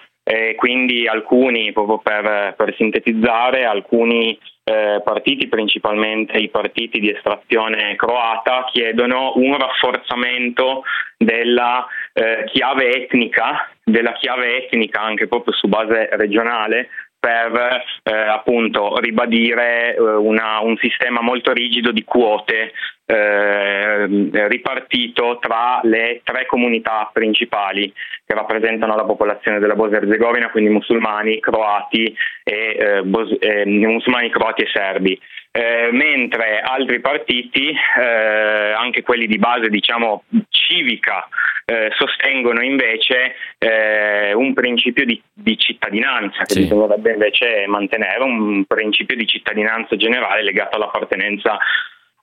quindi 0.55 1.09
alcuni, 1.09 1.73
proprio 1.73 1.99
per, 1.99 2.55
per 2.57 2.73
sintetizzare, 2.77 3.65
alcuni 3.65 4.39
eh, 4.65 5.01
partiti, 5.03 5.49
principalmente 5.49 6.39
i 6.39 6.49
partiti 6.49 7.01
di 7.01 7.11
estrazione 7.11 7.97
croata, 7.97 8.65
chiedono 8.71 9.33
un 9.37 9.57
rafforzamento 9.57 10.83
della 11.17 11.87
eh, 12.13 12.45
chiave 12.47 12.93
etnica, 12.95 13.71
della 13.83 14.13
chiave 14.13 14.65
etnica 14.65 15.01
anche 15.01 15.27
proprio 15.27 15.55
su 15.55 15.69
base 15.69 16.09
regionale 16.13 16.89
per 17.21 17.83
eh, 18.03 18.13
appunto 18.13 18.99
ribadire 18.99 19.95
eh, 19.95 20.01
una, 20.01 20.61
un 20.61 20.77
sistema 20.79 21.21
molto 21.21 21.53
rigido 21.53 21.93
di 21.93 22.03
quote 22.03 22.73
eh, 23.05 24.07
ripartito 24.49 25.39
tra 25.39 25.81
le 25.83 26.23
tre 26.25 26.47
comunità 26.47 27.11
principali 27.13 27.93
che 28.25 28.35
rappresentano 28.35 28.97
la 28.97 29.05
popolazione 29.05 29.59
della 29.59 29.75
Bosnia-Herzegovina, 29.75 30.51
quindi 30.51 30.71
musulmani, 30.71 31.41
croati 31.41 32.17
e 32.45 32.77
eh, 32.79 33.03
bos- 33.03 33.37
eh, 33.39 33.67
musulmani, 33.67 34.31
croati 34.31 34.63
e 34.63 34.71
serbi. 34.73 35.21
Eh, 35.53 35.91
mentre 35.91 36.61
altri 36.61 37.01
partiti, 37.01 37.71
eh, 37.71 38.73
anche 38.73 39.03
quelli 39.03 39.27
di 39.27 39.37
base 39.37 39.69
diciamo 39.69 40.23
civica, 40.49 41.27
eh, 41.65 41.91
sostengono 41.97 42.63
invece 42.63 43.35
eh, 43.59 44.33
un 44.33 44.55
principio 44.55 45.05
di, 45.05 45.21
di 45.33 45.59
cittadinanza 45.59 46.45
che 46.45 46.55
sì. 46.55 46.61
bisognerebbe 46.61 47.13
invece 47.13 47.65
mantenere, 47.67 48.23
un 48.23 48.65
principio 48.65 49.17
di 49.17 49.27
cittadinanza 49.27 49.97
generale 49.97 50.45
legato 50.45 50.77
all'appartenenza 50.77 51.59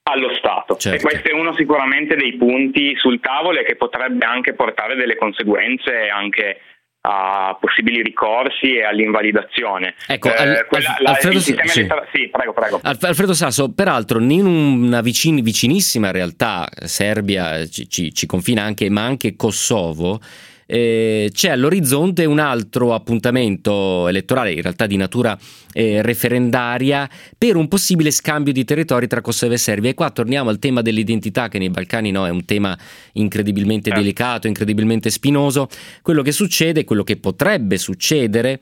allo 0.03 0.33
Stato. 0.35 0.77
Certo. 0.77 0.97
E 0.97 1.01
questo 1.01 1.29
è 1.29 1.33
uno 1.33 1.53
sicuramente 1.53 2.15
dei 2.15 2.37
punti 2.37 2.95
sul 2.95 3.19
tavolo 3.19 3.59
e 3.59 3.65
che 3.65 3.75
potrebbe 3.75 4.25
anche 4.25 4.53
portare 4.53 4.95
delle 4.95 5.17
conseguenze 5.17 6.07
anche 6.07 6.61
a 7.09 7.57
possibili 7.59 8.01
ricorsi 8.01 8.75
e 8.75 8.83
all'invalidazione. 8.83 9.95
Ecco, 10.07 10.27
al, 10.29 10.65
quella, 10.67 10.89
Alf- 10.89 10.99
la- 10.99 11.09
Alfredo, 11.11 11.39
sì. 11.39 11.51
elettorale- 11.57 12.07
sì, 12.13 12.27
prego, 12.29 12.51
prego. 12.53 12.79
Alf- 12.83 13.03
Alfredo 13.03 13.33
Sasso, 13.33 13.71
peraltro 13.71 14.19
in 14.19 14.45
una 14.45 14.99
vicin- 15.01 15.41
vicinissima 15.41 16.11
realtà, 16.11 16.67
Serbia 16.83 17.65
ci, 17.67 17.87
ci- 17.89 18.13
ci 18.13 18.25
confina 18.25 18.63
anche, 18.63 18.89
ma 18.89 19.03
anche 19.05 19.35
Kosovo, 19.37 20.19
eh, 20.67 21.29
c'è 21.33 21.49
all'orizzonte 21.49 22.25
un 22.25 22.39
altro 22.39 22.93
appuntamento 22.93 24.07
elettorale, 24.07 24.51
in 24.51 24.61
realtà 24.61 24.85
di 24.85 24.97
natura 24.97 25.37
eh, 25.73 26.01
referendaria, 26.01 27.09
per 27.37 27.55
un 27.55 27.67
possibile 27.67 28.11
scambio 28.11 28.53
di 28.53 28.63
territori 28.63 29.07
tra 29.07 29.21
Kosovo 29.21 29.53
e 29.53 29.57
Serbia. 29.57 29.89
E 29.89 29.93
qua 29.93 30.11
torniamo 30.11 30.49
al 30.49 30.59
tema 30.59 30.81
dell'identità, 30.81 31.47
che 31.47 31.57
nei 31.57 31.69
Balcani 31.69 32.11
no, 32.11 32.27
è 32.27 32.29
un 32.29 32.45
tema 32.45 32.77
incredibilmente 33.13 33.89
delicato, 33.89 34.47
incredibilmente 34.47 35.09
spinoso. 35.09 35.67
Quello 36.01 36.21
che 36.21 36.31
succede, 36.31 36.83
quello 36.83 37.03
che 37.03 37.17
potrebbe 37.17 37.77
succedere, 37.77 38.59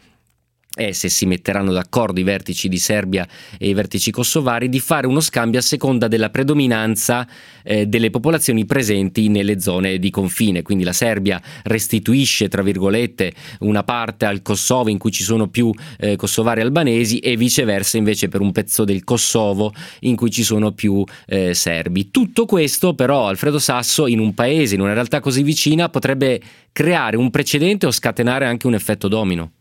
è 0.75 0.91
se 0.91 1.09
si 1.09 1.25
metteranno 1.25 1.71
d'accordo 1.71 2.19
i 2.19 2.23
vertici 2.23 2.67
di 2.67 2.77
Serbia 2.77 3.27
e 3.57 3.69
i 3.69 3.73
vertici 3.73 4.11
kosovari 4.11 4.69
di 4.69 4.79
fare 4.79 5.07
uno 5.07 5.21
scambio 5.21 5.59
a 5.59 5.63
seconda 5.63 6.07
della 6.07 6.29
predominanza 6.29 7.27
eh, 7.63 7.87
delle 7.87 8.09
popolazioni 8.09 8.65
presenti 8.65 9.29
nelle 9.29 9.59
zone 9.59 9.97
di 9.97 10.09
confine. 10.09 10.61
Quindi 10.61 10.83
la 10.83 10.93
Serbia 10.93 11.41
restituisce, 11.63 12.49
tra 12.49 12.61
virgolette, 12.61 13.33
una 13.59 13.83
parte 13.83 14.25
al 14.25 14.41
Kosovo 14.41 14.89
in 14.89 14.97
cui 14.97 15.11
ci 15.11 15.23
sono 15.23 15.47
più 15.47 15.71
eh, 15.97 16.17
kosovari 16.17 16.61
albanesi 16.61 17.19
e 17.19 17.37
viceversa 17.37 17.97
invece 17.97 18.27
per 18.27 18.41
un 18.41 18.51
pezzo 18.51 18.83
del 18.83 19.03
Kosovo 19.03 19.73
in 20.01 20.15
cui 20.15 20.29
ci 20.29 20.43
sono 20.43 20.73
più 20.73 21.03
eh, 21.25 21.53
serbi. 21.53 22.11
Tutto 22.11 22.45
questo 22.45 22.93
però 22.93 23.29
Alfredo 23.29 23.59
Sasso 23.59 24.07
in 24.07 24.19
un 24.19 24.33
paese, 24.33 24.75
in 24.75 24.81
una 24.81 24.93
realtà 24.93 25.21
così 25.21 25.41
vicina, 25.41 25.87
potrebbe 25.87 26.41
creare 26.73 27.15
un 27.15 27.29
precedente 27.29 27.85
o 27.85 27.91
scatenare 27.91 28.45
anche 28.45 28.67
un 28.67 28.73
effetto 28.73 29.07
domino. 29.07 29.51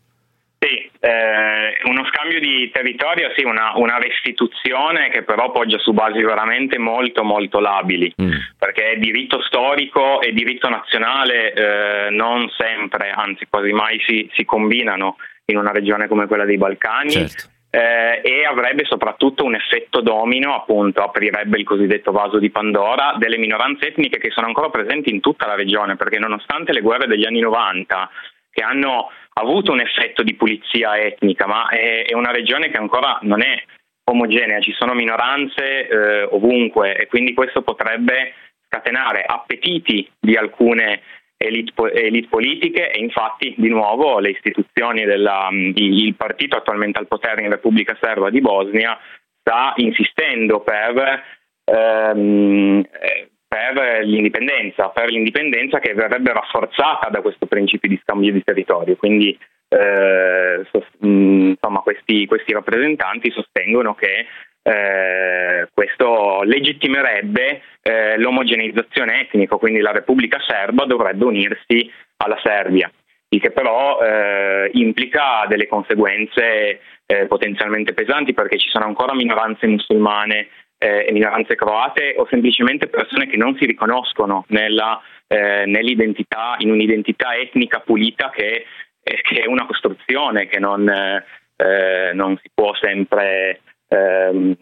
Scambio 2.25 2.39
di 2.39 2.71
territorio, 2.71 3.31
sì, 3.35 3.43
una, 3.43 3.73
una 3.75 3.99
restituzione 3.99 5.09
che 5.09 5.21
però 5.21 5.51
poggia 5.51 5.77
su 5.77 5.93
basi 5.93 6.23
veramente 6.23 6.79
molto 6.79 7.23
molto 7.23 7.59
labili, 7.59 8.11
perché 8.57 8.93
è 8.93 8.97
diritto 8.97 9.43
storico 9.43 10.21
e 10.21 10.33
diritto 10.33 10.67
nazionale 10.67 11.53
eh, 11.53 12.09
non 12.09 12.49
sempre, 12.57 13.11
anzi 13.11 13.45
quasi 13.47 13.71
mai 13.71 14.01
si, 14.07 14.27
si 14.33 14.43
combinano 14.43 15.17
in 15.45 15.57
una 15.57 15.71
regione 15.71 16.07
come 16.07 16.25
quella 16.25 16.45
dei 16.45 16.57
Balcani. 16.57 17.11
Certo. 17.11 17.49
eh, 17.69 18.21
e 18.23 18.45
avrebbe 18.45 18.85
soprattutto 18.85 19.43
un 19.43 19.53
effetto 19.53 20.01
domino, 20.01 20.55
appunto, 20.55 21.03
aprirebbe 21.03 21.59
il 21.59 21.65
cosiddetto 21.65 22.11
vaso 22.11 22.39
di 22.39 22.49
Pandora 22.49 23.15
delle 23.19 23.37
minoranze 23.37 23.89
etniche 23.89 24.17
che 24.17 24.31
sono 24.31 24.47
ancora 24.47 24.69
presenti 24.69 25.11
in 25.11 25.19
tutta 25.19 25.45
la 25.45 25.55
regione, 25.55 25.95
perché 25.95 26.17
nonostante 26.17 26.73
le 26.73 26.81
guerre 26.81 27.05
degli 27.05 27.25
anni 27.25 27.41
90 27.41 28.09
che 28.49 28.63
hanno 28.63 29.11
avuto 29.37 29.71
un 29.71 29.79
effetto 29.79 30.23
di 30.23 30.35
pulizia 30.35 30.97
etnica, 30.97 31.45
ma 31.45 31.69
è, 31.69 32.05
è 32.05 32.13
una 32.13 32.31
regione 32.31 32.69
che 32.69 32.77
ancora 32.77 33.19
non 33.21 33.41
è 33.41 33.63
omogenea, 34.05 34.59
ci 34.59 34.73
sono 34.73 34.93
minoranze 34.93 35.87
eh, 35.87 36.23
ovunque 36.23 36.95
e 36.95 37.07
quindi 37.07 37.33
questo 37.33 37.61
potrebbe 37.63 38.33
scatenare 38.67 39.23
appetiti 39.25 40.09
di 40.19 40.35
alcune 40.35 41.01
elite, 41.37 41.73
elite 41.93 42.27
politiche 42.27 42.91
e 42.91 42.99
infatti 42.99 43.53
di 43.57 43.67
nuovo 43.67 44.19
le 44.19 44.29
istituzioni 44.29 45.03
della, 45.05 45.49
di- 45.51 46.05
il 46.05 46.15
partito 46.15 46.57
attualmente 46.57 46.99
al 46.99 47.07
potere 47.07 47.41
in 47.41 47.49
Repubblica 47.49 47.97
Serba 47.99 48.29
di 48.29 48.41
Bosnia 48.41 48.97
sta 49.39 49.73
insistendo 49.77 50.61
per 50.61 51.23
ehm, 51.65 52.85
eh, 53.01 53.29
per 53.55 54.03
l'indipendenza, 54.03 54.89
per 54.89 55.09
l'indipendenza 55.09 55.79
che 55.79 55.93
verrebbe 55.93 56.33
rafforzata 56.33 57.09
da 57.09 57.21
questo 57.21 57.45
principio 57.45 57.89
di 57.89 57.99
scambio 58.01 58.31
di 58.31 58.43
territorio. 58.43 58.95
Quindi 58.95 59.37
eh, 59.67 60.65
sos- 60.71 60.99
mh, 60.99 61.49
insomma, 61.49 61.79
questi, 61.79 62.25
questi 62.25 62.53
rappresentanti 62.53 63.31
sostengono 63.31 63.95
che 63.95 64.25
eh, 64.61 65.67
questo 65.73 66.41
legittimerebbe 66.43 67.61
eh, 67.81 68.17
l'omogeneizzazione 68.17 69.21
etnica, 69.21 69.57
quindi 69.57 69.79
la 69.79 69.91
Repubblica 69.91 70.39
Serba 70.45 70.85
dovrebbe 70.85 71.25
unirsi 71.25 71.91
alla 72.17 72.39
Serbia, 72.41 72.91
il 73.29 73.39
che 73.39 73.51
però 73.51 73.99
eh, 74.01 74.69
implica 74.73 75.45
delle 75.47 75.67
conseguenze 75.67 76.79
eh, 77.05 77.25
potenzialmente 77.27 77.93
pesanti 77.93 78.33
perché 78.33 78.57
ci 78.57 78.69
sono 78.69 78.85
ancora 78.85 79.13
minoranze 79.13 79.67
musulmane 79.67 80.47
eh, 80.85 81.11
minoranze 81.11 81.55
croate 81.55 82.13
o 82.15 82.27
semplicemente 82.29 82.87
persone 82.87 83.25
che 83.25 83.37
non 83.37 83.55
si 83.57 83.65
riconoscono 83.65 84.45
nella, 84.49 85.01
eh, 85.27 85.65
nell'identità, 85.65 86.55
in 86.59 86.69
un'identità 86.69 87.35
etnica 87.35 87.79
pulita 87.79 88.29
che, 88.29 88.65
eh, 89.01 89.21
che 89.23 89.41
è 89.41 89.47
una 89.47 89.65
costruzione 89.65 90.45
che 90.45 90.59
non, 90.59 90.87
eh, 90.87 91.23
eh, 91.55 92.13
non 92.13 92.37
si 92.37 92.51
può 92.53 92.75
sempre 92.75 93.61
ehm, 93.87 94.55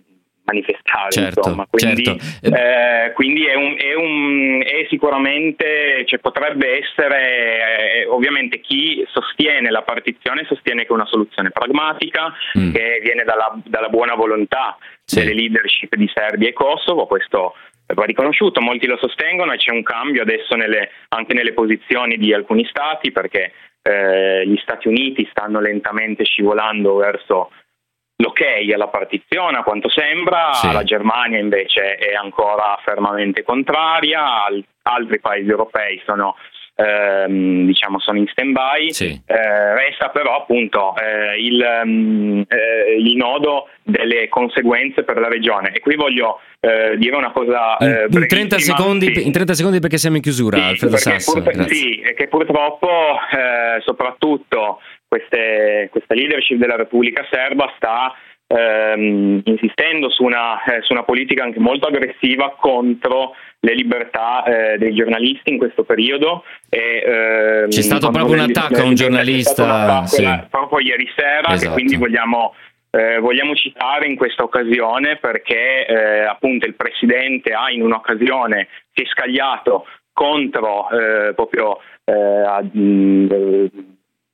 manifestare. 0.46 1.12
Certo, 1.12 1.40
insomma. 1.40 1.68
Quindi, 1.70 2.04
certo. 2.04 2.56
eh, 2.56 3.12
quindi 3.14 3.46
è, 3.46 3.56
un, 3.56 3.76
è, 3.78 3.94
un- 3.94 4.62
è 4.64 4.86
sicuramente, 4.90 6.04
cioè, 6.06 6.20
potrebbe 6.20 6.80
essere, 6.80 8.02
eh, 8.02 8.06
ovviamente 8.08 8.60
chi 8.60 9.04
sostiene 9.12 9.70
la 9.70 9.82
partizione 9.84 10.44
sostiene 10.46 10.82
che 10.84 10.90
è 10.90 10.94
una 10.94 11.06
soluzione 11.06 11.50
pragmatica, 11.50 12.34
Mm. 12.58 12.72
che 12.74 13.00
viene 13.04 13.24
dalla, 13.24 13.52
dalla 13.66 13.90
buona 13.90 14.16
volontà 14.16 14.78
delle 15.06 15.34
leadership 15.34 15.96
di 15.96 16.10
Serbia 16.14 16.50
e 16.50 16.54
Kosovo, 16.54 17.06
questo 17.08 17.56
va 17.94 18.06
riconosciuto, 18.06 18.62
molti 18.62 18.86
lo 18.88 18.98
sostengono 18.98 19.52
e 19.54 19.58
c'è 19.58 19.72
un 19.72 19.84
cambio 19.84 20.22
adesso 20.22 20.56
nelle- 20.56 20.90
anche 21.10 21.34
nelle 21.34 21.54
posizioni 21.54 22.18
di 22.18 22.34
alcuni 22.34 22.66
stati 22.66 23.12
perché 23.12 23.52
eh, 23.86 24.48
gli 24.48 24.58
Stati 24.62 24.88
Uniti 24.88 25.28
stanno 25.32 25.60
lentamente 25.60 26.24
scivolando 26.24 26.96
verso 26.96 27.52
l'ok 28.24 28.42
alla 28.74 28.88
partizione, 28.88 29.58
a 29.58 29.64
quanto 29.64 29.90
sembra, 29.90 30.54
Sì. 30.54 30.72
la 30.72 30.84
Germania 30.84 31.40
invece 31.40 31.96
è 31.96 32.14
ancora 32.14 32.78
fermamente 32.84 33.44
contraria, 33.44 34.46
al- 34.46 34.64
altri 34.84 35.20
paesi 35.20 35.50
europei 35.50 36.02
sono, 36.06 36.36
ehm, 36.76 37.66
diciamo, 37.66 38.00
sono 38.00 38.18
in 38.18 38.28
stand-by, 38.28 38.92
Eh, 39.26 39.74
resta 39.76 40.10
però 40.10 40.36
appunto 40.38 40.94
eh, 40.96 41.40
il, 41.42 41.82
mm, 41.86 42.42
eh, 42.48 42.96
il 43.00 43.16
nodo 43.16 43.68
delle 43.84 44.28
conseguenze 44.30 45.04
per 45.04 45.20
la 45.20 45.28
regione 45.28 45.72
e 45.74 45.80
qui 45.80 45.96
voglio 45.96 46.40
eh, 46.60 46.96
dire 46.98 47.16
una 47.16 47.32
cosa 47.32 47.78
eh, 47.78 48.06
In 48.10 48.28
30, 48.28 48.28
brevissima. 48.56 48.78
secondi, 48.78 49.14
Sì. 49.14 49.26
in 49.26 49.32
30 49.32 49.54
secondi 49.54 49.80
perché 49.80 49.98
siamo 49.98 50.16
in 50.16 50.22
chiusura, 50.22 50.58
Alfredo 50.68 50.96
Perché 50.96 51.20
Sasso. 51.20 51.42
pur- 51.42 51.66
sì, 51.68 52.02
che 52.16 52.28
purtroppo 52.28 52.88
eh, 52.88 53.82
soprattutto 53.82 54.80
queste- 55.08 55.90
questa 55.92 56.14
leadership 56.16 56.58
della 56.58 56.76
Repubblica 56.78 57.26
Serba 57.30 57.72
sta 57.76 58.14
ehm, 58.48 59.42
insistendo 59.46 60.10
su 60.10 60.24
una, 60.24 60.60
su 60.82 60.94
una 60.94 61.04
politica 61.04 61.44
anche 61.44 61.60
molto 61.60 61.88
aggressiva 61.88 62.56
contro 62.60 63.36
le 63.66 63.76
libertà 63.76 64.44
eh, 64.44 64.78
dei 64.78 64.94
giornalisti 64.94 65.50
in 65.50 65.58
questo 65.58 65.84
periodo. 65.84 66.44
E, 66.70 67.04
ehm, 67.06 67.70
C'è 67.70 67.82
stato 67.82 68.10
proprio 68.10 68.36
un 68.36 68.50
attacco 68.50 68.82
a 68.82 68.84
un 68.84 68.94
giornalista, 68.94 70.06
sì. 70.06 70.28
proprio 70.50 70.80
ieri 70.80 71.10
sera 71.16 71.54
Esatto. 71.54 71.68
che 71.68 71.74
quindi 71.74 71.96
vogliamo 71.96 72.54
eh, 72.96 73.18
vogliamo 73.20 73.56
citare 73.56 74.06
in 74.06 74.16
questa 74.16 74.44
occasione 74.44 75.18
perché 75.18 75.86
eh, 75.88 76.26
appunto 76.26 76.68
il 76.68 76.76
Presidente 76.76 77.52
ha 77.52 77.72
in 77.72 77.82
un'occasione 77.82 78.68
si 78.94 79.02
è 79.02 79.08
scagliato 79.08 79.88
contro 80.12 80.90
eh, 80.92 81.34
proprio 81.34 81.80
eh, 82.04 82.14
ha, 82.14 82.62
mh, 82.62 83.28
eh, 83.32 83.72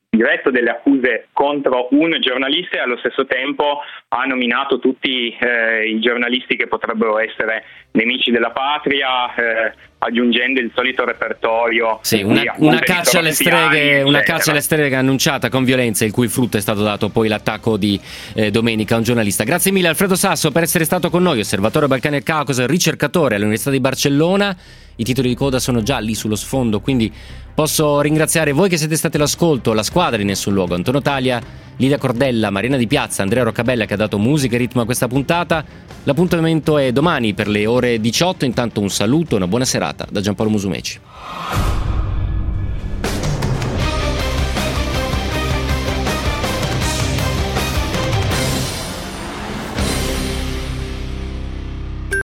diretto 0.09 0.49
delle 0.49 0.71
accuse 0.71 1.27
contro 1.33 1.87
un 1.91 2.17
giornalista 2.19 2.77
e 2.77 2.79
allo 2.79 2.97
stesso 2.97 3.25
tempo 3.25 3.81
ha 4.09 4.23
nominato 4.25 4.79
tutti 4.79 5.35
eh, 5.39 5.87
i 5.87 5.99
giornalisti 5.99 6.55
che 6.55 6.67
potrebbero 6.67 7.19
essere 7.19 7.63
nemici 7.91 8.31
della 8.31 8.51
patria 8.51 9.33
eh, 9.35 9.73
aggiungendo 9.99 10.59
il 10.59 10.71
solito 10.73 11.03
repertorio 11.03 11.99
Sì, 12.01 12.21
una, 12.21 12.41
una 12.57 12.79
caccia 12.79 13.19
alle 13.19 13.33
streghe, 13.33 14.01
una 14.01 14.21
caccia 14.21 14.51
alle 14.51 14.61
streghe 14.61 14.95
annunciata 14.95 15.49
con 15.49 15.63
violenza, 15.63 16.05
il 16.05 16.11
cui 16.11 16.27
frutto 16.27 16.57
è 16.57 16.61
stato 16.61 16.83
dato 16.83 17.09
poi 17.09 17.27
l'attacco 17.27 17.77
di 17.77 17.99
eh, 18.33 18.49
domenica 18.49 18.95
a 18.95 18.97
un 18.97 19.03
giornalista. 19.03 19.43
Grazie 19.43 19.71
mille 19.71 19.89
Alfredo 19.89 20.15
Sasso 20.15 20.51
per 20.51 20.63
essere 20.63 20.85
stato 20.85 21.09
con 21.09 21.21
noi, 21.21 21.39
osservatore 21.39 21.87
Balcani 21.87 22.17
e 22.17 22.23
Caucaso, 22.23 22.65
ricercatore 22.65 23.35
all'Università 23.35 23.71
di 23.71 23.79
Barcellona. 23.79 24.55
I 24.95 25.03
titoli 25.03 25.29
di 25.29 25.35
coda 25.35 25.59
sono 25.59 25.81
già 25.81 25.99
lì 25.99 26.13
sullo 26.13 26.35
sfondo, 26.35 26.81
quindi 26.81 27.11
posso 27.53 28.01
ringraziare 28.01 28.51
voi 28.51 28.67
che 28.67 28.77
siete 28.77 28.95
stati 28.95 29.17
all'ascolto, 29.17 29.73
la 29.73 29.83
squadra 29.83 30.17
di 30.17 30.25
Nessun 30.25 30.53
Luogo, 30.53 30.75
Antonio 30.75 31.01
Taglia, 31.01 31.41
Lidia 31.79 31.97
Cordella, 31.97 32.49
Marina 32.49 32.75
Di 32.75 32.87
Piazza, 32.87 33.21
Andrea 33.23 33.43
Roccabella 33.43 33.85
che 33.85 33.93
ha 33.93 33.97
dato 33.97 34.19
musica 34.19 34.55
e 34.55 34.57
ritmo 34.57 34.81
a 34.81 34.85
questa 34.85 35.07
puntata. 35.07 35.63
L'appuntamento 36.03 36.77
è 36.77 36.91
domani 36.91 37.33
per 37.33 37.47
le 37.47 37.65
ore 37.65 38.01
18, 38.01 38.43
intanto 38.43 38.81
un 38.81 38.89
saluto 38.89 39.35
e 39.35 39.37
una 39.37 39.47
buona 39.47 39.63
serata 39.63 40.05
da 40.09 40.19
Giampaolo 40.19 40.51
Musumeci. 40.51 40.99